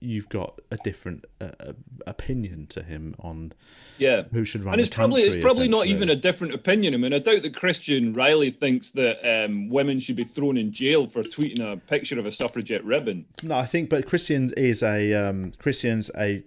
you've 0.00 0.28
got 0.28 0.60
a 0.70 0.76
different 0.78 1.24
uh, 1.40 1.50
uh, 1.60 1.72
opinion 2.06 2.66
to 2.66 2.82
him 2.82 3.14
on 3.18 3.52
Yeah. 3.98 4.24
who 4.32 4.44
should 4.44 4.62
run 4.62 4.74
and 4.74 4.80
it's 4.80 4.90
the 4.90 4.94
probably 4.94 5.22
it's 5.22 5.36
probably 5.36 5.68
not 5.68 5.86
even 5.86 6.10
a 6.10 6.16
different 6.16 6.54
opinion. 6.54 6.94
I 6.94 6.96
mean, 6.98 7.12
I 7.14 7.18
doubt 7.18 7.42
that 7.42 7.56
Christian 7.56 8.12
Reilly 8.12 8.50
thinks 8.50 8.90
that 8.92 9.18
um, 9.24 9.68
women 9.70 9.98
should 9.98 10.16
be 10.16 10.24
thrown 10.24 10.56
in 10.56 10.72
jail 10.72 11.06
for 11.06 11.22
tweeting 11.22 11.60
a 11.60 11.76
picture 11.76 12.18
of 12.18 12.26
a 12.26 12.32
suffragette 12.32 12.84
ribbon. 12.84 13.24
No, 13.42 13.54
I 13.56 13.66
think, 13.66 13.88
but 13.88 14.06
Christian 14.06 14.52
is 14.56 14.82
a 14.82 15.14
um, 15.14 15.52
Christian's 15.58 16.10
a 16.16 16.42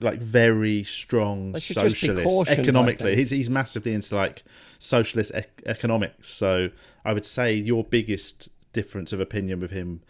like 0.00 0.20
very 0.20 0.82
strong 0.82 1.52
They 1.52 1.60
should 1.60 1.76
just 1.78 2.00
be 2.00 2.08
socialist 2.08 2.50
economically. 2.50 3.14
He's 3.16 3.30
he's 3.30 3.50
massively 3.50 3.94
into 3.94 4.16
like 4.16 4.42
socialist 4.78 5.32
ec- 5.34 5.62
economics. 5.66 6.28
So 6.28 6.70
I 7.04 7.12
would 7.12 7.26
say 7.26 7.54
your 7.54 7.84
biggest 7.84 8.48
difference 8.72 9.12
of 9.12 9.20
opinion 9.20 9.60
with 9.60 9.70
him 9.70 10.02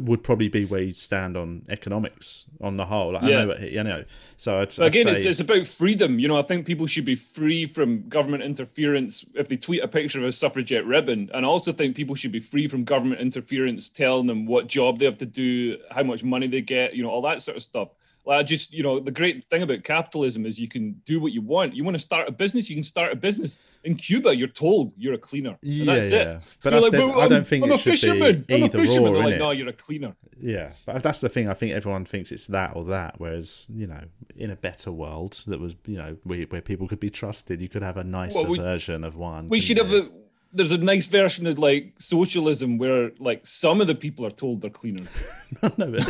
would 0.00 0.24
probably 0.24 0.48
be 0.48 0.64
where 0.64 0.80
you 0.80 0.94
stand 0.94 1.36
on 1.36 1.62
economics 1.68 2.46
on 2.60 2.76
the 2.76 2.86
whole. 2.86 3.12
Like, 3.12 3.24
Yeah. 3.24 3.40
I 3.40 3.44
know, 3.44 3.56
you 3.58 3.84
know. 3.84 4.04
So 4.38 4.60
I'd, 4.60 4.80
I'd 4.80 4.86
again, 4.86 5.08
it's, 5.08 5.24
it's 5.24 5.40
about 5.40 5.66
freedom. 5.66 6.18
You 6.18 6.28
know, 6.28 6.38
I 6.38 6.42
think 6.42 6.66
people 6.66 6.86
should 6.86 7.04
be 7.04 7.14
free 7.14 7.66
from 7.66 8.08
government 8.08 8.42
interference 8.42 9.24
if 9.34 9.48
they 9.48 9.56
tweet 9.56 9.82
a 9.82 9.88
picture 9.88 10.18
of 10.18 10.24
a 10.24 10.32
suffragette 10.32 10.86
ribbon. 10.86 11.30
And 11.34 11.44
I 11.44 11.48
also 11.48 11.72
think 11.72 11.94
people 11.94 12.14
should 12.14 12.32
be 12.32 12.38
free 12.38 12.66
from 12.66 12.84
government 12.84 13.20
interference 13.20 13.90
telling 13.90 14.26
them 14.26 14.46
what 14.46 14.66
job 14.66 14.98
they 14.98 15.04
have 15.04 15.18
to 15.18 15.26
do, 15.26 15.78
how 15.90 16.02
much 16.02 16.24
money 16.24 16.46
they 16.46 16.62
get, 16.62 16.94
you 16.94 17.02
know, 17.02 17.10
all 17.10 17.22
that 17.22 17.42
sort 17.42 17.56
of 17.56 17.62
stuff. 17.62 17.94
Like 18.26 18.40
I 18.40 18.42
just, 18.42 18.72
you 18.74 18.82
know, 18.82 18.98
the 18.98 19.12
great 19.12 19.44
thing 19.44 19.62
about 19.62 19.84
capitalism 19.84 20.44
is 20.46 20.58
you 20.58 20.66
can 20.68 21.00
do 21.04 21.20
what 21.20 21.32
you 21.32 21.42
want. 21.42 21.74
You 21.76 21.84
want 21.84 21.94
to 21.94 22.00
start 22.00 22.28
a 22.28 22.32
business, 22.32 22.68
you 22.68 22.74
can 22.74 22.82
start 22.82 23.12
a 23.12 23.16
business. 23.16 23.58
In 23.84 23.94
Cuba, 23.94 24.34
you're 24.36 24.48
told 24.48 24.92
you're 24.96 25.14
a 25.14 25.18
cleaner. 25.18 25.50
And 25.62 25.72
Yeah, 25.72 25.84
that's 25.94 26.10
yeah. 26.12 26.18
it. 26.38 26.42
But 26.62 26.72
like, 26.72 26.90
think- 26.90 26.94
"Well, 26.94 27.20
I 27.20 27.28
don't 27.28 27.32
I'm- 27.34 27.44
think 27.44 27.64
I'm 27.64 27.70
it 27.70 27.74
a 27.76 27.78
fisherman. 27.78 28.44
I'm 28.50 28.62
a 28.64 28.68
fisherman. 28.68 29.10
or, 29.10 29.14
They're 29.14 29.22
like, 29.24 29.34
innit? 29.34 29.38
no, 29.38 29.50
you're 29.52 29.68
a 29.68 29.72
cleaner. 29.72 30.16
Yeah, 30.40 30.72
but 30.84 31.02
that's 31.04 31.20
the 31.20 31.28
thing. 31.28 31.48
I 31.48 31.54
think 31.54 31.72
everyone 31.72 32.04
thinks 32.04 32.32
it's 32.32 32.46
that 32.48 32.74
or 32.74 32.84
that. 32.86 33.14
Whereas, 33.18 33.66
you 33.72 33.86
know, 33.86 34.02
in 34.34 34.50
a 34.50 34.56
better 34.56 34.90
world 34.90 35.44
that 35.46 35.60
was, 35.60 35.76
you 35.86 35.96
know, 35.96 36.16
where, 36.24 36.42
where 36.46 36.60
people 36.60 36.88
could 36.88 37.00
be 37.00 37.10
trusted, 37.10 37.62
you 37.62 37.68
could 37.68 37.82
have 37.82 37.96
a 37.96 38.04
nicer 38.04 38.40
Well, 38.40 38.50
we- 38.50 38.58
version 38.58 39.04
of 39.04 39.14
one. 39.16 39.46
We 39.46 39.60
should 39.60 39.76
couldn't 39.78 39.92
have 39.92 40.12
a. 40.12 40.25
There's 40.56 40.72
a 40.72 40.78
nice 40.78 41.06
version 41.06 41.46
of 41.46 41.58
like 41.58 41.92
socialism 41.98 42.78
where 42.78 43.12
like 43.18 43.46
some 43.46 43.80
of 43.80 43.86
the 43.86 43.94
people 43.94 44.24
are 44.26 44.30
told 44.30 44.62
they're 44.62 44.70
cleaners. 44.70 45.14
no, 45.62 45.68
but 45.76 46.02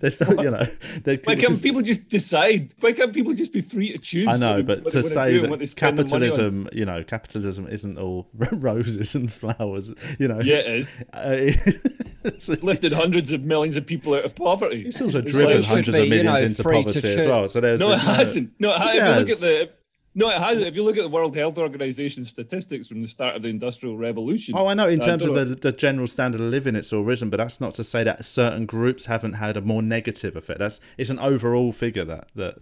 there's 0.00 0.20
no, 0.20 0.42
you 0.42 0.50
know, 0.50 0.66
there 1.04 1.18
Why 1.24 1.34
can't 1.34 1.60
people 1.62 1.82
just 1.82 2.08
decide? 2.08 2.74
Why 2.80 2.92
can't 2.92 3.12
people 3.12 3.34
just 3.34 3.52
be 3.52 3.60
free 3.60 3.92
to 3.92 3.98
choose? 3.98 4.28
I 4.28 4.36
know, 4.38 4.56
they- 4.56 4.62
but 4.62 4.84
what 4.84 4.92
to 4.92 5.02
they 5.02 5.08
say 5.08 5.32
do 5.34 5.40
and 5.42 5.50
what 5.50 5.58
they 5.58 5.64
that 5.64 5.68
spend 5.68 5.98
their 5.98 6.04
money 6.06 6.26
on? 6.26 6.30
capitalism, 6.30 6.68
you 6.72 6.84
know, 6.86 7.02
capitalism 7.04 7.66
isn't 7.66 7.98
all 7.98 8.28
roses 8.52 9.14
and 9.14 9.32
flowers. 9.32 9.90
You 10.18 10.28
know, 10.28 10.40
Yeah, 10.40 10.56
it 10.64 10.66
it's- 10.66 11.02
uh, 11.12 11.72
it's, 12.24 12.48
lifted 12.62 12.92
hundreds 12.92 13.32
of 13.32 13.42
millions 13.42 13.76
of 13.76 13.86
people 13.86 14.14
out 14.14 14.24
of 14.24 14.34
poverty. 14.34 14.82
it's 14.86 15.00
also 15.00 15.18
It's 15.20 15.32
driven 15.32 15.56
like- 15.56 15.64
hundreds 15.64 15.88
be, 15.90 15.98
of 15.98 16.04
you 16.04 16.10
millions 16.10 16.40
know, 16.40 16.46
into 16.46 16.62
poverty 16.62 17.08
as 17.16 17.26
well. 17.26 17.48
So 17.48 17.60
there's 17.60 17.80
No, 17.80 17.86
it 17.86 17.90
there's 17.96 18.06
no- 18.06 18.12
hasn't. 18.14 18.52
No, 18.60 18.74
it 18.74 18.78
has. 18.78 18.94
Yes, 18.94 18.94
if 18.94 19.14
you 19.14 19.20
look 19.20 19.30
at 19.30 19.40
the 19.40 19.70
no, 20.14 20.28
it 20.30 20.38
has. 20.38 20.62
If 20.62 20.74
you 20.76 20.82
look 20.84 20.96
at 20.96 21.02
the 21.02 21.08
World 21.08 21.36
Health 21.36 21.58
Organization 21.58 22.24
statistics 22.24 22.88
from 22.88 23.02
the 23.02 23.08
start 23.08 23.36
of 23.36 23.42
the 23.42 23.48
Industrial 23.48 23.96
Revolution. 23.96 24.54
Oh, 24.56 24.66
I 24.66 24.74
know. 24.74 24.88
In 24.88 24.98
terms 25.00 25.24
of 25.24 25.34
the, 25.34 25.44
the 25.44 25.72
general 25.72 26.06
standard 26.06 26.40
of 26.40 26.48
living, 26.48 26.74
it's 26.76 26.92
all 26.92 27.02
risen, 27.02 27.30
but 27.30 27.36
that's 27.38 27.60
not 27.60 27.74
to 27.74 27.84
say 27.84 28.02
that 28.04 28.24
certain 28.24 28.66
groups 28.66 29.06
haven't 29.06 29.34
had 29.34 29.56
a 29.56 29.60
more 29.60 29.82
negative 29.82 30.34
effect. 30.36 30.58
That's 30.58 30.80
it's 30.96 31.10
an 31.10 31.18
overall 31.18 31.72
figure 31.72 32.04
that 32.06 32.28
that 32.34 32.56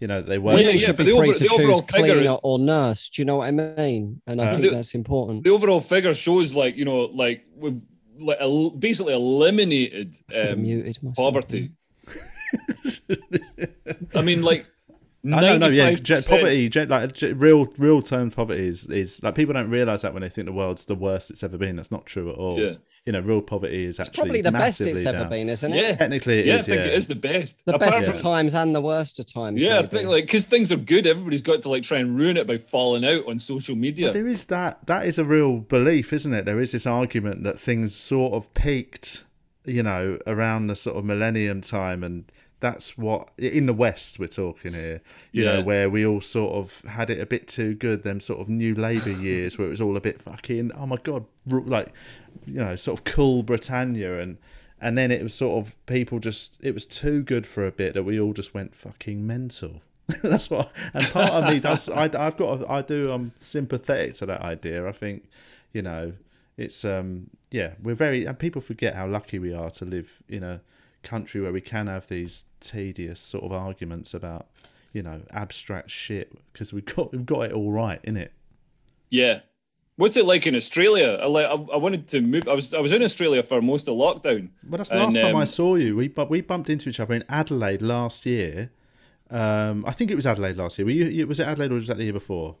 you 0.00 0.06
know 0.06 0.20
they 0.22 0.38
were. 0.38 0.46
Well, 0.52 0.56
Women 0.56 0.74
yeah, 0.74 0.86
should 0.88 0.96
but 0.96 1.06
be 1.06 1.12
the 1.12 1.18
free 1.18 1.28
over- 1.30 1.38
to 1.38 1.44
the 1.44 1.50
overall 1.54 1.80
choose 1.80 1.90
figure 1.90 2.14
cleaner 2.16 2.30
is- 2.32 2.40
or 2.42 2.58
nurse. 2.58 3.08
Do 3.10 3.22
you 3.22 3.26
know 3.26 3.36
what 3.36 3.46
I 3.48 3.50
mean? 3.52 4.20
And 4.26 4.40
I 4.40 4.46
Uh, 4.46 4.50
think 4.52 4.62
The- 4.62 4.70
that's 4.70 4.94
important. 4.94 5.44
the 5.44 5.50
overall 5.50 5.80
figure 5.80 6.14
shows 6.14 6.54
like 6.54 6.76
you 6.76 6.84
know 6.84 7.04
like 7.06 7.44
we've 7.56 7.80
like 8.20 8.38
el- 8.40 8.70
basically 8.70 9.14
eliminated 9.14 10.16
um, 10.34 10.62
muted 10.62 10.98
poverty. 11.16 11.70
I 14.14 14.22
mean, 14.22 14.42
like. 14.42 14.66
I 15.26 15.40
don't 15.40 15.60
know. 15.60 15.66
Yeah, 15.66 15.90
95% 15.90 16.02
gen- 16.02 16.22
poverty, 16.22 16.68
gen- 16.68 16.88
like 16.88 17.12
ge- 17.12 17.32
real, 17.34 17.66
real 17.76 18.02
term 18.02 18.30
poverty 18.30 18.68
is 18.68 18.86
is 18.86 19.22
like 19.22 19.34
people 19.34 19.52
don't 19.52 19.68
realize 19.70 20.02
that 20.02 20.12
when 20.12 20.22
they 20.22 20.28
think 20.28 20.46
the 20.46 20.52
world's 20.52 20.86
the 20.86 20.94
worst 20.94 21.30
it's 21.30 21.42
ever 21.42 21.58
been. 21.58 21.76
That's 21.76 21.90
not 21.90 22.06
true 22.06 22.30
at 22.30 22.36
all. 22.36 22.58
Yeah. 22.60 22.74
You 23.04 23.12
know, 23.12 23.20
real 23.20 23.40
poverty 23.40 23.84
is 23.84 23.98
actually 23.98 24.14
Probably 24.14 24.42
the 24.42 24.52
best 24.52 24.80
it's 24.82 24.88
massively 24.90 25.18
ever 25.18 25.28
been, 25.28 25.48
isn't 25.48 25.72
it? 25.72 25.76
Yeah. 25.82 25.92
Technically, 25.92 26.40
it 26.40 26.46
yeah, 26.46 26.56
is, 26.56 26.60
I 26.60 26.62
think 26.72 26.80
yeah. 26.82 26.86
it 26.88 26.92
is 26.92 27.08
the 27.08 27.14
best. 27.14 27.64
The 27.64 27.74
Apart 27.74 27.92
best 27.92 28.04
from- 28.04 28.14
of 28.14 28.20
times 28.20 28.54
and 28.54 28.74
the 28.74 28.80
worst 28.82 29.18
of 29.18 29.26
times. 29.32 29.62
Yeah, 29.62 29.78
I 29.78 29.82
think 29.86 30.08
like 30.08 30.26
because 30.26 30.44
things 30.44 30.70
are 30.70 30.76
good, 30.76 31.06
everybody's 31.06 31.42
got 31.42 31.62
to 31.62 31.68
like 31.68 31.82
try 31.82 31.98
and 31.98 32.16
ruin 32.18 32.36
it 32.36 32.46
by 32.46 32.58
falling 32.58 33.04
out 33.04 33.26
on 33.26 33.38
social 33.38 33.74
media. 33.76 34.12
There 34.12 34.28
is 34.28 34.46
that. 34.46 34.86
That 34.86 35.06
is 35.06 35.18
a 35.18 35.24
real 35.24 35.58
belief, 35.58 36.12
isn't 36.12 36.32
it? 36.32 36.44
There 36.44 36.60
is 36.60 36.72
this 36.72 36.86
argument 36.86 37.42
that 37.44 37.58
things 37.58 37.94
sort 37.94 38.34
of 38.34 38.52
peaked, 38.54 39.24
you 39.64 39.82
know, 39.82 40.18
around 40.26 40.66
the 40.68 40.76
sort 40.76 40.96
of 40.96 41.04
millennium 41.04 41.60
time, 41.60 42.04
and 42.04 42.30
that's 42.60 42.98
what 42.98 43.28
in 43.38 43.66
the 43.66 43.72
West 43.72 44.18
we're 44.18 44.26
talking 44.26 44.72
here. 44.72 45.00
You 45.32 45.44
know, 45.44 45.62
where 45.62 45.88
we 45.88 46.04
all 46.04 46.20
sort 46.20 46.54
of 46.54 46.80
had 46.90 47.10
it 47.10 47.20
a 47.20 47.26
bit 47.26 47.48
too 47.48 47.74
good. 47.74 48.02
Them 48.02 48.20
sort 48.20 48.40
of 48.40 48.48
new 48.48 48.74
Labour 48.74 49.10
years, 49.20 49.58
where 49.58 49.66
it 49.66 49.70
was 49.70 49.80
all 49.80 49.96
a 49.96 50.00
bit 50.00 50.20
fucking. 50.20 50.72
Oh 50.76 50.86
my 50.86 50.96
god, 50.96 51.24
like, 51.46 51.92
you 52.46 52.54
know, 52.54 52.76
sort 52.76 52.98
of 52.98 53.04
cool 53.04 53.42
Britannia 53.42 54.20
and. 54.20 54.38
And 54.80 54.96
then 54.96 55.10
it 55.10 55.24
was 55.24 55.34
sort 55.34 55.66
of 55.66 55.74
people 55.86 56.20
just 56.20 56.56
it 56.60 56.72
was 56.72 56.86
too 56.86 57.24
good 57.24 57.48
for 57.48 57.66
a 57.66 57.72
bit 57.72 57.94
that 57.94 58.04
we 58.04 58.20
all 58.20 58.32
just 58.32 58.54
went 58.54 58.76
fucking 58.76 59.26
mental. 59.26 59.82
That's 60.22 60.48
what, 60.50 60.70
and 60.94 61.04
part 61.08 61.32
of 61.32 61.52
me 61.52 61.58
does. 61.58 61.88
I, 61.88 62.04
I've 62.04 62.36
got, 62.36 62.62
a, 62.62 62.72
I 62.72 62.82
do. 62.82 63.10
I'm 63.10 63.32
sympathetic 63.36 64.14
to 64.14 64.26
that 64.26 64.40
idea. 64.40 64.88
I 64.88 64.92
think, 64.92 65.28
you 65.72 65.82
know, 65.82 66.12
it's 66.56 66.84
um, 66.84 67.30
yeah, 67.50 67.74
we're 67.82 67.94
very, 67.94 68.24
and 68.24 68.38
people 68.38 68.60
forget 68.60 68.94
how 68.94 69.06
lucky 69.06 69.38
we 69.38 69.52
are 69.52 69.70
to 69.70 69.84
live 69.84 70.22
in 70.28 70.42
a 70.42 70.60
country 71.02 71.40
where 71.40 71.52
we 71.52 71.60
can 71.60 71.86
have 71.86 72.08
these 72.08 72.44
tedious 72.60 73.20
sort 73.20 73.44
of 73.44 73.52
arguments 73.52 74.14
about, 74.14 74.46
you 74.92 75.02
know, 75.02 75.22
abstract 75.30 75.90
shit 75.90 76.32
because 76.52 76.72
we've 76.72 76.84
got, 76.84 77.12
we've 77.12 77.26
got 77.26 77.42
it 77.42 77.52
all 77.52 77.70
right, 77.70 78.00
in 78.04 78.16
it. 78.16 78.32
Yeah. 79.10 79.40
What's 79.96 80.16
it 80.16 80.26
like 80.26 80.46
in 80.46 80.54
Australia? 80.54 81.18
I, 81.20 81.26
like, 81.26 81.46
I, 81.46 81.76
wanted 81.76 82.06
to 82.08 82.20
move. 82.20 82.46
I 82.46 82.54
was 82.54 82.72
I 82.72 82.78
was 82.78 82.92
in 82.92 83.02
Australia 83.02 83.42
for 83.42 83.60
most 83.60 83.88
of 83.88 83.96
lockdown. 83.96 84.50
Well, 84.68 84.78
that's 84.78 84.90
the 84.90 84.96
And, 84.96 85.04
last 85.04 85.16
time 85.16 85.34
I 85.34 85.40
um, 85.40 85.46
saw 85.46 85.74
you. 85.74 85.96
We 85.96 86.06
but 86.06 86.30
we 86.30 86.40
bumped 86.40 86.70
into 86.70 86.88
each 86.88 87.00
other 87.00 87.14
in 87.14 87.24
Adelaide 87.28 87.82
last 87.82 88.24
year. 88.24 88.70
Um, 89.28 89.84
I 89.84 89.90
think 89.90 90.12
it 90.12 90.14
was 90.14 90.24
Adelaide 90.24 90.56
last 90.56 90.78
year. 90.78 90.86
Were 90.86 90.92
you, 90.92 91.06
you? 91.06 91.26
Was 91.26 91.40
it 91.40 91.48
Adelaide 91.48 91.72
or 91.72 91.74
was 91.74 91.88
that 91.88 91.96
the 91.96 92.04
year 92.04 92.12
before? 92.12 92.54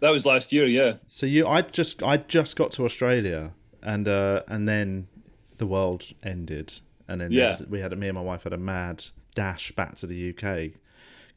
That 0.00 0.10
was 0.10 0.26
last 0.26 0.52
year. 0.52 0.66
Yeah. 0.66 0.94
So 1.06 1.26
you, 1.26 1.46
I 1.46 1.62
just, 1.62 2.02
I 2.02 2.16
just 2.16 2.56
got 2.56 2.72
to 2.72 2.84
Australia, 2.84 3.52
and 3.80 4.08
uh, 4.08 4.42
and 4.48 4.68
then 4.68 5.06
the 5.58 5.66
world 5.66 6.06
ended, 6.24 6.80
and 7.12 7.20
then 7.20 7.30
Yeah. 7.32 7.58
we 7.68 7.80
had 7.80 7.96
me 7.98 8.08
and 8.08 8.14
my 8.16 8.22
wife 8.22 8.44
had 8.44 8.52
a 8.52 8.58
mad 8.58 9.04
dash 9.34 9.72
back 9.72 9.94
to 9.96 10.06
the 10.06 10.30
UK 10.30 10.72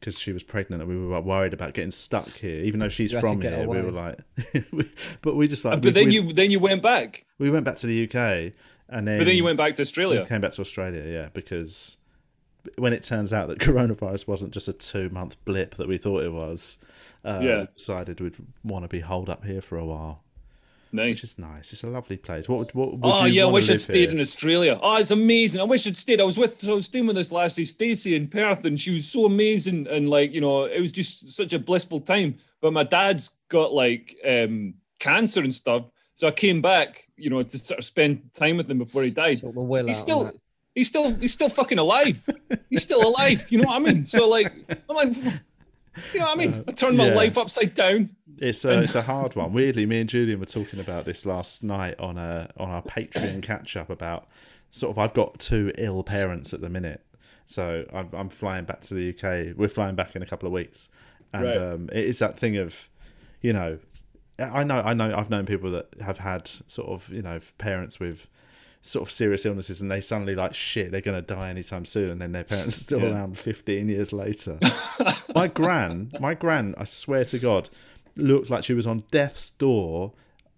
because 0.00 0.18
she 0.18 0.32
was 0.32 0.42
pregnant, 0.42 0.82
and 0.82 0.90
we 0.90 0.96
were 1.06 1.20
worried 1.20 1.54
about 1.54 1.72
getting 1.74 1.90
stuck 1.90 2.28
here, 2.28 2.62
even 2.64 2.80
though 2.80 2.88
she's 2.88 3.12
You 3.12 3.18
had 3.18 3.22
to 3.24 3.30
from 3.30 3.40
get 3.40 3.54
here. 3.58 3.66
We 3.68 3.80
were 3.80 3.90
like, 3.92 4.18
but 5.22 5.36
we 5.36 5.48
just 5.48 5.64
like, 5.64 5.76
But 5.76 5.84
we, 5.84 5.90
then 5.92 6.06
we, 6.08 6.14
you 6.14 6.32
then 6.32 6.50
you 6.50 6.58
went 6.60 6.82
back. 6.82 7.24
we 7.38 7.50
went 7.50 7.64
back 7.64 7.76
to 7.76 7.86
the 7.86 8.04
UK, 8.04 8.52
and 8.88 9.06
then 9.08 9.18
But 9.18 9.24
then 9.26 9.36
you 9.36 9.44
went 9.44 9.56
back 9.56 9.74
to 9.76 9.80
we 9.80 9.84
Australia. 9.84 10.26
came 10.26 10.40
back 10.42 10.52
to 10.52 10.60
Australia, 10.60 11.02
yeah, 11.10 11.28
because 11.32 11.96
when 12.76 12.92
it 12.92 13.02
turns 13.02 13.32
out 13.32 13.48
that 13.48 13.58
coronavirus 13.68 14.26
wasn't 14.28 14.52
just 14.52 14.68
a 14.68 14.72
two 14.72 15.08
month 15.08 15.36
blip 15.44 15.76
that 15.76 15.88
we 15.88 15.96
thought 15.98 16.22
it 16.24 16.32
was, 16.32 16.76
uh, 17.24 17.40
Yeah. 17.42 17.60
we 17.60 17.66
decided 17.76 18.20
we'd 18.20 18.36
want 18.64 18.84
to 18.84 18.88
be 18.88 19.00
holed 19.00 19.30
up 19.30 19.44
here 19.44 19.60
for 19.62 19.78
a 19.78 19.84
while. 19.86 20.22
Which 20.92 20.98
Nice. 21.20 21.24
is 21.24 21.38
nice. 21.38 21.72
It's 21.72 21.82
a 21.84 21.88
lovely 21.88 22.16
place. 22.16 22.48
What 22.48 22.58
would 22.60 22.74
what 22.74 22.92
would 22.92 23.00
Oh 23.02 23.24
you 23.24 23.34
yeah, 23.34 23.42
I 23.42 23.44
wanna 23.46 23.54
wish 23.54 23.70
I'd 23.70 23.80
stayed 23.80 24.08
here? 24.08 24.10
in 24.10 24.20
Australia. 24.20 24.78
Oh, 24.82 24.96
it's 24.98 25.10
amazing. 25.10 25.60
I 25.60 25.64
wish 25.64 25.86
I'd 25.86 25.96
stayed. 25.96 26.20
I 26.20 26.24
was 26.24 26.38
with 26.38 26.66
I 26.68 26.72
was 26.72 26.86
staying 26.86 27.06
with 27.06 27.16
this 27.16 27.32
lassie, 27.32 27.64
Stacey 27.64 28.14
in 28.14 28.28
Perth, 28.28 28.64
and 28.64 28.78
she 28.80 28.92
was 28.92 29.06
so 29.10 29.26
amazing. 29.26 29.86
And 29.88 30.08
like, 30.08 30.32
you 30.32 30.40
know, 30.40 30.64
it 30.64 30.80
was 30.80 30.92
just 30.92 31.30
such 31.30 31.52
a 31.52 31.58
blissful 31.58 32.00
time. 32.00 32.36
But 32.60 32.72
my 32.72 32.84
dad's 32.84 33.30
got 33.48 33.72
like 33.72 34.16
um 34.26 34.74
cancer 34.98 35.40
and 35.40 35.54
stuff. 35.54 35.84
So 36.14 36.28
I 36.28 36.30
came 36.30 36.62
back, 36.62 37.08
you 37.16 37.28
know, 37.28 37.42
to 37.42 37.58
sort 37.58 37.78
of 37.78 37.84
spend 37.84 38.32
time 38.32 38.56
with 38.56 38.70
him 38.70 38.78
before 38.78 39.02
he 39.02 39.10
died. 39.10 39.38
Sort 39.38 39.54
the 39.54 39.60
will 39.60 39.86
He's 39.86 39.98
still 39.98 40.32
he's 40.74 40.88
still 40.88 41.14
he's 41.16 41.32
still 41.32 41.50
fucking 41.50 41.78
alive. 41.78 42.24
He's 42.70 42.82
still 42.82 43.06
alive. 43.06 43.46
You 43.50 43.58
know 43.58 43.68
what 43.68 43.76
I 43.82 43.84
mean? 43.92 44.06
So 44.06 44.26
like 44.28 44.52
I'm 44.88 44.96
like 44.96 45.14
you 46.14 46.20
know 46.20 46.26
what 46.26 46.36
I 46.36 46.38
mean? 46.38 46.64
I 46.68 46.72
turned 46.72 46.96
my 46.96 47.08
yeah. 47.08 47.14
life 47.14 47.36
upside 47.38 47.74
down. 47.74 48.15
It's 48.38 48.64
a, 48.64 48.80
it's 48.80 48.94
a 48.94 49.02
hard 49.02 49.34
one. 49.36 49.52
Weirdly, 49.52 49.86
me 49.86 50.00
and 50.00 50.08
Julian 50.08 50.40
were 50.40 50.46
talking 50.46 50.80
about 50.80 51.04
this 51.04 51.24
last 51.24 51.62
night 51.62 51.98
on 51.98 52.18
a 52.18 52.50
on 52.56 52.70
our 52.70 52.82
Patreon 52.82 53.42
catch 53.42 53.76
up 53.76 53.88
about 53.90 54.26
sort 54.70 54.90
of 54.90 54.98
I've 54.98 55.14
got 55.14 55.38
two 55.38 55.72
ill 55.78 56.02
parents 56.02 56.52
at 56.52 56.60
the 56.60 56.68
minute, 56.68 57.00
so 57.46 57.86
I'm 57.92 58.08
I'm 58.12 58.28
flying 58.28 58.64
back 58.64 58.80
to 58.82 58.94
the 58.94 59.10
UK. 59.10 59.56
We're 59.56 59.68
flying 59.68 59.94
back 59.94 60.14
in 60.16 60.22
a 60.22 60.26
couple 60.26 60.46
of 60.46 60.52
weeks, 60.52 60.88
and 61.32 61.44
Right. 61.44 61.56
um, 61.56 61.88
it 61.92 62.04
is 62.04 62.18
that 62.18 62.38
thing 62.38 62.56
of, 62.56 62.88
you 63.40 63.52
know, 63.52 63.78
I 64.38 64.64
know 64.64 64.80
I 64.84 64.92
know 64.92 65.16
I've 65.16 65.30
known 65.30 65.46
people 65.46 65.70
that 65.70 65.88
have 66.02 66.18
had 66.18 66.46
sort 66.46 66.88
of 66.88 67.08
you 67.10 67.22
know 67.22 67.40
parents 67.58 67.98
with 67.98 68.28
sort 68.82 69.08
of 69.08 69.10
serious 69.10 69.44
illnesses 69.44 69.80
and 69.80 69.90
they 69.90 70.00
suddenly 70.00 70.36
like 70.36 70.54
shit 70.54 70.92
they're 70.92 71.00
going 71.00 71.16
to 71.20 71.34
die 71.34 71.48
anytime 71.50 71.84
soon 71.84 72.08
and 72.08 72.20
then 72.20 72.30
their 72.30 72.44
parents 72.44 72.76
are 72.76 72.80
still 72.82 73.00
Yeah. 73.00 73.14
around 73.14 73.36
15 73.36 73.88
years 73.88 74.12
later 74.12 74.60
my 75.34 75.48
gran 75.48 76.12
my 76.20 76.34
gran 76.34 76.72
i 76.78 76.84
swear 76.84 77.24
to 77.24 77.38
god 77.40 77.68
looked 78.16 78.50
like 78.50 78.64
she 78.64 78.74
was 78.74 78.86
on 78.86 79.04
death's 79.10 79.50
door 79.50 80.12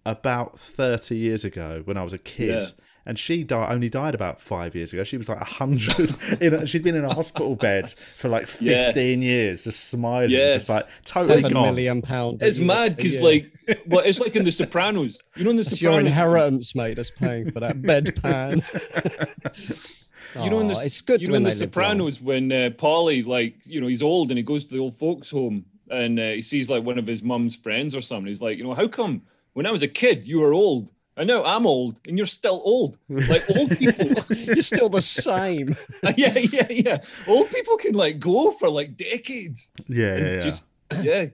about 0.05 0.57
30 0.59 1.15
years 1.15 1.43
ago 1.43 1.81
when 1.85 1.97
i 1.97 2.03
was 2.03 2.13
a 2.13 2.17
kid 2.17 2.63
Yeah. 2.63 2.69
and 3.05 3.19
she 3.19 3.43
died 3.43 3.71
only 3.73 3.89
died 3.89 4.15
about 4.15 4.41
five 4.41 4.73
years 4.75 4.93
ago 4.93 5.03
she 5.03 5.17
was 5.17 5.27
like 5.27 5.39
100 5.41 6.15
in 6.41 6.53
a, 6.53 6.65
she'd 6.65 6.83
been 6.83 6.95
in 6.95 7.03
a 7.05 7.13
hospital 7.13 7.55
bed 7.55 7.89
for 7.89 8.29
like 8.29 8.47
15 8.47 9.21
years 9.21 9.65
just 9.65 9.89
smiling 9.89 10.29
Yes. 10.31 10.67
just 10.67 10.69
like 10.69 10.83
totally 11.03 11.41
Seven 11.41 11.53
gone 11.53 11.65
million 11.75 12.01
pound. 12.01 12.41
It's 12.41 12.59
mad 12.59 12.95
because 12.95 13.19
like 13.21 13.51
well, 13.85 14.01
it's 14.03 14.19
like 14.19 14.35
in 14.35 14.45
the 14.45 14.51
Sopranos. 14.51 15.21
You 15.35 15.43
know 15.43 15.51
in 15.51 15.57
the 15.57 15.61
It's 15.61 15.79
your 15.81 15.91
Sopranos. 15.91 16.07
inheritance, 16.11 16.75
mate, 16.75 16.95
that's 16.95 17.11
paying 17.11 17.51
for 17.51 17.59
that 17.59 17.81
bedpan. 17.83 18.63
You 20.43 20.49
know, 20.51 20.59
in 20.59 20.67
the, 20.67 20.79
it's 20.85 21.01
good 21.01 21.21
You 21.21 21.27
know, 21.27 21.31
when 21.33 21.37
in 21.41 21.43
the 21.45 21.49
they 21.49 21.55
live. 21.55 21.73
Sopranos, 21.73 22.21
when 22.21 22.51
uh, 22.51 22.69
Paulie, 22.77 23.25
like, 23.25 23.55
you 23.65 23.81
know, 23.81 23.87
he's 23.87 24.03
old 24.03 24.29
and 24.29 24.37
he 24.37 24.43
goes 24.43 24.63
to 24.65 24.73
the 24.75 24.79
old 24.79 24.93
folks' 24.95 25.31
home 25.31 25.65
and 25.89 26.19
uh, 26.19 26.23
he 26.31 26.41
sees 26.41 26.69
like 26.69 26.83
one 26.83 26.97
of 26.99 27.07
his 27.07 27.23
mum's 27.23 27.55
friends 27.55 27.95
or 27.95 28.01
something. 28.01 28.27
He's 28.27 28.41
like, 28.41 28.57
you 28.57 28.63
know, 28.63 28.73
how 28.73 28.87
come 28.87 29.23
when 29.53 29.65
I 29.65 29.71
was 29.71 29.83
a 29.83 29.87
kid 29.87 30.25
you 30.25 30.39
were 30.41 30.53
old 30.53 30.91
I 31.19 31.25
know 31.25 31.43
I'm 31.43 31.67
old, 31.67 31.99
and 32.07 32.15
you're 32.17 32.25
still 32.25 32.61
old. 32.63 32.97
Like 33.09 33.43
old 33.53 33.71
people. 33.77 34.05
You're 34.37 34.61
still 34.61 34.87
the 34.87 35.01
same. 35.01 35.75
yeah, 36.15 36.37
yeah, 36.37 36.67
yeah. 36.69 36.97
Old 37.27 37.49
people 37.49 37.75
can 37.75 37.93
like 37.93 38.19
go 38.21 38.51
for 38.51 38.69
like 38.69 38.95
decades. 38.95 39.69
Yeah, 39.89 40.13
and 40.13 40.25
yeah, 40.25 40.31
yeah. 40.35 40.39
Just 40.39 40.63
yeah. 41.01 41.25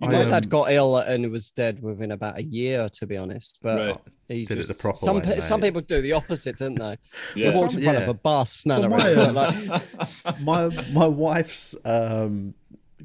I, 0.00 0.06
My 0.06 0.22
um, 0.22 0.28
dad 0.28 0.48
got 0.48 0.70
ill 0.70 0.96
and 0.98 1.28
was 1.32 1.50
dead 1.50 1.82
within 1.82 2.12
about 2.12 2.38
a 2.38 2.42
year, 2.44 2.88
to 2.90 3.06
be 3.06 3.16
honest. 3.16 3.58
But 3.60 3.84
Right. 3.84 4.00
he 4.28 4.44
Did 4.44 4.58
it 4.58 4.68
the 4.68 4.74
proper 4.74 4.98
some 4.98 5.16
way, 5.16 5.22
pe- 5.22 5.40
some 5.40 5.60
people 5.60 5.80
do 5.80 6.00
the 6.00 6.12
opposite, 6.12 6.58
don't 6.58 6.76
they? 6.76 6.96
Yeah. 7.34 7.50
They 7.50 7.56
walked 7.58 7.72
Some- 7.72 7.78
in 7.80 7.84
front 7.84 7.98
yeah. 7.98 8.04
of 8.04 8.08
a 8.10 8.14
bus. 8.14 8.64
No, 8.64 8.78
Well, 8.80 8.90
no, 8.90 8.96
my, 8.96 8.96
right. 8.96 9.68
uh, 9.68 9.80
like, 10.24 10.40
my 10.40 10.68
my 10.92 11.06
wife's 11.08 11.74
um, 11.84 12.54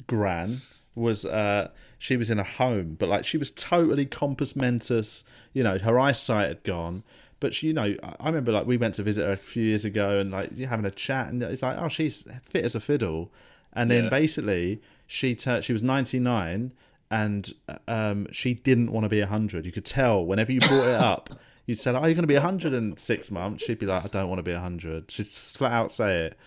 gran 0.06 0.62
was 0.98 1.26
uh, 1.26 1.70
she 2.00 2.18
was 2.18 2.30
in 2.30 2.40
a 2.40 2.44
home, 2.44 2.96
but 3.00 3.08
like 3.10 3.26
she 3.26 3.38
was 3.38 3.52
totally 3.52 4.06
compos 4.06 4.56
mentis. 4.56 5.24
You 5.54 5.64
know, 5.64 5.78
her 5.78 6.00
eyesight 6.00 6.48
had 6.50 6.64
gone. 6.64 7.04
But 7.40 7.54
she, 7.54 7.68
you 7.68 7.74
know, 7.74 7.96
I 8.20 8.26
remember 8.28 8.52
like 8.52 8.66
we 8.66 8.78
went 8.78 8.96
to 8.96 9.04
visit 9.04 9.24
her 9.26 9.32
a 9.34 9.38
few 9.38 9.64
years 9.64 9.86
ago, 9.86 10.18
and 10.20 10.32
like 10.32 10.50
you're 10.56 10.70
having 10.70 10.86
a 10.86 10.92
chat, 10.92 11.28
and 11.28 11.42
it's 11.44 11.62
like, 11.62 11.78
oh, 11.80 11.88
she's 11.88 12.24
fit 12.42 12.66
as 12.66 12.74
a 12.76 12.80
fiddle. 12.80 13.32
And 13.74 13.92
then 13.92 14.06
Yeah. 14.06 14.10
basically, 14.10 14.82
she 15.06 15.36
turned. 15.36 15.64
She 15.64 15.72
was 15.74 15.84
99, 15.84 16.72
and 17.12 17.54
um, 17.88 18.28
she 18.32 18.56
didn't 18.56 18.92
want 18.92 19.04
to 19.06 19.10
be 19.10 19.20
100. 19.20 19.66
You 19.68 19.72
could 19.72 19.86
tell 19.86 20.26
whenever 20.26 20.52
you 20.52 20.60
brought 20.62 20.88
it 20.88 20.96
up. 21.02 21.30
You'd 21.68 21.78
say, 21.78 21.92
"Oh, 21.92 21.96
you're 22.06 22.14
going 22.16 22.22
to 22.22 22.28
be 22.28 22.34
100 22.34 22.74
in 22.74 22.98
six 22.98 23.30
months." 23.30 23.64
She'd 23.66 23.78
be 23.78 23.86
like, 23.86 24.04
"I 24.04 24.08
don't 24.08 24.30
want 24.30 24.40
to 24.40 24.44
be 24.44 24.54
100." 24.54 25.12
She'd 25.12 25.28
flat 25.28 25.72
out 25.74 25.92
say 25.92 26.26
it. 26.28 26.38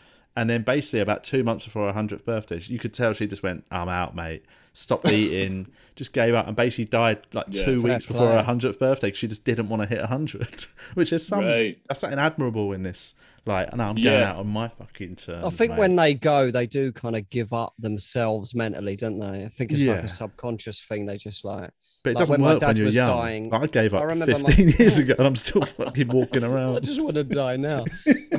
And 0.41 0.49
then 0.49 0.63
basically 0.63 1.01
about 1.01 1.23
two 1.23 1.45
months 1.45 1.67
before 1.67 1.93
her 1.93 2.03
100th 2.03 2.25
birthday, 2.25 2.59
you 2.65 2.79
could 2.79 2.95
tell 2.95 3.13
she 3.13 3.27
just 3.27 3.43
went, 3.43 3.67
I'm 3.71 3.91
out, 3.91 4.15
mate. 4.17 4.43
Stopped 4.73 5.13
eating, 5.13 5.67
just 5.97 6.15
gave 6.15 6.33
up, 6.33 6.47
and 6.47 6.57
basically 6.57 6.87
died 6.87 7.19
like 7.35 7.45
Yeah. 7.51 7.65
two 7.67 7.83
Fair 7.83 7.93
weeks 7.93 8.07
before 8.07 8.29
her 8.29 8.43
play. 8.43 8.55
100th 8.55 8.79
birthday 8.79 9.11
'cause 9.11 9.19
she 9.19 9.27
just 9.29 9.45
didn't 9.45 9.69
want 9.69 9.83
to 9.83 9.87
hit 9.89 10.01
100, 10.01 10.65
which 10.95 11.13
is 11.13 11.27
some, 11.27 11.45
Right. 11.45 11.79
that's 11.89 12.01
something 12.01 12.19
admirable 12.19 12.73
in 12.73 12.85
this. 12.85 13.15
Like, 13.45 13.77
no, 13.77 13.85
I'm 13.85 13.97
going 13.97 14.23
out 14.23 14.37
on 14.37 14.47
my 14.47 14.69
fucking 14.69 15.17
turn. 15.17 15.45
I 15.45 15.51
think 15.51 15.73
mate. 15.73 15.79
when 15.79 15.97
they 15.97 16.15
go, 16.15 16.51
they 16.51 16.67
do 16.67 16.91
kind 16.91 17.17
of 17.17 17.29
give 17.29 17.53
up 17.53 17.75
themselves 17.79 18.55
mentally, 18.55 18.97
don't 18.97 19.19
they? 19.19 19.45
I 19.45 19.49
think 19.49 19.73
it's 19.73 19.85
like 19.85 20.05
a 20.05 20.09
subconscious 20.09 20.81
thing. 20.83 21.05
They 21.05 21.19
just 21.19 21.45
like 21.45 21.71
but 22.03 22.11
it 22.11 22.15
like 22.15 22.19
doesn't 22.29 22.43
work 22.43 22.63
when 22.63 22.77
you're 22.77 22.89
young. 22.89 23.07
dying, 23.07 23.55
I 23.55 23.67
gave 23.67 23.93
up 23.95 24.01
I 24.01 24.05
up 24.05 24.09
remember 24.11 24.39
my- 24.39 24.51
15 24.51 24.69
years 24.79 24.99
ago 24.99 25.15
and 25.19 25.27
I'm 25.27 25.37
still 25.37 25.63
fucking 25.63 26.09
walking 26.09 26.45
around. 26.45 26.77
I 26.77 26.81
just 26.81 27.03
want 27.03 27.15
to 27.17 27.25
die 27.25 27.57
now. 27.57 27.85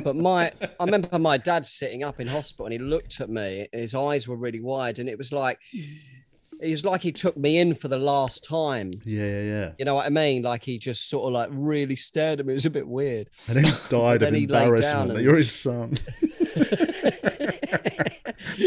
But 0.02 0.16
my, 0.16 0.52
I 0.80 0.84
remember 0.84 1.18
my 1.18 1.38
dad 1.38 1.64
sitting 1.64 2.02
up 2.02 2.20
in 2.20 2.26
hospital 2.26 2.66
and 2.66 2.72
he 2.72 2.78
looked 2.78 3.20
at 3.20 3.30
me. 3.30 3.68
And 3.72 3.80
his 3.80 3.94
eyes 3.94 4.26
were 4.26 4.36
really 4.36 4.60
wide, 4.60 4.98
and 4.98 5.08
it 5.08 5.16
was 5.18 5.32
like, 5.32 5.58
it 5.72 6.70
was 6.70 6.84
like 6.84 7.02
he 7.02 7.10
took 7.12 7.36
me 7.36 7.58
in 7.58 7.74
for 7.74 7.88
the 7.88 7.98
last 7.98 8.44
time. 8.44 8.92
Yeah, 9.04 9.24
yeah, 9.26 9.42
yeah. 9.42 9.72
You 9.78 9.84
know 9.84 9.94
what 9.96 10.06
I 10.06 10.10
mean? 10.10 10.42
Like 10.42 10.62
he 10.64 10.78
just 10.78 11.08
sort 11.08 11.26
of 11.26 11.32
like 11.32 11.48
really 11.52 11.96
stared 11.96 12.38
at 12.40 12.46
me. 12.46 12.52
It 12.52 12.54
was 12.54 12.66
a 12.66 12.70
bit 12.70 12.86
weird. 12.86 13.30
And 13.48 13.56
then 13.56 13.64
he 13.64 13.70
died 13.90 14.20
Then 14.20 14.34
of 14.34 14.40
embarrassment 14.42 15.08
down 15.08 15.10
and- 15.16 15.20
you're 15.24 15.36
his 15.36 15.52
son. 15.52 15.98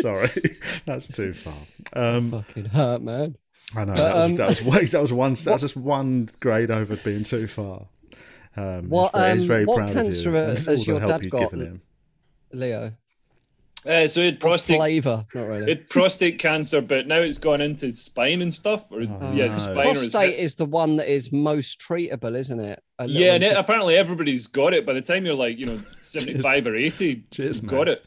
Sorry, 0.02 0.30
that's 0.86 1.08
too 1.08 1.34
far. 1.34 1.54
Um, 1.93 2.32
Fucking 2.32 2.66
hurt, 2.66 3.02
man. 3.02 3.36
I 3.76 3.86
know 3.86 3.93
But, 3.93 3.95
that, 3.95 4.16
was, 4.16 4.26
um, 4.26 4.36
that 4.36 4.47
was 4.49 4.61
way, 4.63 4.86
that 4.86 5.01
was 5.01 5.13
one 5.13 5.34
that 5.34 5.53
was 5.53 5.61
just 5.61 5.78
one 5.78 6.30
grade 6.39 6.72
over 6.72 6.95
being 6.97 7.24
too 7.24 7.47
far. 7.47 7.88
Um, 8.57 8.89
What, 8.89 9.11
he's 9.16 9.22
very, 9.22 9.34
he's 9.34 9.41
um, 9.43 9.47
very 9.47 9.66
what 9.66 9.78
proud 9.78 9.93
cancer, 9.93 10.30
of 10.30 10.36
you. 10.36 10.39
uh, 10.39 10.43
and 10.49 10.59
has 10.59 10.88
your 10.88 10.99
help 10.99 11.22
dad 11.22 11.30
got? 11.30 11.51
given 11.51 11.66
him. 11.66 11.82
Leo. 12.53 12.91
Uh, 13.86 14.07
so 14.07 14.20
he 14.22 14.26
had 14.26 14.39
prostate 14.39 14.78
Flavor, 14.78 15.26
not 15.36 15.47
really. 15.47 15.72
it 15.72 15.89
prostate 15.89 16.39
cancer, 16.39 16.82
but 16.82 17.05
now 17.05 17.18
it's 17.18 17.38
gone 17.38 17.61
into 17.61 17.91
spine 17.91 18.41
and 18.41 18.51
stuff. 18.51 18.91
Or 18.91 19.01
Oh, 19.01 19.34
yeah, 19.36 19.47
no. 19.47 19.57
spine 19.59 19.76
Prostate 19.76 20.32
hips. 20.32 20.41
is 20.43 20.55
the 20.55 20.66
one 20.66 20.95
that 20.95 21.07
is 21.07 21.32
most 21.32 21.80
treatable, 21.80 22.36
isn't 22.36 22.59
it? 22.59 22.82
A 22.97 23.05
little 23.07 23.22
Yeah, 23.22 23.34
and 23.36 23.43
it, 23.43 23.55
apparently 23.55 23.95
everybody's 23.95 24.47
got 24.47 24.74
it. 24.74 24.88
By 24.88 24.93
the 24.93 25.01
time 25.03 25.24
you're 25.26 25.36
like, 25.36 25.59
you 25.59 25.68
know, 25.68 25.80
75 26.01 26.66
or 26.66 26.76
80, 26.76 27.26
Cheers, 27.30 27.61
you've 27.61 27.70
got 27.70 27.88
it. 27.88 28.03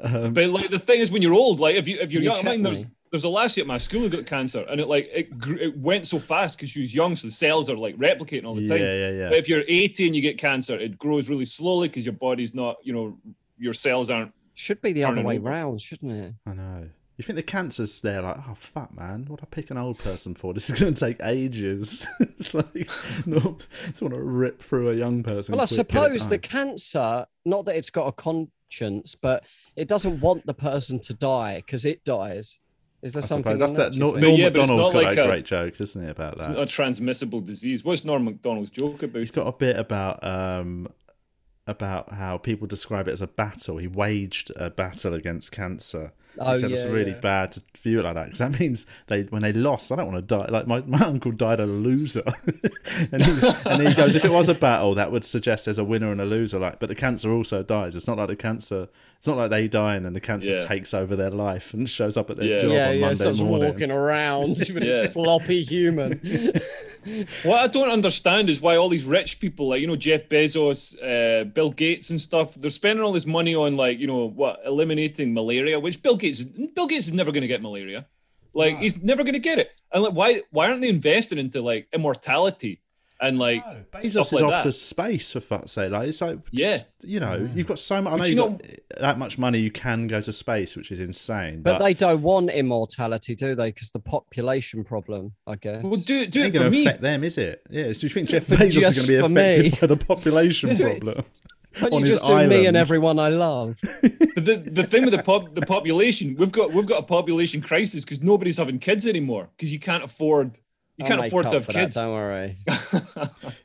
Um, 0.00 0.32
But 0.32 0.48
like 0.48 0.70
the 0.70 0.78
thing 0.78 1.00
is, 1.00 1.12
when 1.12 1.20
you're 1.20 1.34
old, 1.34 1.60
like 1.60 1.76
if 1.76 1.86
you 1.86 1.98
if 2.00 2.10
you're 2.10 2.22
You 2.22 2.30
young, 2.32 2.48
I 2.48 2.50
mean, 2.52 2.62
there's 2.62 2.84
me. 2.84 2.90
There's 3.14 3.22
a 3.22 3.28
lassie 3.28 3.60
at 3.60 3.66
my 3.68 3.78
school 3.78 4.00
who 4.00 4.08
got 4.08 4.26
cancer, 4.26 4.64
and 4.68 4.80
it 4.80 4.88
like 4.88 5.08
it 5.14 5.38
gr- 5.38 5.54
it 5.54 5.78
went 5.78 6.04
so 6.04 6.18
fast 6.18 6.58
because 6.58 6.68
she 6.68 6.80
was 6.80 6.92
young, 6.92 7.14
so 7.14 7.28
the 7.28 7.32
cells 7.32 7.70
are 7.70 7.76
like 7.76 7.96
replicating 7.96 8.44
all 8.44 8.56
the 8.56 8.66
time. 8.66 8.78
yeah, 8.78 9.10
yeah. 9.10 9.28
But 9.28 9.38
if 9.38 9.48
you're 9.48 9.62
80 9.68 10.06
and 10.06 10.16
you 10.16 10.20
get 10.20 10.36
cancer, 10.36 10.76
it 10.76 10.98
grows 10.98 11.30
really 11.30 11.44
slowly 11.44 11.86
because 11.86 12.04
your 12.04 12.14
body's 12.14 12.54
not, 12.54 12.78
you 12.82 12.92
know, 12.92 13.16
your 13.56 13.72
cells 13.72 14.10
aren't. 14.10 14.34
Should 14.54 14.82
be 14.82 14.92
the 14.92 15.04
other 15.04 15.22
way 15.22 15.36
over. 15.36 15.48
round, 15.48 15.80
shouldn't 15.80 16.10
it? 16.10 16.34
I 16.44 16.54
know. 16.54 16.88
You 17.16 17.22
think 17.22 17.36
the 17.36 17.44
cancer's 17.44 18.00
there? 18.00 18.20
Like, 18.20 18.38
oh 18.48 18.54
fuck, 18.54 18.92
man, 18.92 19.26
what 19.28 19.38
I 19.40 19.46
pick 19.48 19.70
an 19.70 19.78
old 19.78 19.98
person 19.98 20.34
for? 20.34 20.52
This 20.52 20.68
is 20.68 20.80
going 20.80 20.94
to 20.94 21.00
take 21.00 21.22
ages. 21.22 22.08
it's 22.18 22.52
like, 22.52 22.90
no, 23.26 23.58
just 23.86 24.02
want 24.02 24.14
to 24.14 24.20
rip 24.20 24.60
through 24.60 24.90
a 24.90 24.94
young 24.94 25.22
person. 25.22 25.52
Well, 25.52 25.62
I 25.62 25.66
quick, 25.66 25.76
suppose 25.76 26.28
the 26.28 26.38
cancer, 26.38 27.26
not 27.44 27.66
that 27.66 27.76
it's 27.76 27.90
got 27.90 28.08
a 28.08 28.12
conscience, 28.12 29.14
but 29.14 29.44
it 29.76 29.86
doesn't 29.86 30.20
want 30.20 30.46
the 30.46 30.54
person 30.54 30.98
to 30.98 31.14
die 31.14 31.58
because 31.58 31.84
it 31.84 32.02
dies. 32.02 32.58
Is 33.04 33.12
there 33.12 33.22
I 33.22 33.26
something? 33.26 33.56
that's 33.56 33.72
that, 33.74 33.78
that. 33.78 33.92
do 33.92 33.96
you 33.98 34.00
Nor- 34.04 34.12
think? 34.14 34.22
Norm 34.24 34.34
yeah, 34.40 34.48
but 34.48 34.62
it's 34.62 34.70
Macdonald's 34.70 34.94
not 34.94 35.00
got 35.02 35.08
like 35.08 35.18
a 35.18 35.24
a- 35.24 35.26
great 35.28 35.44
joke, 35.44 35.80
isn't 35.80 36.04
it, 36.04 36.10
about 36.10 36.38
It's 36.38 36.46
that? 36.46 36.54
not 36.56 36.62
a 36.62 36.66
transmissible 36.66 37.40
disease. 37.40 37.84
What's 37.84 38.04
Norm 38.04 38.24
Macdonald's 38.24 38.70
joke 38.70 39.02
about? 39.02 39.18
He's 39.18 39.30
got 39.30 39.46
a 39.46 39.52
bit 39.52 39.76
about 39.78 40.24
um 40.24 40.88
about 41.66 42.12
how 42.14 42.36
people 42.38 42.66
describe 42.66 43.08
it 43.08 43.12
as 43.12 43.20
a 43.20 43.26
battle. 43.26 43.76
He 43.78 43.86
waged 43.86 44.50
a 44.56 44.70
battle 44.70 45.14
against 45.14 45.52
cancer. 45.52 46.12
He 46.34 46.40
Oh, 46.40 46.58
said 46.58 46.72
it's 46.72 46.84
really 46.84 47.12
yeah. 47.12 47.20
bad 47.20 47.52
to 47.52 47.62
view 47.82 48.00
it 48.00 48.04
like 48.04 48.14
that 48.14 48.24
because 48.24 48.38
that 48.40 48.58
means 48.58 48.86
they 49.06 49.22
when 49.24 49.42
they 49.42 49.52
lost. 49.52 49.92
I 49.92 49.96
don't 49.96 50.10
want 50.12 50.26
to 50.28 50.36
die. 50.36 50.46
Like 50.50 50.66
my, 50.66 50.80
my 50.82 50.98
uncle 51.00 51.30
died 51.32 51.60
a 51.60 51.66
loser, 51.66 52.24
and, 53.12 53.22
he, 53.22 53.48
and 53.66 53.86
he 53.88 53.94
goes, 53.94 54.14
if 54.16 54.24
it 54.24 54.32
was 54.32 54.48
a 54.48 54.54
battle, 54.54 54.94
that 54.96 55.12
would 55.12 55.24
suggest 55.24 55.66
there's 55.66 55.78
a 55.78 55.84
winner 55.84 56.10
and 56.10 56.20
a 56.20 56.24
loser. 56.24 56.58
Like, 56.58 56.80
but 56.80 56.88
the 56.88 56.94
cancer 56.94 57.30
also 57.32 57.62
dies. 57.62 57.94
It's 57.94 58.06
not 58.08 58.16
like 58.18 58.28
the 58.28 58.36
cancer. 58.36 58.88
It's 59.18 59.26
not 59.28 59.36
like 59.38 59.50
they 59.50 59.68
die 59.68 59.94
and 59.94 60.04
then 60.04 60.12
the 60.12 60.20
cancer 60.20 60.50
Yeah. 60.50 60.56
takes 60.64 60.92
over 60.92 61.16
their 61.16 61.30
life 61.30 61.72
and 61.72 61.88
shows 61.88 62.16
up 62.18 62.28
at 62.30 62.36
their 62.36 62.46
Yeah. 62.46 62.60
job 62.60 62.70
yeah, 62.72 62.88
on 62.88 62.94
yeah, 62.96 63.00
Monday 63.00 63.14
starts 63.14 63.40
morning. 63.40 63.68
walking 63.70 63.90
around 63.90 64.48
with 64.74 64.82
Yeah. 64.82 64.92
a 65.04 65.08
floppy 65.10 65.62
human. 65.62 66.20
What 67.42 67.60
I 67.60 67.66
don't 67.66 67.90
understand 67.90 68.48
is 68.48 68.60
why 68.60 68.76
all 68.76 68.88
these 68.88 69.04
rich 69.04 69.40
people, 69.40 69.68
like 69.68 69.80
you 69.80 69.86
know 69.86 69.96
Jeff 69.96 70.28
Bezos, 70.28 70.94
uh, 71.02 71.44
Bill 71.44 71.70
Gates, 71.70 72.10
and 72.10 72.20
stuff, 72.20 72.54
they're 72.54 72.70
spending 72.70 73.04
all 73.04 73.12
this 73.12 73.26
money 73.26 73.54
on 73.54 73.76
like 73.76 73.98
you 73.98 74.06
know 74.06 74.28
what 74.28 74.60
eliminating 74.64 75.34
malaria, 75.34 75.78
which 75.78 76.02
Bill 76.02 76.16
Gates, 76.16 76.44
Bill 76.44 76.86
Gates 76.86 77.06
is 77.06 77.12
never 77.12 77.32
going 77.32 77.42
to 77.42 77.48
get 77.48 77.62
malaria, 77.62 78.06
like 78.54 78.78
he's 78.78 79.02
never 79.02 79.22
going 79.22 79.34
to 79.34 79.40
get 79.40 79.58
it. 79.58 79.72
And 79.92 80.02
like, 80.02 80.12
why 80.12 80.42
why 80.50 80.68
aren't 80.68 80.80
they 80.80 80.88
investing 80.88 81.38
into 81.38 81.62
like 81.62 81.88
immortality 81.92 82.80
and 83.20 83.38
like 83.38 83.62
Bezos 83.92 84.10
stuff 84.10 84.26
is 84.26 84.32
like 84.32 84.42
off 84.44 84.50
that? 84.50 84.62
to 84.64 84.72
space 84.72 85.32
for 85.32 85.40
fuck's 85.40 85.72
sake. 85.72 85.90
Like 85.92 86.08
it's 86.08 86.20
like 86.20 86.38
Yeah. 86.50 86.82
you 87.02 87.20
know, 87.20 87.48
you've 87.54 87.66
got 87.66 87.78
so 87.78 88.02
much. 88.02 88.12
I 88.12 88.16
know 88.16 88.18
But 88.18 88.28
you've 88.28 88.36
you 88.38 88.76
got 88.90 89.00
that 89.00 89.18
much 89.18 89.38
money. 89.38 89.58
You 89.60 89.70
can 89.70 90.06
go 90.08 90.20
to 90.20 90.32
space, 90.32 90.76
which 90.76 90.90
is 90.90 91.00
insane. 91.00 91.62
But 91.62 91.78
But, 91.78 91.84
they 91.84 91.94
don't 91.94 92.22
want 92.22 92.50
immortality, 92.50 93.34
do 93.34 93.54
they? 93.54 93.68
Because 93.70 93.90
the 93.90 94.00
population 94.00 94.84
problem, 94.84 95.32
I 95.46 95.56
guess. 95.56 95.82
Well, 95.82 96.00
do 96.00 96.26
do 96.26 96.42
it 96.42 96.54
it 96.54 96.58
for 96.62 96.70
me. 96.70 96.82
affect 96.86 97.02
them, 97.02 97.24
is 97.24 97.38
it? 97.38 97.62
Yeah. 97.70 97.92
So 97.92 98.04
you 98.04 98.08
think 98.10 98.28
Jeff 98.28 98.44
For 98.46 98.56
Bezos 98.56 98.66
is 98.66 98.76
going 98.78 98.92
to 98.94 99.06
be 99.06 99.16
affected 99.42 99.72
me. 99.72 99.78
by 99.80 99.86
the 99.86 99.96
population 99.96 100.76
problem? 100.76 101.24
Can't 101.74 101.92
on 101.92 102.00
you 102.00 102.06
his 102.06 102.20
just 102.20 102.26
do 102.26 102.46
me 102.46 102.66
and 102.66 102.76
everyone 102.76 103.18
I 103.18 103.28
love? 103.28 103.80
The 104.34 104.56
the 104.56 104.82
thing 104.82 105.04
with 105.04 105.14
the 105.14 105.22
pop 105.22 105.54
the 105.54 105.62
population, 105.62 106.34
we've 106.36 106.50
got 106.52 106.72
we've 106.72 106.86
got 106.86 106.98
a 107.00 107.04
population 107.04 107.60
crisis 107.60 108.04
because 108.04 108.20
nobody's 108.22 108.56
having 108.58 108.78
kids 108.80 109.06
anymore 109.06 109.48
because 109.56 109.72
you 109.72 109.78
can't 109.78 110.02
afford 110.04 110.58
you 110.96 111.04
can't 111.04 111.24
afford 111.24 111.44
to 111.50 111.56
have 111.56 111.64
for 111.66 111.72
that, 111.72 111.80
kids. 111.80 111.96
don't 111.96 112.12
worry. 112.12 112.56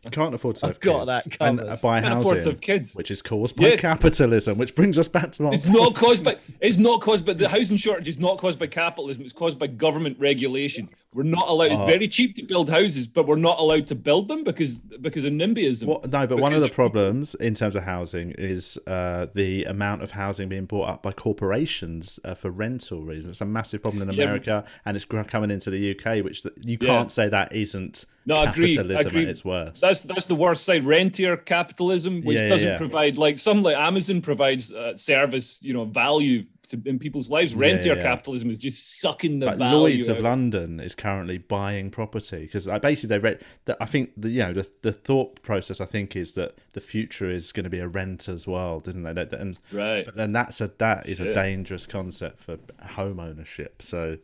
You 0.04 0.12
can't 0.12 0.34
afford 0.34 0.56
to 0.58 0.68
have 0.68 0.76
I've 0.76 0.80
got 0.82 1.06
kids. 1.08 1.26
that 1.40 1.42
and 1.48 1.60
covered. 1.60 1.72
uh, 1.72 1.76
buy 1.78 2.02
Can't 2.02 2.20
afford 2.20 2.42
to 2.44 2.50
have 2.50 2.62
kids. 2.62 2.96
which 2.96 3.12
is 3.12 3.22
caused 3.22 3.56
by 3.56 3.68
Yeah. 3.70 3.76
capitalism. 3.76 4.58
Which 4.58 4.74
brings 4.76 4.98
us 4.98 5.08
back 5.08 5.32
to 5.34 5.46
our 5.46 5.54
It's 5.54 5.66
not 5.66 5.94
caused 5.94 6.24
by 6.24 6.38
it's 6.60 6.78
not 6.78 7.02
caused 7.02 7.26
by 7.26 7.34
the 7.34 7.48
housing 7.50 7.78
shortage 7.78 8.08
is 8.08 8.18
not 8.18 8.38
caused 8.40 8.58
by 8.58 8.68
capitalism. 8.68 9.24
It's 9.24 9.34
caused 9.34 9.60
by 9.60 9.68
government 9.68 10.18
regulation. 10.20 10.90
We're 11.16 11.24
not 11.24 11.48
allowed. 11.48 11.70
Oh. 11.70 11.72
It's 11.72 11.80
very 11.86 12.08
cheap 12.08 12.36
to 12.36 12.44
build 12.44 12.70
houses, 12.70 13.08
but 13.08 13.26
we're 13.26 13.36
not 13.38 13.58
allowed 13.58 13.88
to 13.88 13.96
build 13.96 14.28
them 14.28 14.44
because 14.44 14.76
because 14.80 15.24
of 15.24 15.34
NIMBYism. 15.34 15.86
Well, 15.88 16.02
no, 16.08 16.28
but 16.28 16.40
one 16.40 16.54
of 16.54 16.62
the 16.62 16.70
problems 16.70 17.34
in 17.36 17.56
terms 17.56 17.76
of 17.76 17.84
housing 17.84 18.30
is 18.38 18.78
uh, 18.86 19.26
the 19.34 19.64
amount 19.64 20.04
of 20.04 20.12
housing 20.12 20.50
being 20.50 20.66
bought 20.66 20.88
up 20.88 21.02
by 21.02 21.12
corporations 21.12 22.20
uh, 22.24 22.36
for 22.36 22.52
rental 22.52 23.04
reasons. 23.04 23.34
It's 23.34 23.42
a 23.42 23.46
massive 23.46 23.82
problem 23.82 24.08
in 24.08 24.16
Yeah, 24.16 24.26
America, 24.26 24.64
and 24.86 24.96
it's 24.96 25.06
coming 25.06 25.50
into 25.50 25.72
the 25.72 25.92
UK, 25.98 26.24
which 26.24 26.44
th- 26.44 26.54
you 26.64 26.78
Yeah. 26.80 26.88
can't 26.88 27.12
say 27.12 27.28
that 27.28 27.54
isn't 27.54 28.06
No, 28.28 28.36
I 28.36 28.52
agree, 28.52 28.74
I 28.74 28.76
capitalism 28.76 29.08
agree. 29.08 29.24
at 29.24 29.30
its 29.30 29.44
worst. 29.44 29.82
That's 29.82 30.02
that's 30.02 30.26
the 30.26 30.36
worst 30.36 30.64
side. 30.64 30.84
Rentier 30.84 31.38
capitalism, 31.38 32.22
which 32.22 32.38
Yeah, 32.38 32.44
yeah, 32.44 32.50
doesn't 32.50 32.68
yeah. 32.70 32.78
provide 32.78 33.18
like 33.18 33.40
some 33.40 33.64
like 33.64 33.76
Amazon 33.76 34.22
provides 34.22 34.72
uh, 34.72 34.96
service, 34.96 35.60
you 35.64 35.74
know, 35.74 35.86
value 35.86 36.44
to, 36.70 36.82
in 36.86 37.00
people's 37.00 37.30
lives. 37.30 37.56
Rentier 37.56 37.96
yeah. 37.96 38.02
capitalism 38.02 38.50
is 38.50 38.58
just 38.58 39.00
sucking 39.02 39.40
the 39.40 39.48
like 39.48 39.58
value. 39.58 39.78
Lloyd's 39.78 40.10
of. 40.10 40.20
London 40.20 40.80
is 40.80 40.96
currently 40.96 41.38
buying 41.38 41.90
property 41.90 42.42
because 42.42 42.68
I 42.68 42.80
basically 42.80 43.18
they 43.18 43.20
read 43.20 43.42
that 43.66 43.78
I 43.80 43.86
think 43.86 44.12
the 44.18 44.30
you 44.30 44.44
know 44.44 44.54
the, 44.54 44.70
the 44.82 44.92
thought 44.92 45.42
process 45.42 45.82
I 45.82 45.86
think 45.86 46.16
is 46.16 46.34
that 46.34 46.58
the 46.74 46.82
future 46.82 47.30
is 47.30 47.52
going 47.52 47.66
to 47.66 47.70
be 47.70 47.80
a 47.80 47.88
renter's 47.88 48.48
world, 48.48 48.88
isn't 48.88 49.06
it? 49.06 49.14
That- 49.16 49.34
And 49.40 49.60
Right. 49.72 50.06
but 50.06 50.16
then 50.16 50.32
that's 50.32 50.62
a 50.62 50.68
that 50.78 51.08
is 51.08 51.20
a 51.20 51.34
dangerous 51.34 51.86
concept 51.88 52.42
for 52.42 52.58
home 52.82 53.20
ownership. 53.20 53.82
So 53.82 54.18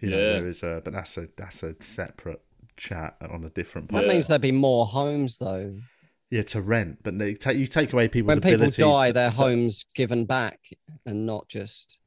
you 0.00 0.10
know 0.10 0.16
Yeah. 0.18 0.32
there 0.34 0.48
is 0.48 0.62
a 0.62 0.80
but 0.84 0.92
that's 0.92 1.16
a 1.16 1.28
that's 1.36 1.62
a 1.62 1.74
separate 1.80 2.40
chat 2.76 3.16
on 3.20 3.44
a 3.44 3.50
different 3.50 3.88
point. 3.88 4.04
That 4.06 4.12
means 4.12 4.28
there'd 4.28 4.40
be 4.40 4.52
more 4.52 4.86
homes 4.86 5.38
though. 5.38 5.74
Yeah, 6.30 6.42
to 6.42 6.60
rent, 6.60 6.98
but 7.02 7.18
they 7.18 7.34
take 7.34 7.56
you 7.58 7.66
take 7.66 7.92
away 7.92 8.06
people's 8.08 8.36
When 8.36 8.40
people 8.42 8.54
ability 8.56 8.82
die, 8.82 9.06
to- 9.08 9.12
their 9.14 9.30
to- 9.30 9.36
homes 9.36 9.86
given 9.94 10.26
back 10.26 10.60
and 11.06 11.24
not 11.24 11.48
just 11.48 11.98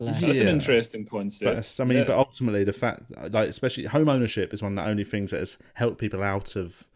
left. 0.00 0.22
That's 0.22 0.40
an 0.40 0.48
interesting 0.48 1.04
But 1.04 1.10
concept. 1.10 1.50
it's- 1.50 1.78
I 1.78 1.84
mean, 1.84 1.98
Yeah. 1.98 2.04
but 2.04 2.16
ultimately, 2.18 2.64
the 2.64 2.72
fact, 2.72 3.02
like, 3.32 3.48
especially 3.48 3.84
home 3.84 4.08
ownership, 4.08 4.52
is 4.52 4.60
one 4.62 4.76
of 4.76 4.84
the 4.84 4.90
only 4.90 5.04
things 5.04 5.30
that 5.30 5.38
has 5.40 5.56
helped 5.74 5.98
people 5.98 6.22
out 6.22 6.56
of 6.56 6.86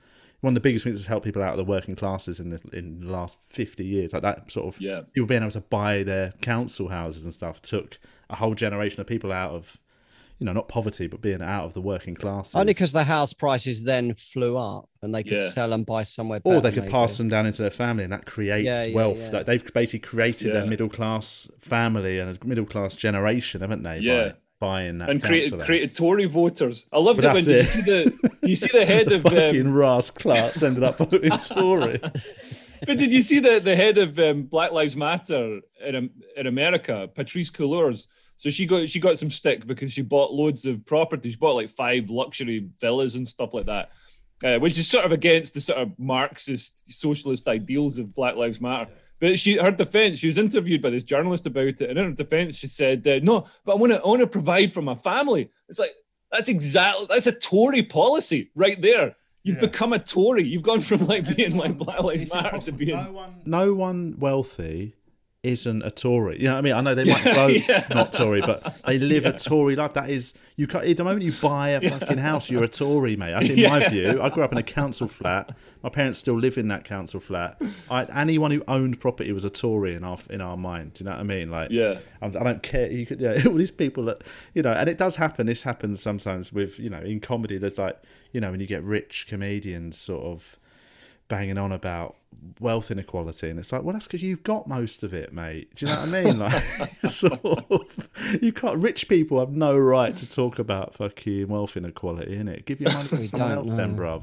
one 0.41 0.51
of 0.51 0.55
the 0.57 0.61
biggest 0.69 0.85
things 0.85 0.99
that's 0.99 1.07
helped 1.07 1.25
people 1.25 1.43
out 1.43 1.53
of 1.53 1.57
the 1.59 1.65
working 1.65 1.95
classes 1.97 2.39
in 2.41 2.51
the 2.51 2.61
in 2.73 3.01
the 3.01 3.07
last 3.11 3.39
fifty 3.47 3.85
years. 3.87 4.13
Like 4.13 4.23
that 4.23 4.51
sort 4.51 4.75
of 4.75 4.81
Yeah. 4.81 5.03
people 5.15 5.27
being 5.27 5.43
able 5.43 5.53
to 5.53 5.61
buy 5.61 6.03
their 6.03 6.33
council 6.43 6.89
houses 6.89 7.25
and 7.25 7.33
stuff 7.33 7.63
took 7.63 7.99
a 8.29 8.37
whole 8.37 8.55
generation 8.55 9.01
of 9.01 9.07
people 9.07 9.33
out 9.33 9.53
of, 9.53 9.81
you 10.45 10.47
know, 10.47 10.53
not 10.53 10.69
poverty, 10.69 11.07
but 11.07 11.23
being 11.23 11.41
out 11.41 11.65
of 11.65 11.73
the 11.73 11.81
working 11.81 12.15
classes. 12.15 12.55
Only 12.55 12.75
because 12.75 12.93
the 12.93 13.05
house 13.05 13.33
prices 13.33 13.83
then 13.85 14.13
flew 14.13 14.59
up 14.59 14.91
and 15.01 15.15
they 15.15 15.23
could 15.23 15.39
Yeah. 15.39 15.49
sell 15.49 15.73
and 15.73 15.87
buy 15.87 16.03
somewhere 16.03 16.39
better. 16.41 16.57
or 16.57 16.61
they 16.61 16.71
could 16.71 16.83
maybe. 16.83 16.93
pass 16.93 17.17
them 17.17 17.31
down 17.31 17.47
into 17.47 17.63
their 17.63 17.71
family, 17.71 18.05
and 18.05 18.13
that 18.13 18.27
creates 18.27 18.67
Yeah, 18.67 18.85
yeah, 18.85 18.95
wealth. 18.95 19.17
yeah. 19.19 19.31
Like 19.31 19.47
they've 19.47 19.73
basically 19.73 20.01
created 20.01 20.53
their 20.53 20.65
Yeah. 20.65 20.69
middle 20.69 20.91
class 20.91 21.49
family 21.59 22.19
and 22.19 22.39
a 22.43 22.47
middle 22.47 22.67
class 22.67 22.95
generation, 22.95 23.63
haven't 23.63 23.85
they? 23.85 24.01
Yeah. 24.01 24.33
by 24.61 24.67
buying 24.69 24.99
that 24.99 25.09
and 25.11 25.23
created 25.23 25.51
council 25.51 25.67
created 25.67 25.89
house. 25.89 25.97
Tory 25.97 26.25
voters. 26.27 26.87
I 26.93 26.99
loved 26.99 27.23
But 27.23 27.25
it 27.25 27.35
when 27.35 27.45
that's 27.45 27.75
did 27.75 27.87
you 27.87 27.95
it. 27.95 28.13
see 28.13 28.31
the 28.41 28.49
you 28.49 28.55
see 28.57 28.79
the 28.79 28.85
head 28.85 29.13
of 29.17 29.23
Fucking 29.23 29.67
um, 29.67 29.73
Ross 29.75 30.11
Clarks 30.11 30.63
ended 30.63 30.83
up 30.85 30.99
voting 30.99 31.31
Tory. 31.49 31.99
but 32.87 32.99
did 32.99 33.13
you 33.15 33.23
see 33.23 33.41
the 33.41 33.61
the 33.61 33.77
head 33.77 33.97
of 33.99 34.19
um, 34.19 34.43
Black 34.43 34.73
Lives 34.73 34.95
Matter 34.97 35.61
in 35.85 36.11
in 36.37 36.47
America, 36.47 37.09
Patrisse 37.15 37.51
Cullors? 37.51 38.07
So 38.45 38.51
she 38.51 38.67
got 38.67 38.91
she 38.91 39.01
got 39.01 39.17
some 39.17 39.31
stick 39.31 39.67
because 39.67 39.91
she 39.91 40.03
bought 40.03 40.35
loads 40.35 40.67
of 40.67 40.85
property. 40.85 41.31
She 41.31 41.37
bought 41.39 41.55
like 41.55 41.71
five 41.71 42.11
luxury 42.11 42.69
villas 42.79 43.15
and 43.15 43.27
stuff 43.27 43.55
like 43.55 43.65
that, 43.65 43.89
uh, 44.45 44.59
which 44.59 44.77
is 44.77 44.87
sort 44.87 45.07
of 45.07 45.13
against 45.13 45.55
the 45.55 45.61
sort 45.63 45.79
of 45.79 45.99
Marxist 45.99 46.93
socialist 46.93 47.49
ideals 47.49 47.99
of 47.99 48.15
Black 48.15 48.37
Lives 48.37 48.61
Matter. 48.61 48.91
But 49.19 49.39
she, 49.39 49.57
her 49.57 49.71
defense, 49.71 50.19
she 50.19 50.27
was 50.27 50.37
interviewed 50.37 50.83
by 50.83 50.91
this 50.91 51.05
journalist 51.05 51.47
about 51.47 51.69
it, 51.69 51.81
and 51.81 51.99
in 51.99 52.05
her 52.05 52.11
defense, 52.13 52.59
she 52.59 52.67
said, 52.67 53.07
uh, 53.09 53.19
"No, 53.23 53.47
but 53.65 53.73
I 53.73 53.75
want 53.77 53.95
to, 53.95 54.03
I 54.03 54.07
want 54.07 54.21
to 54.21 54.27
provide 54.27 54.71
for 54.71 54.83
my 54.83 54.95
family." 54.95 55.49
It's 55.71 55.79
like 55.79 55.95
that's 56.31 56.51
exactly 56.51 57.07
that's 57.09 57.27
a 57.27 57.33
Tory 57.33 57.83
policy 57.83 58.51
right 58.55 58.79
there. 58.83 59.17
You've 59.43 59.57
Yeah. 59.63 59.69
become 59.69 59.95
a 59.95 59.99
Tory. 59.99 60.45
You've 60.45 60.63
gone 60.63 60.83
from 60.83 61.07
like 61.07 61.35
being 61.35 61.57
like 61.57 61.79
Black 61.79 62.03
Lives 62.03 62.35
Matter 62.35 62.59
to 62.59 62.73
being 62.73 62.99
one, 63.15 63.31
no 63.47 63.73
one 63.73 64.17
wealthy 64.19 64.97
isn't 65.45 65.83
a 65.83 65.91
Tory. 65.91 66.39
You 66.39 66.45
know 66.45 66.53
what 66.55 66.59
I 66.59 66.63
mean? 66.63 66.73
I 66.75 66.81
know 66.81 66.95
they 66.95 67.05
might 67.05 67.23
vote 67.35 67.61
Yeah. 67.69 67.87
not 67.95 68.13
Tory, 68.13 68.41
but 68.41 68.81
they 68.87 68.99
live 68.99 69.27
a 69.27 69.33
Tory 69.33 69.77
life. 69.77 69.95
That 69.95 70.09
is, 70.11 70.35
you 70.57 70.67
can't, 70.67 70.85
the 70.97 71.05
moment 71.05 71.23
you 71.23 71.33
buy 71.43 71.71
a 71.71 71.81
fucking 71.89 72.19
house, 72.19 72.51
you're 72.51 72.65
a 72.65 72.69
Tory, 72.69 73.17
mate. 73.17 73.33
That's 73.33 73.51
in 73.51 73.69
my 73.69 73.89
view. 73.89 74.21
I 74.23 74.29
grew 74.31 74.43
up 74.43 74.53
in 74.53 74.59
a 74.59 74.63
council 74.63 75.09
flat. 75.09 75.55
My 75.83 75.91
parents 75.91 76.19
still 76.19 76.39
live 76.39 76.57
in 76.57 76.69
that 76.69 76.85
council 76.85 77.21
flat. 77.21 77.61
I, 77.91 78.05
anyone 78.05 78.51
who 78.51 78.65
owned 78.67 79.01
property 79.01 79.33
was 79.33 79.45
a 79.45 79.51
Tory 79.51 79.95
in 79.95 80.03
our 80.03 80.19
in 80.31 80.41
our 80.41 80.57
mind. 80.57 80.95
Do 80.95 81.05
you 81.05 81.11
know 81.11 81.17
what 81.17 81.21
I 81.21 81.25
mean? 81.25 81.51
Like, 81.51 81.71
Yeah. 81.71 81.99
I, 82.23 82.27
I 82.27 82.31
don't 82.31 82.63
care. 82.63 82.91
You 82.91 83.05
could, 83.05 83.21
yeah, 83.21 83.43
all 83.47 83.55
these 83.55 83.71
people 83.71 84.05
that 84.07 84.23
you 84.55 84.63
know, 84.63 84.73
and 84.73 84.89
it 84.89 84.97
does 84.97 85.17
happen. 85.17 85.47
This 85.47 85.63
happens 85.65 86.01
sometimes 86.01 86.53
with 86.53 86.79
you 86.79 86.89
know 86.89 87.01
in 87.01 87.21
comedy. 87.21 87.59
There's 87.59 87.77
like 87.79 88.01
you 88.33 88.41
know 88.41 88.51
when 88.51 88.61
you 88.61 88.67
get 88.67 88.83
rich 88.83 89.27
comedians 89.29 89.99
sort 89.99 90.25
of 90.25 90.59
banging 91.29 91.59
on 91.59 91.73
about 91.73 92.17
wealth 92.61 92.91
inequality, 92.91 93.51
and 93.51 93.59
it's 93.59 93.73
like, 93.73 93.83
well, 93.83 93.93
that's 93.93 94.07
because 94.07 94.23
you've 94.23 94.43
got 94.43 94.69
most 94.69 95.03
of 95.03 95.15
it, 95.15 95.33
mate. 95.33 95.75
Do 95.75 95.87
you 95.87 95.93
know 95.93 96.01
what 96.01 96.09
I 96.15 96.25
mean? 96.25 96.39
Like, 96.39 96.63
sort 97.11 97.45
of, 97.45 98.09
you 98.41 98.53
can't. 98.53 98.79
Rich 98.79 99.09
people 99.09 99.39
have 99.41 99.51
no 99.51 99.77
right 99.77 100.17
to 100.17 100.31
talk 100.31 100.59
about 100.59 100.95
fucking 100.95 101.49
wealth 101.49 101.77
inequality, 101.77 102.37
in 102.37 102.49
it 102.49 102.67
Give 102.67 102.81
your 102.81 102.93
money 102.93 103.09
to 103.09 103.17
We 103.21 103.27
someone 103.27 103.49
don't 103.49 103.67
else, 103.67 103.75
then, 103.75 103.97
bruv. 103.97 104.23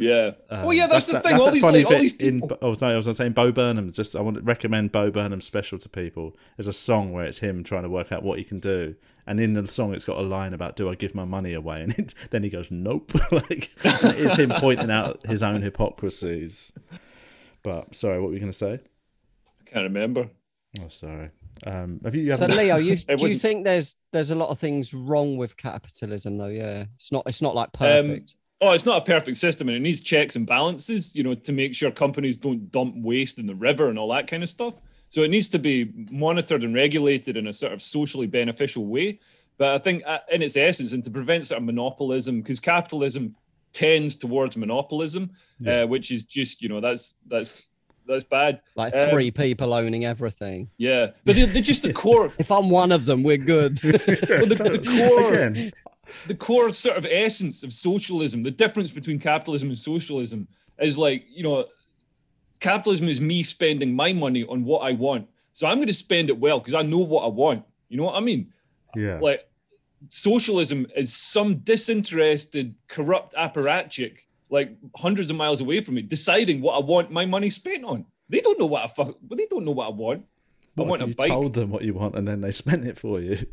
Yeah. 0.00 0.32
Um, 0.48 0.64
oh 0.64 0.70
yeah, 0.70 0.86
that's, 0.86 1.06
the 1.06 1.20
thing. 1.20 1.32
that's 1.32 1.44
all 1.44 1.50
these, 1.50 1.60
funny 1.60 1.78
like, 1.78 1.86
all 1.86 1.92
bit 1.92 2.00
these 2.00 2.16
in. 2.16 2.40
people. 2.40 2.56
Oh, 2.62 2.72
sorry, 2.72 2.94
I 2.94 2.96
was 2.96 3.16
saying 3.16 3.32
Bo 3.32 3.52
Burnham. 3.52 3.92
Just 3.92 4.16
I 4.16 4.22
want 4.22 4.38
to 4.38 4.42
recommend 4.42 4.92
Bo 4.92 5.10
Burnham's 5.10 5.44
special 5.44 5.78
to 5.78 5.88
people. 5.88 6.34
There's 6.56 6.66
a 6.66 6.72
song 6.72 7.12
where 7.12 7.26
it's 7.26 7.38
him 7.38 7.62
trying 7.62 7.82
to 7.82 7.90
work 7.90 8.10
out 8.10 8.22
what 8.22 8.38
he 8.38 8.44
can 8.44 8.60
do, 8.60 8.94
and 9.30 9.38
in 9.38 9.52
the 9.52 9.66
song 9.68 9.94
it's 9.94 10.04
got 10.04 10.18
a 10.18 10.22
line 10.22 10.52
about 10.52 10.74
"Do 10.74 10.90
I 10.90 10.96
give 10.96 11.14
my 11.14 11.24
money 11.24 11.52
away?" 11.54 11.82
And 11.82 11.96
it, 11.98 12.14
then 12.30 12.42
he 12.42 12.50
goes, 12.50 12.70
"Nope." 12.70 13.12
like 13.32 13.70
that 13.82 14.14
is 14.16 14.36
him 14.36 14.50
pointing 14.56 14.90
out 14.90 15.24
his 15.24 15.42
own 15.42 15.62
hypocrisies. 15.62 16.72
But 17.62 17.94
sorry, 17.94 18.20
what 18.20 18.28
were 18.28 18.34
you 18.34 18.40
going 18.40 18.50
to 18.52 18.58
say? 18.58 18.80
I 19.60 19.70
can't 19.70 19.84
remember. 19.84 20.30
Oh, 20.80 20.88
sorry. 20.88 21.30
Um, 21.64 22.00
have 22.04 22.14
you? 22.14 22.22
you 22.22 22.34
So 22.34 22.46
Leo, 22.46 22.76
you 22.76 22.96
do 22.96 23.04
you 23.08 23.16
wasn't- 23.18 23.40
think 23.40 23.64
there's 23.64 23.96
there's 24.12 24.30
a 24.32 24.34
lot 24.34 24.48
of 24.48 24.58
things 24.58 24.92
wrong 24.92 25.36
with 25.36 25.56
capitalism 25.56 26.36
though? 26.36 26.48
Yeah, 26.48 26.86
it's 26.96 27.12
not 27.12 27.22
it's 27.28 27.42
not 27.42 27.54
like 27.54 27.72
perfect. 27.72 28.34
Oh, 28.62 28.72
it's 28.72 28.84
not 28.84 28.98
a 28.98 29.04
perfect 29.04 29.36
system, 29.38 29.68
and 29.68 29.76
it 29.76 29.80
needs 29.80 30.00
checks 30.00 30.36
and 30.36 30.46
balances. 30.46 31.14
You 31.14 31.22
know, 31.22 31.34
to 31.34 31.52
make 31.52 31.74
sure 31.74 31.90
companies 31.92 32.36
don't 32.36 32.70
dump 32.70 32.96
waste 32.98 33.38
in 33.38 33.46
the 33.46 33.54
river 33.54 33.88
and 33.88 33.98
all 33.98 34.08
that 34.10 34.26
kind 34.26 34.42
of 34.42 34.48
stuff. 34.48 34.80
So 35.10 35.22
it 35.22 35.30
needs 35.30 35.48
to 35.50 35.58
be 35.58 35.92
monitored 36.10 36.64
and 36.64 36.74
regulated 36.74 37.36
in 37.36 37.46
a 37.46 37.52
sort 37.52 37.72
of 37.72 37.82
socially 37.82 38.26
beneficial 38.26 38.86
way. 38.86 39.20
But 39.58 39.74
I 39.74 39.78
think, 39.78 40.02
uh, 40.06 40.20
in 40.32 40.40
its 40.40 40.56
essence, 40.56 40.92
and 40.92 41.04
to 41.04 41.10
prevent 41.10 41.46
sort 41.46 41.58
of 41.58 41.66
monopolism, 41.66 42.40
because 42.40 42.60
capitalism 42.60 43.36
tends 43.72 44.16
towards 44.16 44.56
monopolism, 44.56 45.32
uh, 45.66 45.84
which 45.86 46.10
is 46.10 46.24
just 46.24 46.62
you 46.62 46.68
know 46.70 46.80
that's 46.80 47.14
that's 47.26 47.66
that's 48.06 48.24
bad. 48.24 48.62
like 48.74 48.94
um, 48.94 49.10
three 49.10 49.30
people 49.30 49.74
owning 49.74 50.06
everything. 50.06 50.70
Yeah, 50.78 51.08
but 51.24 51.36
they're, 51.36 51.46
they're 51.46 51.60
just 51.60 51.82
the 51.82 51.92
core. 51.92 52.32
If 52.38 52.50
I'm 52.50 52.70
one 52.70 52.90
of 52.90 53.04
them, 53.04 53.22
we're 53.22 53.36
good. 53.36 53.78
well, 53.84 53.92
the, 53.92 54.80
the 54.80 55.10
core 55.10 55.34
Again, 55.34 55.72
the 56.26 56.34
core 56.34 56.72
sort 56.72 56.96
of 56.96 57.06
essence 57.08 57.62
of 57.62 57.72
socialism, 57.72 58.42
the 58.42 58.50
difference 58.50 58.92
between 58.92 59.18
capitalism 59.18 59.68
and 59.68 59.78
socialism 59.78 60.48
is 60.78 60.96
like, 60.96 61.24
you 61.28 61.42
know, 61.42 61.66
capitalism 62.60 63.08
is 63.08 63.20
me 63.20 63.42
spending 63.42 63.94
my 63.94 64.12
money 64.12 64.44
on 64.44 64.64
what 64.64 64.80
I 64.80 64.92
want. 64.92 65.28
So 65.52 65.66
I'm 65.66 65.76
going 65.78 65.88
to 65.88 65.92
spend 65.94 66.30
it 66.30 66.38
well 66.38 66.58
because 66.60 66.74
I 66.74 66.82
know 66.82 66.98
what 66.98 67.24
I 67.24 67.28
want. 67.28 67.64
You 67.88 67.96
know 67.96 68.04
what 68.04 68.14
I 68.16 68.20
mean? 68.20 68.52
yeah. 68.94 69.18
Like 69.20 69.48
socialism 70.08 70.86
is 70.96 71.12
some 71.12 71.54
disinterested, 71.54 72.74
corrupt 72.88 73.34
apparatchik, 73.34 74.20
like 74.48 74.76
hundreds 74.96 75.30
of 75.30 75.36
miles 75.36 75.60
away 75.60 75.80
from 75.80 75.94
me, 75.96 76.02
deciding 76.02 76.60
what 76.60 76.74
I 76.76 76.80
want 76.80 77.10
my 77.10 77.26
money 77.26 77.50
spent 77.50 77.84
on. 77.84 78.06
They 78.28 78.40
don't 78.40 78.58
know 78.58 78.66
what 78.66 78.84
I 78.84 78.86
fuck, 78.86 79.16
but 79.22 79.38
they 79.38 79.46
don't 79.46 79.64
know 79.64 79.72
what 79.72 79.86
I 79.86 79.90
want. 79.90 80.24
I 80.78 80.82
What 80.82 80.88
want 80.88 81.02
if 81.02 81.06
a 81.06 81.08
you 81.10 81.14
bike. 81.16 81.28
told 81.28 81.54
them 81.54 81.70
what 81.70 81.82
you 81.82 81.94
want 81.94 82.14
and 82.14 82.26
then 82.26 82.40
they 82.40 82.52
spent 82.62 82.86
it 82.86 82.98
for 82.98 83.20
you? 83.20 83.44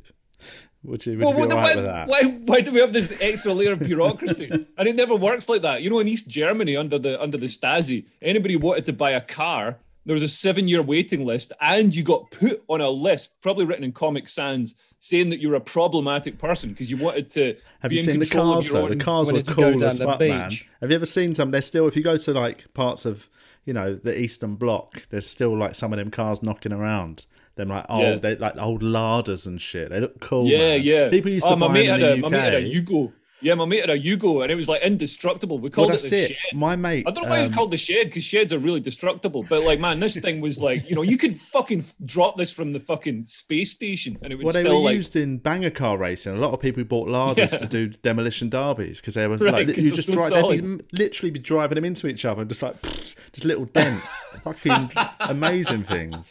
Would 0.83 1.05
you, 1.05 1.17
would 1.17 1.25
Well, 1.25 1.31
you 1.33 1.39
what 1.39 1.49
be 1.49 1.55
the- 1.55 1.55
alright 1.57 2.07
why, 2.07 2.21
with 2.21 2.33
why, 2.33 2.39
why 2.45 2.61
do 2.61 2.71
we 2.71 2.79
have 2.79 2.93
this 2.93 3.15
extra 3.21 3.53
layer 3.53 3.73
of 3.73 3.79
bureaucracy? 3.79 4.49
and 4.77 4.87
it 4.87 4.95
never 4.95 5.15
works 5.15 5.49
like 5.49 5.61
that. 5.63 5.81
You 5.81 5.89
know, 5.89 5.99
in 5.99 6.07
East 6.07 6.29
Germany 6.29 6.75
under 6.75 6.97
the 6.99 7.21
under 7.21 7.37
the 7.37 7.47
Stasi, 7.47 8.05
anybody 8.21 8.55
wanted 8.55 8.85
to 8.85 8.93
buy 8.93 9.11
a 9.11 9.21
car, 9.21 9.77
there 10.05 10.13
was 10.13 10.23
a 10.23 10.29
seven-year 10.29 10.81
waiting 10.81 11.25
list, 11.25 11.51
and 11.59 11.93
you 11.93 12.03
got 12.03 12.31
put 12.31 12.63
on 12.69 12.79
a 12.79 12.89
list, 12.89 13.41
probably 13.41 13.65
written 13.65 13.83
in 13.83 13.91
Comic 13.91 14.29
Sans, 14.29 14.75
saying 14.99 15.29
that 15.31 15.41
you're 15.41 15.55
a 15.55 15.59
problematic 15.61 16.37
person 16.37 16.69
because 16.69 16.89
you 16.89 16.95
wanted 16.97 17.29
to 17.31 17.57
Have 17.81 17.89
be 17.89 17.95
you 17.95 18.01
in 18.01 18.05
seen 18.11 18.19
the 18.19 18.25
cars 18.25 18.69
though? 18.71 18.87
The 18.87 18.95
cars 18.95 19.27
were 19.27 19.33
wanted 19.33 19.45
to 19.47 19.53
go 19.55 19.71
cool 19.71 19.79
down 19.79 19.89
as 19.89 19.97
fuck, 19.99 20.19
man. 20.21 20.51
Have 20.79 20.89
you 20.91 20.95
ever 20.95 21.05
seen 21.05 21.35
some? 21.35 21.51
They're 21.51 21.61
still, 21.61 21.87
if 21.87 21.95
you 21.97 22.03
go 22.03 22.15
to 22.17 22.33
like 22.33 22.73
parts 22.73 23.05
of, 23.05 23.29
you 23.65 23.73
know, 23.73 23.95
the 23.95 24.17
Eastern 24.17 24.55
Bloc, 24.55 25.09
there's 25.09 25.27
still 25.27 25.57
like 25.57 25.75
some 25.75 25.91
of 25.91 25.99
them 25.99 26.11
cars 26.11 26.41
knocking 26.41 26.71
around. 26.71 27.25
Them 27.57 27.69
like 27.69 27.85
old, 27.89 28.03
Yeah. 28.03 28.15
they 28.15 28.35
like 28.35 28.57
old 28.57 28.81
Ladas 28.81 29.45
and 29.47 29.61
shit. 29.61 29.89
They 29.89 29.99
look 29.99 30.19
cool. 30.21 30.47
Yeah, 30.47 30.57
man. 30.77 30.81
yeah. 30.83 31.09
People 31.09 31.31
used 31.31 31.45
oh, 31.45 31.51
to 31.51 31.55
my 31.57 31.67
buy 31.67 31.73
mate 31.73 31.87
them 31.87 31.99
had 31.99 32.09
in 32.09 32.19
a 32.19 32.21
the 32.21 32.21
my 32.21 32.29
mate 32.29 32.43
had 32.43 32.53
a 32.53 32.63
Yugo. 32.63 33.13
Yeah, 33.39 33.53
my 33.53 33.65
mate 33.65 33.81
had 33.81 33.91
a 33.91 33.99
Yugo, 33.99 34.41
and 34.41 34.51
it 34.51 34.55
was 34.55 34.67
like 34.67 34.81
indestructible. 34.81 35.59
We 35.59 35.69
well, 35.69 35.87
called 35.87 35.91
it 35.91 36.01
the 36.01 36.15
it. 36.15 36.27
shed. 36.29 36.37
My 36.55 36.75
mate. 36.75 37.05
I 37.07 37.11
don't 37.11 37.23
know 37.23 37.29
why 37.29 37.41
um, 37.41 37.45
it's 37.45 37.55
called 37.55 37.69
the 37.69 37.77
shed 37.77 38.07
because 38.07 38.23
sheds 38.23 38.51
are 38.51 38.57
really 38.57 38.79
destructible. 38.79 39.43
But 39.47 39.63
like, 39.63 39.79
man, 39.79 39.99
this 39.99 40.17
thing 40.17 40.41
was 40.41 40.59
like, 40.59 40.89
you 40.89 40.95
know, 40.95 41.03
you 41.03 41.17
could 41.19 41.35
fucking 41.35 41.83
drop 42.03 42.37
this 42.37 42.51
from 42.51 42.73
the 42.73 42.79
fucking 42.79 43.23
space 43.25 43.69
station 43.71 44.17
and 44.23 44.33
it 44.33 44.37
would 44.37 44.45
Well, 44.45 44.53
they 44.53 44.63
still 44.63 44.77
were 44.77 44.85
like. 44.89 44.95
used 44.95 45.15
in 45.15 45.37
banger 45.37 45.69
car 45.69 45.99
racing. 45.99 46.35
A 46.35 46.39
lot 46.39 46.51
of 46.51 46.59
people 46.59 46.83
bought 46.83 47.09
Ladas 47.09 47.51
Yeah. 47.51 47.57
to 47.59 47.67
do 47.67 47.89
demolition 47.89 48.49
derbies 48.49 49.01
because 49.01 49.13
they 49.13 49.27
were 49.27 49.37
Right, 49.37 49.67
like 49.67 49.77
you 49.77 49.91
just 49.91 50.07
so 50.07 50.15
drive, 50.15 50.59
be, 50.59 50.83
literally 50.93 51.29
be 51.29 51.39
driving 51.39 51.75
them 51.75 51.85
into 51.85 52.07
each 52.07 52.25
other, 52.25 52.43
just 52.43 52.63
like 52.63 52.81
just 53.33 53.45
little 53.45 53.65
dent. 53.65 53.99
Fucking 54.43 54.89
amazing 55.19 55.83
things. 55.83 56.25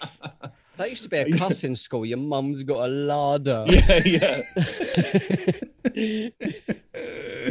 That 0.77 0.91
used 0.91 1.03
to 1.05 1.09
be 1.09 1.18
a 1.18 1.31
cuss 1.39 1.64
in 1.64 1.74
school. 1.74 2.05
Your 2.05 2.18
mum's 2.18 2.62
got 2.62 2.85
a 2.85 2.89
Lada. 2.89 3.64
yeah, 4.05 4.43
yeah, 5.95 6.31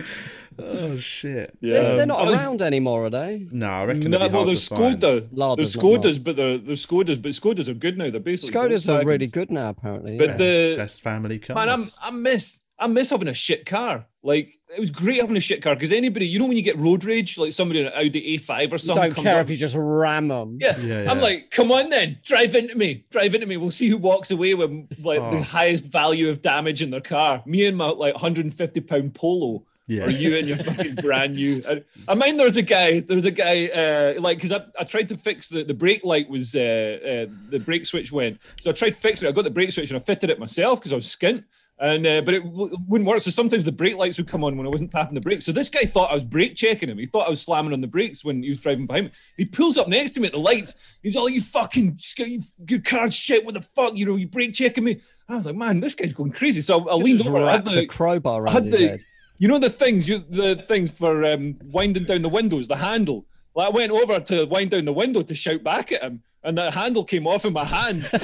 Oh 0.58 0.96
shit. 0.98 1.58
yeah. 1.60 1.74
They're, 1.74 1.84
they're 1.96 2.02
um, 2.04 2.08
not 2.08 2.26
was- 2.26 2.40
around 2.42 2.62
anymore, 2.62 3.06
are 3.06 3.10
they? 3.10 3.46
No, 3.52 3.68
I 3.68 3.84
reckon. 3.84 4.12
No, 4.12 4.18
it'd 4.18 4.32
well, 4.32 4.44
hard 4.44 4.48
there's 4.50 4.70
to 4.70 4.76
find. 4.76 4.98
Skoda. 5.00 5.28
Lada's 5.34 5.74
There's 5.74 5.84
Skodas, 5.84 6.24
but 6.24 6.36
they're, 6.38 6.58
there's 6.58 6.86
Skodas, 6.86 7.22
but 7.22 7.32
Skodas 7.32 7.68
are 7.68 7.74
good 7.74 7.98
now. 7.98 8.10
They're 8.10 8.22
basically 8.22 8.58
Skodas 8.60 8.88
are 8.88 9.06
really 9.06 9.28
good 9.28 9.52
now, 9.52 9.70
apparently. 9.70 10.18
But 10.18 10.30
yeah. 10.30 10.38
the 10.38 10.76
Best 10.78 11.02
family 11.02 11.40
cars. 11.40 11.56
man, 11.56 11.70
I'm 11.70 11.86
I 12.02 12.12
miss 12.12 12.62
I 12.78 12.88
miss 12.88 13.10
having 13.10 13.28
a 13.28 13.34
shit 13.34 13.66
car. 13.66 14.06
Like 14.24 14.58
it 14.76 14.80
was 14.80 14.90
great 14.92 15.22
having 15.22 15.38
a 15.38 15.40
shit 15.40 15.62
car 15.62 15.76
because 15.76 15.92
anybody, 15.92 16.28
you 16.28 16.40
know, 16.40 16.48
when 16.48 16.58
you 16.58 16.64
get 16.64 16.76
road 16.78 17.04
rage, 17.06 17.38
like 17.38 17.52
somebody 17.52 17.82
in 17.82 17.86
an 17.86 17.94
Audi 17.96 18.38
A5 18.38 18.74
or 18.74 18.78
something, 18.78 19.04
don't 19.04 19.14
comes 19.14 19.24
care 19.26 19.40
up, 19.40 19.46
if 19.46 19.50
you 19.52 19.56
just 19.56 19.76
ram 19.78 20.28
them. 20.30 20.58
Yeah. 20.60 20.78
Yeah, 20.80 21.12
I'm 21.12 21.20
like, 21.22 21.52
come 21.52 21.72
on 21.72 21.90
then, 21.90 22.18
drive 22.24 22.56
into 22.56 22.76
me, 22.76 23.06
drive 23.12 23.36
into 23.36 23.46
me. 23.48 23.56
We'll 23.58 23.70
see 23.72 23.88
who 23.88 23.98
walks 23.98 24.32
away 24.32 24.54
with 24.56 24.72
like 25.04 25.20
Oh. 25.22 25.30
the 25.38 25.44
highest 25.44 25.86
value 25.92 26.30
of 26.30 26.42
damage 26.42 26.82
in 26.82 26.90
their 26.90 27.02
car. 27.02 27.44
Me 27.46 27.66
and 27.66 27.78
my 27.78 27.86
like 27.90 28.16
150 28.16 28.82
pound 28.82 29.14
polo 29.14 29.64
Yeah. 29.88 30.06
Or 30.06 30.10
you 30.10 30.36
and 30.40 30.48
your 30.48 30.58
fucking 30.58 30.96
brand 31.02 31.36
new. 31.36 31.62
I, 31.70 31.84
I 32.08 32.16
mind 32.16 32.40
there 32.40 32.48
was 32.48 32.58
a 32.58 32.64
guy. 32.64 33.02
There 33.02 33.16
was 33.16 33.26
a 33.26 33.32
guy 33.32 33.68
uh, 33.68 34.20
like 34.20 34.40
because 34.40 34.52
I, 34.52 34.66
I 34.80 34.84
tried 34.86 35.10
to 35.10 35.18
fix 35.18 35.50
the 35.50 35.64
the 35.64 35.76
brake 35.76 36.04
light 36.04 36.28
was 36.28 36.56
uh, 36.56 37.28
uh, 37.30 37.32
the 37.52 37.60
brake 37.60 37.86
switch 37.86 38.12
went. 38.12 38.42
So 38.60 38.72
I 38.72 38.74
tried 38.74 38.96
fixing 38.96 39.28
it. 39.28 39.30
I 39.30 39.34
got 39.36 39.44
the 39.44 39.52
brake 39.52 39.72
switch 39.72 39.92
and 39.92 40.00
I 40.02 40.04
fitted 40.04 40.32
it 40.32 40.40
myself 40.40 40.80
because 40.80 40.92
I 40.92 40.96
was 40.96 41.06
skint. 41.06 41.44
And 41.78 42.08
uh, 42.08 42.22
but 42.22 42.34
it 42.34 42.44
w- 42.44 42.74
wouldn't 42.88 43.06
work. 43.08 43.20
So 43.20 43.32
sometimes 43.32 43.66
the 43.66 43.72
brake 43.74 43.98
lights 43.98 44.18
would 44.18 44.28
come 44.28 44.46
on 44.46 44.56
when 44.56 44.66
I 44.66 44.70
wasn't 44.70 44.92
tapping 44.92 45.14
the 45.14 45.20
brakes. 45.20 45.46
So 45.46 45.52
this 45.52 45.70
guy 45.70 45.82
thought 45.82 46.10
I 46.10 46.14
was 46.14 46.24
brake 46.24 46.56
checking 46.56 46.88
him. 46.88 46.98
He 46.98 47.06
thought 47.06 47.28
I 47.28 47.30
was 47.30 47.42
slamming 47.42 47.74
on 47.74 47.82
the 47.82 47.88
brakes 47.88 48.24
when 48.24 48.42
he 48.44 48.48
was 48.50 48.62
driving 48.62 48.86
behind 48.88 49.08
me. 49.08 49.12
He 49.36 49.44
pulls 49.44 49.78
up 49.78 49.90
next 49.90 50.12
to 50.14 50.22
me 50.22 50.28
at 50.28 50.32
the 50.32 50.40
lights. 50.40 50.98
He's 51.04 51.18
all, 51.18 51.28
"You 51.28 51.42
fucking 51.42 51.98
you 52.20 52.40
good 52.66 52.86
car 52.86 53.12
shit! 53.12 53.44
What 53.44 53.56
the 53.56 53.62
fuck? 53.62 53.94
You 53.98 54.06
know, 54.06 54.16
you 54.16 54.28
brake 54.28 54.54
checking 54.54 54.86
me?" 54.86 55.02
I 55.28 55.36
was 55.36 55.46
like, 55.48 55.56
"Man, 55.56 55.82
this 55.82 55.96
guy's 55.96 56.14
going 56.14 56.32
crazy." 56.32 56.62
So 56.62 56.88
I, 56.88 56.94
I 56.94 56.96
leaned 56.96 57.28
over. 57.28 57.44
I 57.44 57.52
had 57.52 57.66
the- 57.66 57.80
a 57.82 57.86
crowbar 57.88 58.48
I 58.48 58.52
had 58.52 58.64
his 58.66 58.78
the- 58.78 58.88
head. 58.88 59.00
you 59.38 59.50
know 59.50 59.60
the 59.60 59.70
things, 59.70 60.08
you 60.08 60.20
the 60.20 60.56
things 60.56 60.98
for 60.98 61.26
um, 61.26 61.58
winding 61.62 62.06
down 62.06 62.22
the 62.22 62.30
windows, 62.30 62.70
the 62.70 62.78
handle. 62.78 63.26
Well, 63.54 63.68
I 63.68 63.70
went 63.70 63.92
over 63.92 64.22
to 64.22 64.46
wind 64.46 64.72
down 64.72 64.86
the 64.86 64.94
window 64.94 65.24
to 65.24 65.36
shout 65.36 65.62
back 65.62 65.92
at 65.92 66.04
him, 66.04 66.24
and 66.42 66.58
the 66.58 66.72
handle 66.72 67.04
came 67.04 67.28
off 67.28 67.44
in 67.44 67.52
my 67.52 67.66
hand. 67.66 68.10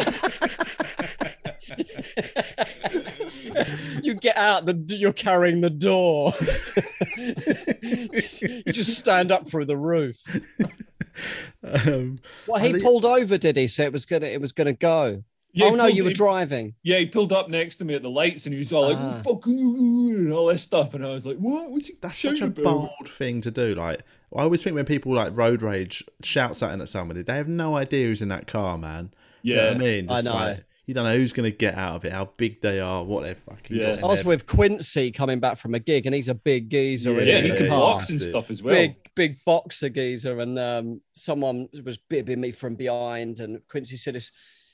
You 4.03 4.13
get 4.15 4.37
out, 4.37 4.65
the 4.65 4.73
you're 4.97 5.13
carrying 5.13 5.61
the 5.61 5.69
door. 5.69 6.33
you 7.81 8.63
just 8.73 8.97
stand 8.97 9.31
up 9.31 9.47
through 9.47 9.65
the 9.65 9.77
roof. 9.77 10.17
Um, 11.63 12.19
Well, 12.47 12.61
he 12.61 12.71
think- 12.73 12.83
pulled 12.83 13.05
over, 13.05 13.37
did 13.37 13.57
he? 13.57 13.67
So 13.67 13.83
it 13.83 13.91
was 13.93 14.05
gonna, 14.05 14.27
it 14.27 14.41
was 14.41 14.51
gonna 14.51 14.73
go. 14.73 15.23
Yeah, 15.53 15.65
oh 15.67 15.75
no, 15.75 15.83
pulled- 15.85 15.95
you 15.95 16.03
were 16.03 16.09
he- 16.11 16.15
driving. 16.15 16.75
Yeah, 16.83 16.99
he 16.99 17.05
pulled 17.05 17.33
up 17.33 17.49
next 17.49 17.75
to 17.77 17.85
me 17.85 17.93
at 17.93 18.03
the 18.03 18.09
lights, 18.09 18.45
and 18.45 18.53
he 18.53 18.59
was 18.59 18.71
all 18.71 18.87
like, 18.87 18.97
Ah. 18.97 19.21
"Fuck 19.25 19.45
you," 19.47 20.15
and 20.19 20.31
all 20.33 20.47
this 20.47 20.63
stuff, 20.63 20.93
and 20.93 21.05
I 21.05 21.09
was 21.09 21.25
like, 21.25 21.37
"What? 21.37 21.69
What's 21.71 21.87
he 21.87 21.95
that's 21.99 22.17
such 22.19 22.39
a 22.41 22.45
about?" 22.45 22.63
bold 22.63 23.09
thing 23.09 23.41
to 23.41 23.51
do. 23.51 23.75
Like, 23.75 24.01
I 24.35 24.43
always 24.43 24.63
think 24.63 24.75
when 24.75 24.85
people 24.85 25.13
like 25.13 25.35
road 25.35 25.61
rage 25.61 26.05
shout 26.23 26.55
something 26.55 26.79
at 26.79 26.87
somebody, 26.87 27.21
they 27.21 27.35
have 27.35 27.49
no 27.49 27.75
idea 27.75 28.07
who's 28.07 28.21
in 28.21 28.29
that 28.29 28.47
car, 28.47 28.77
man. 28.77 29.11
You 29.43 29.55
know 29.55 29.61
Yeah, 29.61 29.67
what 29.69 29.75
I 29.75 29.79
mean? 29.79 30.09
I 30.09 30.13
Just 30.13 30.25
know. 30.25 30.33
like, 30.33 30.63
you 30.85 30.93
don't 30.93 31.03
know 31.03 31.15
who's 31.15 31.31
going 31.33 31.49
to 31.49 31.55
get 31.55 31.77
out 31.77 31.95
of 31.95 32.05
it, 32.05 32.11
how 32.11 32.25
big 32.37 32.61
they 32.61 32.79
are, 32.79 33.03
what 33.03 33.23
they're 33.23 33.35
fucking. 33.35 33.77
Yeah. 33.77 33.95
got 33.95 34.03
I 34.03 34.07
was 34.07 34.23
their- 34.23 34.29
with 34.29 34.47
Quincy 34.47 35.11
coming 35.11 35.39
back 35.39 35.57
from 35.57 35.73
a 35.75 35.79
gig, 35.79 36.05
and 36.05 36.15
he's 36.15 36.27
a 36.27 36.33
big 36.35 36.69
geezer. 36.69 37.13
Yeah, 37.13 37.37
yeah, 37.37 37.41
he 37.41 37.51
can 37.55 37.69
box 37.69 38.09
and 38.09 38.21
stuff 38.21 38.49
as 38.51 38.61
well. 38.63 38.73
big 38.75 38.95
big 39.13 39.37
boxer 39.45 39.89
geezer 39.89 40.39
and 40.39 40.57
um 40.57 41.01
someone 41.13 41.67
was 41.83 41.97
bibbing 41.97 42.37
me 42.37 42.49
from 42.51 42.75
behind 42.75 43.41
and 43.41 43.59
quincy 43.67 43.97
said 43.97 44.15
this 44.15 44.31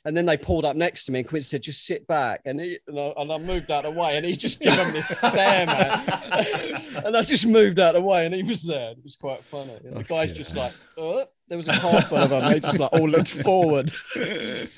and 0.08 0.16
then 0.16 0.26
they 0.26 0.38
pulled 0.38 0.64
up 0.64 0.78
next 0.78 1.04
to 1.06 1.12
me 1.12 1.20
and 1.20 1.28
quincy 1.28 1.50
said 1.50 1.62
just 1.62 1.86
sit 1.86 2.08
back. 2.08 2.40
And, 2.46 2.62
he, 2.62 2.80
and, 2.88 2.98
I, 2.98 3.14
and 3.18 3.30
I 3.30 3.38
moved 3.40 3.70
out 3.70 3.84
of 3.84 3.94
the 3.94 4.00
way 4.00 4.16
and 4.16 4.26
he 4.26 4.38
just 4.38 4.62
gave 4.62 4.72
him 4.72 4.94
this 4.94 5.18
stare 5.18 5.66
man. 5.66 6.84
And 7.06 7.16
i 7.16 7.22
just 7.24 7.46
moved 7.46 7.78
out 7.78 7.94
of 7.96 8.02
the 8.02 8.08
way 8.08 8.26
and 8.26 8.34
he 8.34 8.42
was 8.42 8.64
there. 8.64 8.92
It 8.92 9.04
was 9.04 9.18
quite 9.18 9.44
funny. 9.44 9.76
And 9.84 9.98
the 9.98 10.04
guy's 10.06 10.32
just 10.32 10.56
like 10.56 10.72
uh, 10.98 11.26
there 11.50 11.58
was 11.58 11.68
a 11.68 11.74
car 11.74 12.02
full 12.02 12.20
of 12.20 12.30
them. 12.30 12.50
They 12.50 12.62
just 12.62 12.80
like 12.80 12.94
all 12.94 13.10
looked 13.10 13.30
forward. 13.30 13.92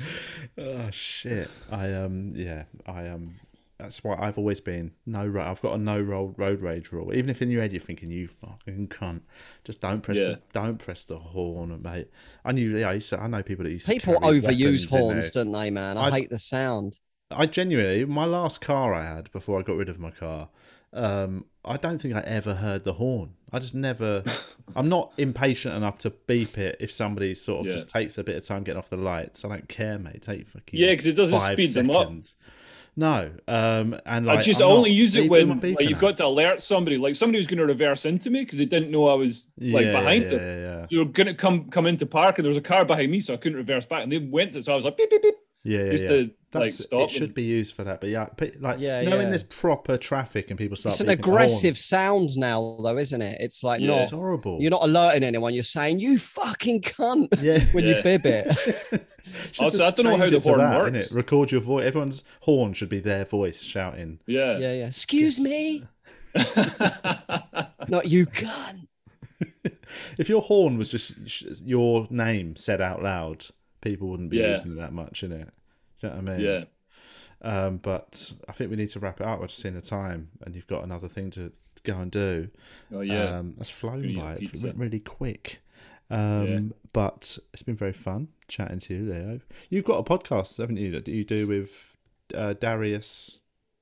Oh 0.61 0.89
shit! 0.91 1.49
I 1.71 1.93
um 1.93 2.33
yeah 2.35 2.63
I 2.85 3.07
um 3.07 3.33
that's 3.79 4.03
why 4.03 4.15
I've 4.19 4.37
always 4.37 4.59
been 4.61 4.91
no 5.05 5.25
ro- 5.25 5.43
I've 5.45 5.61
got 5.61 5.73
a 5.75 5.77
no 5.77 5.99
roll 5.99 6.33
road 6.37 6.61
rage 6.61 6.91
rule. 6.91 7.13
Even 7.13 7.29
if 7.29 7.41
in 7.41 7.49
your 7.49 7.61
head 7.61 7.71
you're 7.71 7.79
thinking 7.79 8.11
you 8.11 8.27
fucking 8.27 8.89
cunt, 8.89 9.21
just 9.63 9.79
don't 9.81 10.01
press 10.01 10.17
Yeah. 10.17 10.23
the 10.29 10.41
don't 10.53 10.77
press 10.77 11.05
the 11.05 11.17
horn, 11.17 11.81
mate. 11.81 12.09
I 12.43 12.51
knew 12.51 12.77
yeah 12.77 12.89
I, 12.89 12.93
used 12.93 13.09
to, 13.09 13.19
I 13.21 13.27
know 13.27 13.41
people 13.41 13.63
that 13.63 13.71
used 13.71 13.87
people 13.87 14.13
to 14.15 14.19
carry 14.19 14.41
overuse 14.41 14.89
horns 14.89 15.31
don't 15.31 15.51
they 15.51 15.69
man 15.71 15.97
i 15.97 16.05
I'd- 16.07 16.15
hate 16.15 16.29
the 16.29 16.37
sound 16.37 16.99
I 17.31 17.45
genuinely, 17.45 18.05
my 18.05 18.25
last 18.25 18.59
car 18.59 18.91
I 18.93 19.05
had 19.05 19.31
before 19.31 19.59
I 19.59 19.61
got 19.61 19.75
rid 19.75 19.87
of 19.87 19.99
my 19.99 20.09
car, 20.09 20.49
um, 20.93 21.45
I 21.63 21.77
don't 21.77 22.01
think 22.01 22.15
I 22.15 22.21
ever 22.21 22.55
heard 22.55 22.83
the 22.85 22.93
horn. 22.93 23.35
I 23.53 23.59
just 23.59 23.75
never. 23.75 24.23
I'm 24.75 24.89
not 24.89 25.13
impatient 25.19 25.75
enough 25.75 25.99
to 25.99 26.09
beep 26.09 26.57
it 26.57 26.77
if 26.79 26.91
somebody 26.91 27.35
sort 27.35 27.59
of 27.59 27.65
Yeah. 27.67 27.73
just 27.73 27.87
takes 27.89 28.17
a 28.17 28.23
bit 28.23 28.35
of 28.35 28.43
time 28.43 28.63
getting 28.63 28.79
off 28.79 28.89
the 28.89 28.97
lights. 28.97 29.45
I 29.45 29.49
don't 29.49 29.69
care, 29.69 29.99
mate. 29.99 30.23
Take 30.23 30.47
fucking 30.47 30.79
Yeah, 30.79 30.95
'cause 30.95 31.05
it 31.05 31.15
doesn't 31.15 31.37
five 31.37 31.51
speed 31.53 31.69
them 31.75 31.91
up. 31.91 32.11
No, 32.99 33.31
um, 33.47 33.97
and 34.05 34.29
I 34.29 34.35
like, 34.35 34.43
just 34.43 34.59
I'm 34.59 34.67
only 34.67 34.91
use 34.91 35.15
it 35.15 35.29
when 35.29 35.61
like, 35.61 35.87
you've 35.87 35.99
got 35.99 36.17
to 36.17 36.25
alert 36.25 36.61
somebody, 36.61 36.97
like 36.97 37.15
somebody 37.15 37.37
was 37.37 37.47
going 37.47 37.59
to 37.59 37.65
reverse 37.65 38.03
into 38.03 38.29
me 38.29 38.41
because 38.41 38.57
they 38.57 38.65
didn't 38.65 38.91
know 38.91 39.07
I 39.07 39.13
was 39.13 39.49
like 39.57 39.85
Yeah, 39.85 39.91
behind 39.93 40.23
yeah, 40.25 40.29
them. 40.29 40.39
yeah, 40.41 40.79
yeah. 40.79 40.85
They 40.91 40.97
were 40.97 41.05
going 41.05 41.27
to 41.27 41.33
come 41.33 41.69
come 41.69 41.85
into 41.85 42.05
park, 42.05 42.37
and 42.37 42.43
there 42.43 42.49
was 42.49 42.57
a 42.57 42.61
car 42.61 42.83
behind 42.83 43.09
me, 43.09 43.21
so 43.21 43.33
I 43.33 43.37
couldn't 43.37 43.57
reverse 43.57 43.85
back, 43.85 44.03
and 44.03 44.11
they 44.11 44.17
went 44.17 44.51
to. 44.51 44.63
So 44.63 44.73
I 44.73 44.75
was 44.75 44.83
like, 44.83 44.97
beep 44.97 45.09
beep 45.09 45.21
beep. 45.21 45.35
Yeah, 45.63 45.83
yeah, 45.85 45.91
just 45.91 46.03
yeah. 46.05 46.09
to, 46.09 46.31
like, 46.53 46.71
stop 46.71 47.01
It 47.01 47.11
should 47.11 47.33
be 47.33 47.43
used 47.43 47.75
for 47.75 47.83
that, 47.83 47.99
but 47.99 48.09
yeah, 48.09 48.25
pe- 48.25 48.53
like 48.59 48.79
Yeah, 48.79 49.01
knowing 49.01 49.23
yeah. 49.23 49.29
there's 49.29 49.43
proper 49.43 49.97
traffic 49.97 50.49
and 50.49 50.57
people 50.57 50.77
start. 50.77 50.93
it's 50.93 51.01
an 51.01 51.07
beeping 51.07 51.09
the 51.09 51.13
aggressive 51.13 51.77
sound 51.77 52.29
now 52.37 52.77
though 52.81 52.97
isn't 52.97 53.21
it 53.21 53.37
it's 53.41 53.61
like 53.63 53.81
Yeah. 53.81 53.87
not 53.87 54.01
It's 54.03 54.11
horrible. 54.11 54.57
You're 54.61 54.71
not 54.71 54.83
alerting 54.83 55.23
anyone. 55.23 55.53
You're 55.53 55.63
saying 55.63 55.99
you 55.99 56.17
fucking 56.17 56.81
cunt 56.83 57.27
Yeah. 57.41 57.59
when 57.73 57.83
Yeah. 57.83 57.97
you 57.97 58.03
bib 58.03 58.25
it. 58.25 59.07
Also, 59.59 59.85
I 59.85 59.91
don't 59.91 60.05
know 60.07 60.17
how 60.17 60.27
the 60.27 60.37
it 60.37 60.43
horn 60.43 60.57
that, 60.57 60.75
works. 60.75 61.11
innit? 61.11 61.15
Record 61.15 61.51
your 61.51 61.61
voice. 61.61 61.85
Everyone's 61.85 62.23
horn 62.41 62.73
should 62.73 62.89
be 62.89 62.99
their 62.99 63.25
voice 63.25 63.61
shouting. 63.61 64.19
Yeah. 64.25 64.57
yeah, 64.57 64.73
yeah. 64.73 64.85
Excuse 64.87 65.39
me. 65.39 65.83
not 67.87 68.07
you 68.07 68.25
cunt. 68.25 68.87
If 70.17 70.29
your 70.29 70.41
horn 70.41 70.77
was 70.79 70.89
just 70.89 71.13
sh- 71.27 71.43
your 71.63 72.07
name 72.09 72.55
said 72.55 72.81
out 72.81 73.03
loud, 73.03 73.45
people 73.81 74.09
wouldn't 74.09 74.29
be 74.29 74.37
Yeah. 74.37 74.57
using 74.57 74.73
it 74.73 74.75
that 74.75 74.93
much, 74.93 75.23
in 75.23 75.31
it. 75.31 75.49
Do 76.01 76.07
you 76.07 76.09
know 76.13 76.21
what 76.21 76.29
I 76.29 76.37
mean? 76.37 76.45
Yeah. 76.45 76.63
Um, 77.41 77.77
but 77.77 78.33
I 78.47 78.51
think 78.51 78.69
we 78.69 78.75
need 78.75 78.89
to 78.91 78.99
wrap 78.99 79.21
it 79.21 79.27
up. 79.27 79.41
I've 79.41 79.47
just 79.47 79.61
seen 79.61 79.73
the 79.73 79.81
time, 79.81 80.29
and 80.45 80.55
you've 80.55 80.67
got 80.67 80.83
another 80.83 81.07
thing 81.07 81.29
to 81.31 81.51
go 81.83 81.97
and 81.97 82.11
do. 82.11 82.49
Oh 82.93 83.01
yeah. 83.01 83.37
Um, 83.37 83.55
that's 83.57 83.69
flown 83.69 84.13
by. 84.15 84.35
It 84.41 84.61
went 84.63 84.77
really 84.77 84.99
quick. 84.99 85.59
Um, 86.09 86.47
Yeah. 86.47 86.59
But 86.91 87.37
it's 87.53 87.61
been 87.63 87.75
very 87.75 87.93
fun 87.93 88.29
chatting 88.47 88.79
to 88.79 88.93
you, 88.95 89.13
Leo. 89.13 89.39
You've 89.69 89.85
got 89.85 89.99
a 89.99 90.03
podcast, 90.03 90.57
haven't 90.57 90.77
you? 90.77 90.91
That 90.91 91.07
you 91.07 91.23
do 91.23 91.47
with 91.47 91.97
uh, 92.33 92.53
Darius 92.53 93.39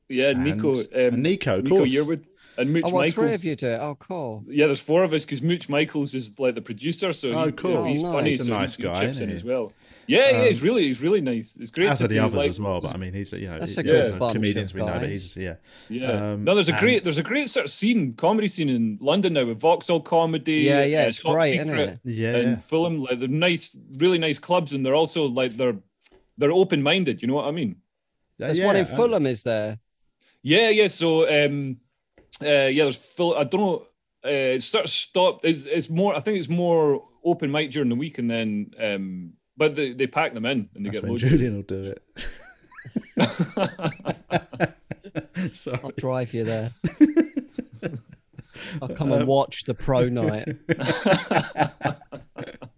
yeah. 0.09 0.33
Nico. 0.33 0.71
Um, 0.93 1.21
Nico, 1.21 1.57
of 1.59 1.63
Nico 1.63 1.77
course. 1.77 1.89
Yearwood 1.95 2.25
and 2.57 2.73
Mooch 2.73 2.83
Oh, 2.87 2.93
well, 2.93 3.11
three 3.11 3.23
Michaels. 3.25 3.41
of 3.41 3.45
you 3.45 3.55
do 3.55 3.67
it. 3.67 3.77
Oh, 3.79 3.95
cool. 3.99 4.43
Yeah, 4.47 4.65
there's 4.65 4.81
four 4.81 5.03
of 5.03 5.13
us 5.13 5.25
because 5.25 5.41
Mooch 5.41 5.69
Michaels 5.69 6.13
is 6.13 6.39
like 6.39 6.55
the 6.55 6.61
producer, 6.61 7.11
so 7.13 7.31
Oh, 7.31 7.45
he- 7.45 7.51
cool. 7.51 7.83
he's 7.85 8.03
Oh, 8.03 8.11
funny. 8.13 8.31
nice. 8.31 8.39
He's 8.39 8.41
a 8.41 8.45
so 8.45 8.53
nice 8.59 8.75
he, 8.75 8.83
guy, 8.83 8.93
he 8.95 8.99
chips 9.01 9.11
isn't 9.17 9.23
in 9.23 9.29
he? 9.29 9.35
as 9.35 9.43
well. 9.43 9.71
Yeah, 10.09 10.29
yeah, 10.31 10.37
Um, 10.39 10.47
he's 10.47 10.63
really, 10.63 10.83
he's 10.83 11.01
really 11.01 11.19
nice. 11.19 11.57
It's 11.57 11.69
great. 11.69 11.89
As 11.89 11.99
to 11.99 12.05
are 12.05 12.07
the 12.07 12.13
be, 12.15 12.19
others 12.19 12.33
like- 12.35 12.49
as 12.49 12.59
well, 12.61 12.79
but 12.79 12.93
I 12.93 12.97
mean, 12.97 13.13
he's 13.13 13.33
you 13.33 13.49
know, 13.49 13.59
That's 13.59 13.77
a 13.77 13.83
good 13.83 14.05
those 14.05 14.11
are 14.13 14.17
bunch 14.19 14.33
comedians 14.35 14.71
of 14.71 14.75
we 14.75 14.81
know, 14.85 14.99
but 14.99 15.09
he's 15.09 15.35
yeah. 15.35 15.55
Yeah. 15.89 16.31
Um, 16.31 16.43
no, 16.45 16.55
there's 16.55 16.69
a 16.69 16.71
and- 16.71 16.79
great, 16.79 17.03
there's 17.03 17.17
a 17.17 17.23
great 17.23 17.49
sort 17.49 17.65
of 17.65 17.71
scene, 17.71 18.13
comedy 18.13 18.47
scene 18.47 18.69
in 18.69 18.97
London 19.01 19.33
now 19.33 19.43
with 19.45 19.59
Vauxhall 19.59 19.99
Comedy. 19.99 20.59
Yeah, 20.61 20.83
yeah, 20.85 21.03
uh, 21.03 21.07
it's 21.07 21.21
Top 21.21 21.33
great, 21.33 21.51
Secret, 21.57 21.67
isn't 21.67 21.89
it? 21.89 21.99
Yeah, 22.05 22.35
and 22.37 22.49
yeah. 22.51 22.55
Fulham. 22.55 23.01
Like 23.03 23.19
they're 23.19 23.27
nice, 23.27 23.77
really 23.97 24.17
nice 24.17 24.39
clubs, 24.39 24.71
and 24.71 24.85
they're 24.85 24.95
also 24.95 25.27
like 25.27 25.57
they're 25.57 25.75
they're 26.37 26.53
open 26.53 26.81
minded. 26.81 27.21
You 27.21 27.27
know 27.27 27.35
what 27.35 27.45
I 27.45 27.51
mean? 27.51 27.75
There's 28.37 28.59
yeah, 28.59 28.65
one 28.67 28.75
in 28.77 28.85
um, 28.85 28.95
Fulham, 28.95 29.25
is 29.25 29.43
there? 29.43 29.77
Yeah, 30.41 30.69
yeah. 30.69 30.87
So, 30.87 31.27
um, 31.27 31.77
uh, 32.41 32.67
yeah, 32.67 32.83
there's 32.83 32.97
Phil. 32.97 33.35
I 33.35 33.43
don't 33.43 33.61
know. 33.61 33.87
Uh, 34.25 34.55
it's 34.55 34.65
sort 34.65 34.85
of 34.85 34.89
stopped. 34.89 35.45
It's, 35.45 35.65
it's 35.65 35.89
more. 35.89 36.15
I 36.15 36.19
think 36.19 36.37
it's 36.37 36.49
more 36.49 37.03
open 37.23 37.51
mic 37.51 37.71
during 37.71 37.89
the 37.89 37.95
week, 37.95 38.17
and 38.17 38.29
then, 38.29 38.71
um, 38.79 39.33
but 39.55 39.75
they, 39.75 39.93
they 39.93 40.07
pack 40.07 40.33
them 40.33 40.45
in 40.45 40.69
and 40.75 40.85
they 40.85 40.89
That's 40.89 40.99
get 40.99 41.03
when 41.03 41.11
loads. 41.13 41.23
Julian 41.23 41.55
will 41.55 41.63
do 41.63 41.93
it. 41.93 42.01
Sorry. 45.53 45.79
I'll 45.83 45.91
drive 45.97 46.33
you 46.33 46.43
there. 46.43 46.71
I'll 48.81 48.89
come 48.89 49.11
and 49.11 49.27
watch 49.27 49.63
the 49.65 49.73
pro 49.73 50.09
night. 50.09 50.47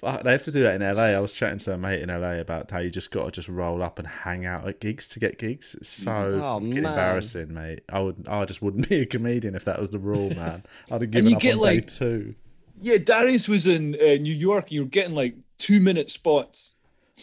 Fuck, 0.00 0.24
they 0.24 0.32
have 0.32 0.42
to 0.42 0.52
do 0.52 0.62
that 0.62 0.80
in 0.80 0.94
LA. 0.96 1.04
I 1.04 1.20
was 1.20 1.32
chatting 1.32 1.58
to 1.60 1.72
a 1.72 1.78
mate 1.78 2.00
in 2.02 2.08
LA 2.10 2.32
about 2.32 2.70
how 2.70 2.80
you 2.80 2.90
just 2.90 3.10
got 3.10 3.24
to 3.24 3.30
just 3.30 3.48
roll 3.48 3.82
up 3.82 3.98
and 3.98 4.06
hang 4.06 4.44
out 4.44 4.68
at 4.68 4.78
gigs 4.78 5.08
to 5.08 5.18
get 5.18 5.38
gigs. 5.38 5.74
It's 5.74 5.88
so 5.88 6.12
Oh, 6.42 6.58
embarrassing, 6.58 7.54
mate. 7.54 7.80
I 7.88 8.00
would, 8.00 8.26
I 8.28 8.44
just 8.44 8.60
wouldn't 8.60 8.88
be 8.90 8.96
a 9.00 9.06
comedian 9.06 9.54
if 9.54 9.64
that 9.64 9.78
was 9.80 9.90
the 9.90 9.98
rule, 9.98 10.30
man. 10.34 10.64
I'd 10.92 11.00
have 11.02 11.10
given 11.10 11.30
you 11.30 11.36
up 11.36 11.42
get, 11.42 11.54
on 11.54 11.60
like- 11.60 11.86
day 11.86 11.94
two. 11.94 12.34
Yeah, 12.78 12.98
Darius 12.98 13.48
was 13.48 13.66
in 13.66 13.94
uh, 13.94 14.20
New 14.20 14.34
York. 14.34 14.70
You're 14.70 14.84
getting 14.84 15.14
like 15.14 15.34
two 15.56 15.80
minute 15.80 16.10
spots. 16.10 16.72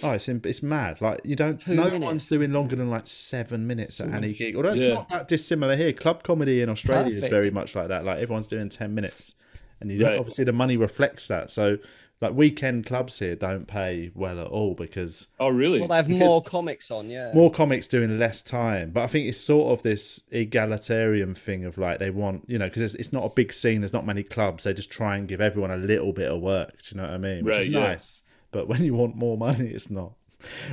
Oh, 0.02 0.10
it's 0.14 0.28
in, 0.28 0.42
it's 0.46 0.64
mad. 0.64 1.00
Like 1.00 1.22
you 1.24 1.36
don't. 1.36 1.62
Two 1.62 1.76
no 1.76 1.84
minutes. 1.84 2.04
one's 2.04 2.26
doing 2.26 2.52
longer 2.52 2.76
than 2.76 2.90
like 2.90 3.06
seven 3.06 3.68
minutes 3.68 4.02
at 4.02 4.10
any 4.12 4.34
gig. 4.34 4.56
Although 4.56 4.72
it's 4.72 4.82
Yeah. 4.82 4.96
not 4.96 5.10
that 5.10 5.28
dissimilar 5.28 5.76
here. 5.76 5.94
Club 5.94 6.24
comedy 6.24 6.62
in 6.64 6.70
Australia 6.72 7.16
is 7.16 7.28
very 7.30 7.52
much 7.52 7.76
like 7.76 7.90
that. 7.90 8.04
Like 8.04 8.18
everyone's 8.18 8.48
doing 8.48 8.70
ten 8.70 8.96
minutes, 8.96 9.36
and 9.80 9.92
you 9.92 10.00
don't, 10.00 10.10
Right. 10.14 10.20
obviously 10.20 10.46
the 10.46 10.52
money 10.54 10.76
reflects 10.76 11.28
that. 11.28 11.52
So 11.52 11.78
like 12.22 12.34
weekend 12.34 12.86
clubs 12.86 13.20
here 13.20 13.36
don't 13.36 13.68
pay 13.68 14.12
well 14.16 14.40
at 14.40 14.48
all 14.48 14.76
because 14.76 15.28
Oh, 15.40 15.50
really? 15.50 15.80
Well, 15.80 15.90
they 15.90 15.96
have 15.98 16.10
more 16.10 16.42
comics 16.42 16.90
on, 16.90 17.10
yeah. 17.10 17.32
more 17.34 17.52
comics 17.52 17.88
doing 17.88 18.18
less 18.18 18.42
time. 18.42 18.92
But 18.92 19.04
I 19.04 19.08
think 19.08 19.28
it's 19.28 19.40
sort 19.42 19.72
of 19.78 19.84
this 19.84 20.22
egalitarian 20.32 21.36
thing 21.36 21.66
of 21.66 21.78
like 21.78 22.00
they 22.00 22.10
want, 22.10 22.46
you 22.48 22.58
know, 22.58 22.68
because 22.68 22.82
it's, 22.82 22.94
it's 22.96 23.14
not 23.14 23.26
a 23.26 23.30
big 23.30 23.52
scene. 23.52 23.82
There's 23.82 23.94
not 23.94 24.06
many 24.06 24.24
clubs. 24.24 24.64
They 24.64 24.74
just 24.74 24.92
try 24.92 25.18
and 25.18 25.28
give 25.28 25.42
everyone 25.42 25.72
a 25.72 25.78
little 25.78 26.14
bit 26.14 26.32
of 26.32 26.40
work. 26.42 26.82
Do 26.84 26.96
you 26.96 27.02
know 27.02 27.08
what 27.08 27.14
I 27.14 27.18
mean? 27.18 27.44
Which 27.44 27.54
Right, 27.56 27.68
is 27.68 27.74
yeah. 27.74 27.80
nice. 27.88 28.22
But 28.52 28.68
when 28.68 28.84
you 28.84 28.94
want 28.94 29.16
more 29.16 29.38
money, 29.38 29.68
it's 29.70 29.90
not. 29.90 30.14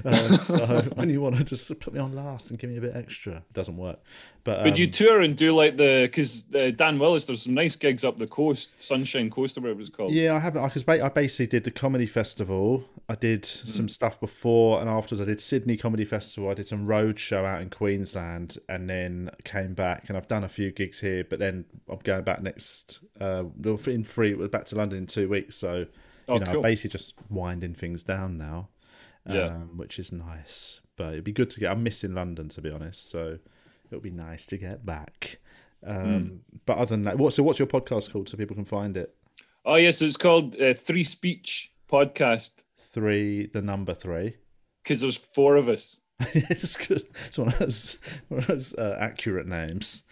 Uh, 0.05 0.13
so 0.13 0.57
when 0.95 1.11
you 1.11 1.21
want 1.21 1.37
to 1.37 1.45
just 1.45 1.69
put 1.81 1.93
me 1.93 2.01
on 2.01 2.15
last 2.15 2.51
and 2.51 2.59
give 2.59 2.71
me 2.71 2.77
a 2.77 2.81
bit 2.81 2.97
extra, 2.97 3.37
it 3.37 3.53
doesn't 3.53 3.77
work. 3.77 3.99
But, 4.43 4.65
But 4.65 4.79
you 4.79 4.87
um, 4.87 4.91
tour 4.91 5.21
and 5.21 5.37
do 5.37 5.55
like 5.55 5.77
the 5.77 6.03
because 6.05 6.45
uh, 6.55 6.71
Dan 6.71 6.99
Willis, 6.99 7.27
there's 7.27 7.43
some 7.43 7.55
nice 7.55 7.77
gigs 7.77 8.05
up 8.05 8.19
the 8.19 8.27
coast, 8.27 8.79
Sunshine 8.79 9.29
Coast 9.31 9.59
or 9.59 9.63
whatever 9.63 9.81
it's 9.81 9.91
called. 9.91 10.13
Yeah, 10.13 10.35
I 10.35 10.39
haven't 10.39 10.63
because 10.65 10.85
I 10.89 11.09
basically 11.09 11.47
did 11.47 11.65
the 11.65 11.71
comedy 11.71 12.07
festival. 12.07 12.89
I 13.09 13.17
did 13.17 13.45
some 13.45 13.89
stuff 13.89 14.21
before 14.21 14.81
and 14.81 14.89
afterwards. 14.89 15.21
I 15.21 15.25
did 15.25 15.41
Sydney 15.41 15.77
Comedy 15.77 16.05
Festival. 16.05 16.49
I 16.49 16.55
did 16.55 16.69
some 16.69 16.87
road 16.87 17.19
show 17.19 17.45
out 17.45 17.61
in 17.61 17.69
Queensland, 17.69 18.57
and 18.69 18.89
then 18.89 19.31
came 19.45 19.75
back. 19.75 20.09
And 20.09 20.17
I've 20.17 20.29
done 20.29 20.45
a 20.45 20.49
few 20.49 20.71
gigs 20.71 21.01
here, 21.01 21.25
but 21.29 21.39
then 21.39 21.65
I'm 21.89 21.99
going 21.99 22.23
back 22.23 22.41
next 22.41 23.01
uh, 23.21 23.45
in 23.87 24.05
free 24.05 24.35
back 24.47 24.65
to 24.67 24.77
London 24.77 24.99
in 24.99 25.07
two 25.07 25.29
weeks. 25.29 25.57
So 25.57 25.87
Oh, 26.31 26.35
you 26.35 26.41
know, 26.41 26.47
cool. 26.47 26.57
I'm 26.57 26.63
basically 26.63 26.91
just 26.91 27.15
winding 27.29 27.75
things 27.75 28.05
down 28.05 28.39
now, 28.39 28.69
um, 29.31 29.37
Yeah. 29.37 29.57
which 29.77 29.99
is 29.99 30.13
nice. 30.13 30.81
But 30.97 31.13
it'd 31.13 31.25
be 31.25 31.33
good 31.33 31.51
to 31.51 31.61
get. 31.61 31.71
I'm 31.73 31.83
missing 31.83 32.15
London 32.15 32.49
to 32.51 32.61
be 32.61 32.71
honest, 32.71 33.11
so 33.11 33.39
it'll 33.91 34.01
be 34.03 34.11
nice 34.11 34.47
to 34.47 34.57
get 34.59 34.85
back. 34.85 35.39
Um, 35.87 36.41
But 36.67 36.77
other 36.79 36.91
than 36.95 37.05
that, 37.05 37.19
what 37.19 37.33
so 37.33 37.43
what's 37.43 37.59
your 37.59 37.69
podcast 37.69 38.11
called 38.13 38.29
so 38.29 38.37
people 38.37 38.57
can 38.57 38.65
find 38.67 38.97
it? 38.97 39.15
Oh 39.65 39.77
yes, 39.77 40.03
it's 40.03 40.17
called 40.17 40.61
uh, 40.61 40.75
Three 40.75 41.05
Speech 41.05 41.73
Podcast 41.89 42.65
Three, 42.79 43.47
the 43.47 43.63
number 43.63 43.95
three. 43.95 44.37
because 44.83 45.01
there's 45.01 45.17
four 45.17 45.57
of 45.57 45.69
us. 45.69 45.97
it's 46.35 46.77
good. 46.77 47.03
It's 47.29 47.39
one 47.39 47.49
of 47.49 47.59
those, 47.59 47.99
one 48.29 48.41
of 48.41 48.47
those 48.49 48.75
uh, 48.75 48.97
accurate 49.01 49.47
names, 49.47 50.03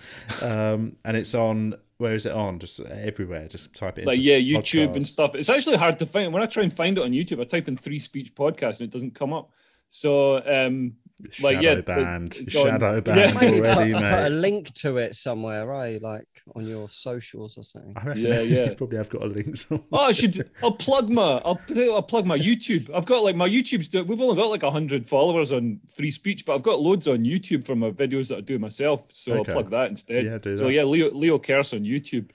um, 0.42 0.96
and 1.04 1.16
it's 1.16 1.34
on. 1.34 1.74
Where 1.98 2.14
is 2.14 2.26
it 2.26 2.32
on? 2.32 2.60
Just 2.60 2.80
everywhere. 2.80 3.48
Just 3.48 3.74
type 3.74 3.98
it. 3.98 4.06
Like 4.06 4.20
yeah, 4.22 4.36
YouTube 4.38 4.94
and 4.94 5.06
stuff. 5.06 5.34
It's 5.34 5.50
actually 5.50 5.76
hard 5.76 5.98
to 5.98 6.06
find. 6.06 6.32
When 6.32 6.42
I 6.42 6.46
try 6.46 6.62
and 6.62 6.72
find 6.72 6.96
it 6.96 7.04
on 7.04 7.10
YouTube, 7.10 7.40
I 7.40 7.44
type 7.44 7.66
in 7.68 7.76
Three 7.76 7.98
Speech 7.98 8.34
Podcast 8.34 8.80
and 8.80 8.82
it 8.82 8.92
doesn't 8.92 9.14
come 9.14 9.32
up. 9.32 9.50
So 9.88 10.42
um, 10.46 10.94
like 11.42 11.56
Shadow 11.56 11.60
yeah, 11.60 11.70
it's- 11.72 11.84
banned. 11.84 12.36
it's 12.40 12.52
Shadow 12.52 12.96
on- 12.96 13.00
banned 13.02 13.18
Yeah. 13.18 13.32
Already, 13.60 13.92
put, 13.92 14.02
put 14.02 14.26
a 14.26 14.30
link 14.30 14.72
to 14.74 14.96
it 14.98 15.14
somewhere, 15.14 15.66
right? 15.66 16.00
Like 16.00 16.26
on 16.54 16.66
your 16.66 16.88
socials 16.88 17.58
or 17.58 17.64
something. 17.64 17.94
I 17.96 18.14
Yeah, 18.14 18.40
yeah. 18.40 18.70
you 18.70 18.74
probably 18.76 18.96
have 18.98 19.08
got 19.10 19.22
a 19.22 19.26
link 19.26 19.56
somewhere. 19.56 19.86
Oh, 19.92 20.06
I 20.08 20.12
should. 20.12 20.50
I'll 20.62 20.72
plug 20.72 21.10
my. 21.10 21.40
I'll, 21.44 21.60
I'll 21.92 22.02
plug 22.02 22.26
my 22.26 22.38
YouTube. 22.38 22.90
I've 22.94 23.06
got 23.06 23.22
like 23.22 23.36
my 23.36 23.48
YouTube's. 23.48 23.88
do- 23.88 24.04
We've 24.04 24.20
only 24.20 24.36
got 24.36 24.50
like 24.50 24.62
hundred 24.62 25.06
followers 25.06 25.52
on 25.52 25.80
Free 25.94 26.10
Speech, 26.10 26.44
but 26.46 26.54
I've 26.54 26.62
got 26.62 26.80
loads 26.80 27.06
on 27.08 27.24
YouTube 27.24 27.64
from 27.64 27.80
my 27.80 27.90
videos 27.90 28.28
that 28.28 28.38
I 28.38 28.40
do 28.40 28.58
myself. 28.58 29.10
So 29.10 29.38
Okay. 29.38 29.52
I'll 29.52 29.56
plug 29.60 29.70
that 29.70 29.90
instead. 29.90 30.24
Yeah, 30.24 30.38
do 30.38 30.50
that. 30.50 30.58
So 30.58 30.68
yeah, 30.68 30.84
Leo 30.84 31.10
Leo 31.12 31.38
Kearse 31.38 31.74
on 31.74 31.84
YouTube. 31.84 32.30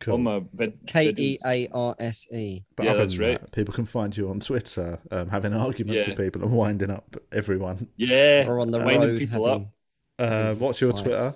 Cool. 0.00 0.14
On 0.14 0.22
my 0.22 0.42
vid- 0.54 0.78
K 0.86 1.08
E 1.10 1.12
videos. 1.12 1.46
A 1.46 1.68
R 1.72 1.96
S 1.98 2.26
E. 2.32 2.62
But 2.76 2.84
Yeah, 2.84 2.90
other 2.92 3.00
that's 3.00 3.16
than 3.16 3.26
right. 3.26 3.40
that, 3.40 3.52
people 3.52 3.74
can 3.74 3.84
find 3.84 4.16
you 4.16 4.28
on 4.30 4.38
Twitter, 4.40 5.00
um, 5.10 5.28
having 5.28 5.52
arguments 5.52 6.04
Yeah. 6.06 6.10
with 6.14 6.18
people 6.24 6.42
and 6.42 6.52
winding 6.52 6.90
up 6.90 7.16
everyone. 7.32 7.88
Yeah, 7.96 8.44
Or 8.46 8.60
on 8.60 8.70
the 8.70 8.78
winding 8.78 9.00
road 9.10 9.18
people 9.18 9.46
having. 9.46 9.64
up. 9.64 9.72
Uh, 10.20 10.54
what's 10.54 10.80
your 10.80 10.92
fights. 10.92 11.02
Twitter? 11.02 11.30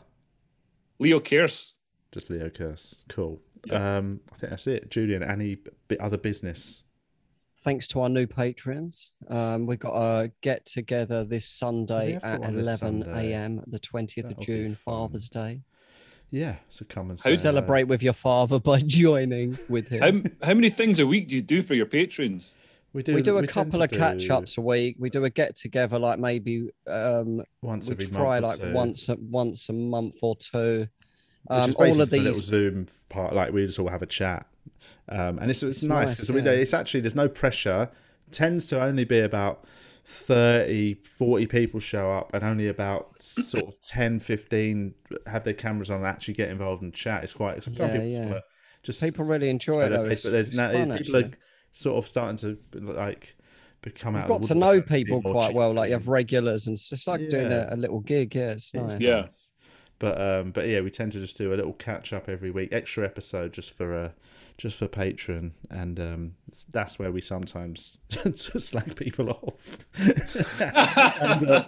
Leo 0.98 1.18
Kearse. 1.20 1.74
Just 2.12 2.30
Leo 2.30 2.48
Kearse. 2.50 3.02
Cool. 3.08 3.40
Yeah. 3.64 3.98
Um, 3.98 4.20
I 4.32 4.36
think 4.36 4.50
that's 4.50 4.66
it. 4.66 4.90
Julian, 4.90 5.22
any 5.22 5.56
b- 5.88 5.96
other 5.98 6.18
business? 6.18 6.84
Thanks 7.58 7.86
to 7.88 8.00
our 8.00 8.08
new 8.08 8.26
patrons, 8.26 9.12
um, 9.28 9.66
we've 9.66 9.78
got 9.78 9.94
a 9.94 10.32
get 10.40 10.66
together 10.66 11.24
this 11.24 11.46
Sunday 11.48 12.18
at 12.20 12.42
11 12.42 13.04
a.m. 13.08 13.62
the 13.68 13.78
20th 13.78 14.24
of 14.24 14.30
That'll 14.30 14.40
be 14.40 14.44
June. 14.46 14.74
Father's 14.74 15.28
Day. 15.30 15.60
Yeah, 16.32 16.56
so 16.70 16.86
come 16.88 17.10
and 17.10 17.20
How- 17.20 17.30
Celebrate 17.34 17.84
with 17.84 18.02
your 18.02 18.14
father 18.14 18.58
by 18.58 18.80
joining 18.86 19.58
with 19.68 19.88
him. 19.88 20.24
How 20.40 20.48
how 20.48 20.54
many 20.54 20.70
things 20.70 20.98
a 20.98 21.06
week 21.06 21.28
do 21.28 21.36
you 21.36 21.42
do 21.42 21.60
for 21.62 21.74
your 21.74 21.86
patrons? 21.86 22.56
We 22.94 23.02
do. 23.02 23.14
we 23.14 23.22
do 23.22 23.36
a 23.36 23.40
tend 23.42 23.50
couple 23.50 23.78
to 23.78 23.84
of 23.84 23.90
catch 23.90 24.28
ups 24.30 24.58
a 24.58 24.60
week. 24.62 24.96
We 24.98 25.08
do 25.10 25.24
a 25.24 25.30
get 25.30 25.56
together, 25.56 25.98
like 25.98 26.18
maybe 26.18 26.70
um, 26.86 27.42
once 27.60 27.86
we 27.86 27.92
every 27.92 28.06
try 28.06 28.40
month 28.40 28.44
or 28.44 28.48
like 28.48 28.60
two, 28.60 28.72
once 28.72 29.08
a, 29.08 29.16
once 29.16 29.68
a 29.68 29.72
month 29.72 30.16
or 30.22 30.36
two. 30.36 30.88
Um, 31.48 31.74
all 31.78 32.00
of 32.00 32.10
just 32.10 32.12
a 32.12 32.16
little 32.16 32.32
these, 32.32 32.44
Zoom 32.44 32.86
part. 33.08 33.34
Like 33.34 33.52
we 33.52 33.66
just 33.66 33.78
all 33.78 33.88
have 33.88 34.02
a 34.02 34.06
chat, 34.06 34.46
um, 35.08 35.38
and 35.38 35.50
it's, 35.50 35.62
it's, 35.62 35.78
It's 35.78 35.86
nice 35.86 36.08
nice, 36.08 36.14
because 36.16 36.32
we 36.32 36.40
do. 36.40 36.50
It's 36.50 36.74
actually 36.74 37.00
there's 37.00 37.14
no 37.16 37.28
pressure. 37.28 37.90
Tends 38.30 38.66
to 38.68 38.82
only 38.82 39.04
be 39.04 39.20
about 39.20 39.64
30, 40.04 40.94
40 40.94 41.46
people 41.46 41.80
show 41.80 42.10
up, 42.10 42.34
and 42.34 42.42
only 42.44 42.68
about 42.68 43.20
sort 43.22 43.64
of 43.68 43.80
10, 43.80 44.20
15 44.20 44.94
have 45.26 45.44
their 45.44 45.54
cameras 45.54 45.90
on 45.90 45.98
and 45.98 46.06
actually 46.06 46.34
get 46.34 46.50
involved 46.50 46.82
and 46.82 46.92
chat. 46.92 47.24
It's 47.24 47.34
quite. 47.34 47.62
Some 47.62 47.74
Yeah, 47.74 47.86
people 47.86 48.06
just 48.08 48.18
yeah. 48.18 48.40
just 48.82 49.00
people 49.00 49.24
really 49.24 49.48
enjoy 49.48 49.82
it. 49.84 49.90
Though. 49.90 50.08
paste, 50.08 50.12
It's, 50.12 50.22
but 50.24 50.32
there's 50.32 50.48
it's 50.48 50.56
no, 50.56 50.72
fun, 50.72 50.98
people 50.98 51.16
actually. 51.16 51.24
are 51.24 51.30
sort 51.72 51.98
of 51.98 52.08
starting 52.08 52.36
to 52.38 52.58
like 52.80 53.36
become 53.82 54.16
out. 54.16 54.28
We've 54.28 54.36
of 54.36 54.42
got 54.42 54.48
to 54.48 54.54
know 54.54 54.66
woodwork 54.72 54.86
a 54.86 54.88
bit 54.88 55.06
people 55.06 55.22
quite 55.22 55.54
well. 55.54 55.72
Like 55.72 55.88
you 55.88 55.94
have 55.94 56.08
regulars, 56.08 56.66
and 56.66 56.74
it's 56.74 56.88
just 56.88 57.06
like 57.06 57.28
doing 57.28 57.52
a, 57.52 57.68
a 57.70 57.76
little 57.76 58.00
gig. 58.00 58.34
Yeah, 58.34 58.50
it's 58.52 58.72
It's 58.74 58.74
nice. 58.74 59.00
Yeah. 59.00 59.26
But 59.98 60.20
um, 60.20 60.50
but 60.50 60.66
yeah, 60.66 60.80
we 60.80 60.90
tend 60.90 61.12
to 61.12 61.20
just 61.20 61.38
do 61.38 61.54
a 61.54 61.56
little 61.56 61.74
catch 61.74 62.12
up 62.12 62.28
every 62.28 62.50
week, 62.50 62.72
extra 62.72 63.04
episode 63.04 63.52
just 63.52 63.72
for 63.72 63.94
uh, 63.94 64.08
just 64.62 64.78
for 64.78 64.86
patron, 64.86 65.54
and 65.70 65.98
um, 65.98 66.34
that's 66.70 66.96
where 66.96 67.10
we 67.10 67.20
sometimes 67.20 67.98
slag 68.36 68.94
people 68.94 69.28
off. 69.28 69.88
and 71.20 71.50
uh, 71.50 71.64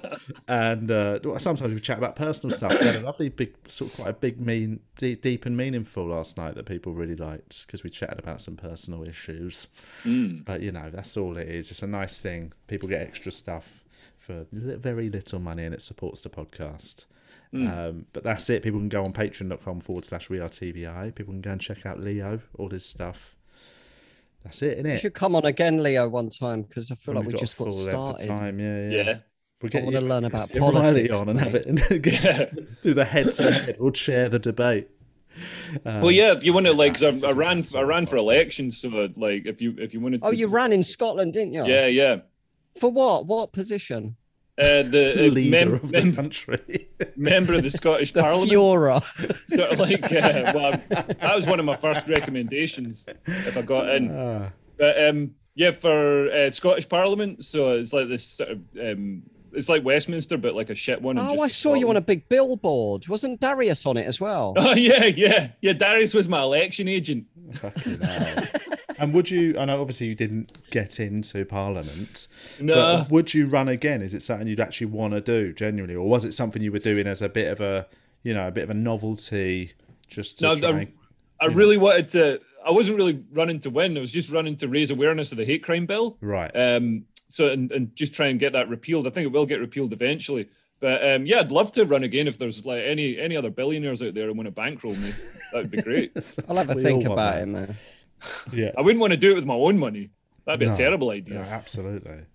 and 0.46 0.90
uh, 0.92 1.38
sometimes 1.40 1.74
we 1.74 1.80
chat 1.80 1.98
about 1.98 2.14
personal 2.14 2.56
stuff. 2.56 2.70
We 2.78 2.86
had 2.86 2.94
a 2.94 3.00
lovely 3.00 3.30
big, 3.30 3.56
sort 3.66 3.90
of 3.90 3.96
quite 3.96 4.10
a 4.10 4.12
big, 4.12 4.40
mean, 4.40 4.78
deep, 4.96 5.22
deep 5.22 5.44
and 5.44 5.56
meaningful 5.56 6.06
last 6.06 6.36
night 6.36 6.54
that 6.54 6.66
people 6.66 6.92
really 6.92 7.16
liked 7.16 7.66
because 7.66 7.82
we 7.82 7.90
chatted 7.90 8.20
about 8.20 8.40
some 8.40 8.54
personal 8.54 9.02
issues. 9.02 9.66
Mm. 10.04 10.44
But 10.44 10.60
you 10.60 10.70
know, 10.70 10.88
that's 10.88 11.16
all 11.16 11.36
it 11.36 11.48
is. 11.48 11.72
It's 11.72 11.82
a 11.82 11.88
nice 11.88 12.22
thing. 12.22 12.52
People 12.68 12.88
get 12.88 13.00
extra 13.02 13.32
stuff 13.32 13.82
for 14.16 14.46
very 14.52 15.10
little 15.10 15.40
money, 15.40 15.64
and 15.64 15.74
it 15.74 15.82
supports 15.82 16.20
the 16.20 16.30
podcast. 16.30 17.06
Um, 17.54 18.06
but 18.12 18.24
that's 18.24 18.50
it. 18.50 18.62
People 18.62 18.80
can 18.80 18.88
go 18.88 19.04
on 19.04 19.12
patreon.com 19.12 19.80
forward 19.80 20.04
slash 20.04 20.28
we 20.28 20.40
are 20.40 20.48
TBI. 20.48 21.14
People 21.14 21.32
can 21.34 21.40
go 21.40 21.50
and 21.52 21.60
check 21.60 21.86
out 21.86 22.00
Leo, 22.00 22.40
all 22.58 22.68
his 22.70 22.84
stuff. 22.84 23.36
That's 24.42 24.60
it, 24.62 24.78
You 24.78 24.84
innit? 24.84 24.98
should 24.98 25.14
come 25.14 25.34
on 25.36 25.46
again, 25.46 25.82
Leo, 25.82 26.08
one 26.08 26.28
time 26.28 26.62
because 26.62 26.90
I 26.90 26.96
feel 26.96 27.14
When 27.14 27.22
like 27.22 27.26
we 27.28 27.32
we've 27.34 27.40
just 27.40 27.56
got 27.56 27.68
full 27.68 27.76
length 27.76 27.88
of 27.94 28.20
started. 28.20 28.26
Time. 28.28 28.58
Yeah, 28.60 28.88
yeah. 28.88 29.02
Yeah. 29.02 29.18
We'll 29.62 29.70
I 29.74 29.80
want 29.84 29.94
to 29.94 30.00
learn 30.02 30.24
about 30.24 30.48
get 30.50 30.60
Reilly 30.60 30.72
politics. 31.08 31.16
on 31.16 31.28
and 31.30 31.40
have 31.40 31.54
it 31.54 31.66
and 31.66 31.78
do 32.82 32.92
the 32.92 33.04
head 33.04 33.32
to 33.32 33.50
head. 33.52 33.76
We'll 33.78 33.94
share 33.94 34.28
the 34.28 34.38
debate. 34.38 34.88
Well, 35.84 36.10
yeah. 36.10 36.32
If 36.32 36.44
you 36.44 36.52
want 36.52 36.66
to, 36.66 36.72
like, 36.72 36.94
'cause 37.00 37.24
I, 37.24 37.28
I 37.28 37.32
ran, 37.32 37.64
I 37.74 37.80
ran 37.80 38.04
for 38.06 38.16
elections, 38.16 38.76
so 38.76 38.88
like, 39.16 39.46
if 39.46 39.62
you 39.62 39.74
if 39.78 39.94
you 39.94 40.00
wanted, 40.00 40.20
to, 40.20 40.26
Oh, 40.28 40.30
you 40.32 40.48
ran 40.48 40.72
in 40.72 40.82
Scotland, 40.82 41.32
didn't 41.32 41.54
you? 41.54 41.64
Yeah, 41.66 41.86
yeah. 41.86 42.16
For 42.78 42.90
what? 42.90 43.26
What 43.26 43.52
position? 43.52 44.16
Uh, 44.56 44.82
the 44.82 45.26
uh, 45.26 45.30
Leader 45.32 45.66
mem- 45.66 45.74
of 45.74 45.90
the 45.90 46.12
country. 46.12 46.88
member 47.16 47.54
of 47.54 47.64
the 47.64 47.70
Scottish 47.70 48.12
The 48.12 48.20
Parliament. 48.22 48.52
Führer. 48.52 49.46
sort 49.46 49.72
of 49.72 49.80
like 49.80 50.04
uh, 50.12 50.52
well, 50.54 50.80
that 50.88 51.34
was 51.34 51.46
one 51.46 51.58
of 51.58 51.64
my 51.64 51.74
first 51.74 52.08
recommendations 52.08 53.06
if 53.26 53.56
I 53.56 53.62
got 53.62 53.88
in. 53.88 54.16
Ah. 54.16 54.52
But 54.78 55.08
um, 55.08 55.34
yeah, 55.56 55.72
for 55.72 56.30
uh, 56.30 56.50
Scottish 56.52 56.88
Parliament, 56.88 57.44
so 57.44 57.72
it's 57.72 57.92
like 57.92 58.08
this 58.08 58.24
sort 58.24 58.50
of 58.50 58.58
um, 58.80 59.24
it's 59.52 59.68
like 59.68 59.84
Westminster, 59.84 60.36
but 60.38 60.54
like 60.54 60.70
a 60.70 60.74
shit 60.74 61.00
one. 61.02 61.18
Oh, 61.18 61.40
I 61.40 61.48
saw 61.48 61.74
you 61.74 61.88
on 61.90 61.96
a 61.96 62.00
big 62.00 62.28
billboard. 62.28 63.08
Wasn't 63.08 63.40
Darius 63.40 63.86
on 63.86 63.96
it 63.96 64.06
as 64.06 64.20
well? 64.20 64.54
Oh 64.56 64.74
yeah, 64.74 65.06
yeah, 65.06 65.50
yeah. 65.60 65.72
Darius 65.72 66.14
was 66.14 66.28
my 66.28 66.42
election 66.42 66.88
agent. 66.88 67.26
Fucking 68.94 68.98
hell. 68.98 69.04
And 69.06 69.14
would 69.14 69.30
you? 69.30 69.58
I 69.58 69.64
know 69.66 69.80
obviously 69.80 70.06
you 70.08 70.14
didn't 70.14 70.70
get 70.70 70.98
into 71.00 71.44
Parliament. 71.44 72.28
No. 72.60 72.74
But 72.74 73.10
would 73.10 73.34
you 73.34 73.46
run 73.46 73.68
again? 73.68 74.02
Is 74.02 74.14
it 74.14 74.22
something 74.22 74.46
you'd 74.48 74.60
actually 74.60 74.86
want 74.88 75.14
to 75.14 75.20
do 75.20 75.52
genuinely, 75.52 75.96
or 75.96 76.08
was 76.08 76.24
it 76.24 76.32
something 76.32 76.62
you 76.62 76.72
were 76.72 76.78
doing 76.78 77.06
as 77.06 77.20
a 77.22 77.28
bit 77.28 77.48
of 77.50 77.60
a, 77.60 77.86
you 78.22 78.32
know, 78.34 78.48
a 78.48 78.50
bit 78.52 78.64
of 78.64 78.70
a 78.70 78.74
novelty, 78.74 79.72
just 80.08 80.38
to 80.38 80.44
No, 80.44 80.56
try? 80.58 80.68
I, 80.68 80.72
and- 80.80 80.92
I 81.40 81.46
really 81.46 81.76
wanted 81.76 82.08
to. 82.10 82.40
I 82.66 82.70
wasn't 82.70 82.96
really 82.96 83.22
running 83.32 83.58
to 83.60 83.70
win. 83.70 83.96
I 83.96 84.00
was 84.00 84.12
just 84.12 84.30
running 84.30 84.56
to 84.56 84.68
raise 84.68 84.90
awareness 84.90 85.32
of 85.32 85.38
the 85.38 85.44
hate 85.44 85.62
crime 85.62 85.84
bill. 85.86 86.16
right. 86.22 86.50
Um, 86.56 87.04
so 87.26 87.50
and, 87.50 87.70
and 87.72 87.94
just 87.96 88.14
try 88.14 88.26
and 88.28 88.38
get 88.38 88.52
that 88.52 88.68
repealed. 88.68 89.06
I 89.06 89.10
think 89.10 89.26
it 89.26 89.32
will 89.32 89.44
get 89.46 89.58
repealed 89.60 89.92
eventually. 89.92 90.48
But 90.80 91.04
um, 91.06 91.26
yeah, 91.26 91.40
I'd 91.40 91.50
love 91.50 91.72
to 91.72 91.84
run 91.84 92.04
again 92.04 92.26
if 92.28 92.38
there's 92.38 92.64
like 92.64 92.82
any 92.84 93.18
any 93.18 93.36
other 93.36 93.50
billionaires 93.50 94.02
out 94.02 94.14
there 94.14 94.26
who 94.26 94.34
want 94.34 94.46
to 94.46 94.50
bankroll 94.52 94.94
me. 94.94 95.12
That'd 95.52 95.70
be 95.70 95.82
great. 95.82 96.12
I'll 96.48 96.56
have 96.56 96.70
a 96.70 96.74
We 96.74 96.82
think 96.82 97.04
about 97.04 97.16
that. 97.16 97.42
it, 97.42 97.46
man. 97.46 97.76
Yeah. 98.52 98.70
I 98.78 98.82
wouldn't 98.82 99.00
want 99.00 99.12
to 99.12 99.16
do 99.16 99.30
it 99.30 99.34
with 99.34 99.46
my 99.46 99.54
own 99.54 99.78
money. 99.78 100.10
That'd 100.44 100.60
be 100.60 100.66
No. 100.66 100.72
a 100.72 100.74
terrible 100.74 101.08
Yeah, 101.08 101.18
idea. 101.18 101.40
absolutely. 101.40 102.26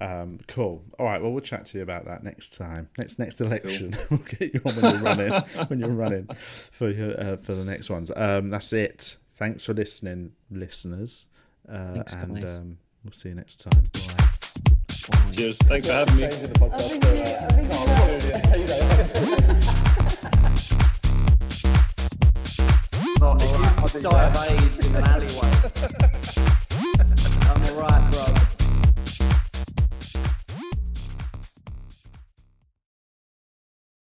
Um, 0.00 0.38
cool. 0.46 0.84
All 0.98 1.04
right. 1.06 1.20
Well, 1.20 1.32
we'll 1.32 1.40
chat 1.42 1.66
to 1.66 1.78
you 1.78 1.82
about 1.82 2.04
that 2.06 2.22
next 2.24 2.56
time. 2.56 2.88
Next 2.96 3.18
next 3.18 3.40
election, 3.40 3.94
we'll 4.10 4.20
get 4.20 4.54
you 4.54 4.60
on 4.64 4.72
when 4.74 4.92
you're 4.94 5.02
running. 5.02 5.32
when 5.68 5.78
you're 5.80 5.90
running 5.90 6.28
for 6.72 6.90
your 6.90 7.20
uh, 7.20 7.36
for 7.36 7.54
the 7.54 7.64
next 7.64 7.90
ones. 7.90 8.10
Um, 8.14 8.50
that's 8.50 8.72
it. 8.72 9.16
Thanks 9.36 9.64
for 9.66 9.74
listening, 9.74 10.32
listeners. 10.50 11.26
Uh, 11.68 11.94
Thanks, 11.94 12.12
and 12.14 12.44
um, 12.44 12.78
we'll 13.04 13.12
see 13.12 13.28
you 13.30 13.34
next 13.34 13.56
time. 13.68 13.82
Bye. 14.16 15.30
Cheers. 15.32 15.58
Thanks 15.58 15.86
for 15.86 15.92
having 15.92 16.16
me. 20.70 20.79
From 23.20 23.36
the 23.36 23.44
used 23.44 23.92
to 23.96 24.00
die 24.00 24.28
of 24.28 24.36
AIDS 24.50 24.88
in 24.88 24.96
an 24.96 25.04
alleyway. 25.04 25.52
I'm 27.50 27.62
alright, 27.76 28.10
bro. 28.10 28.59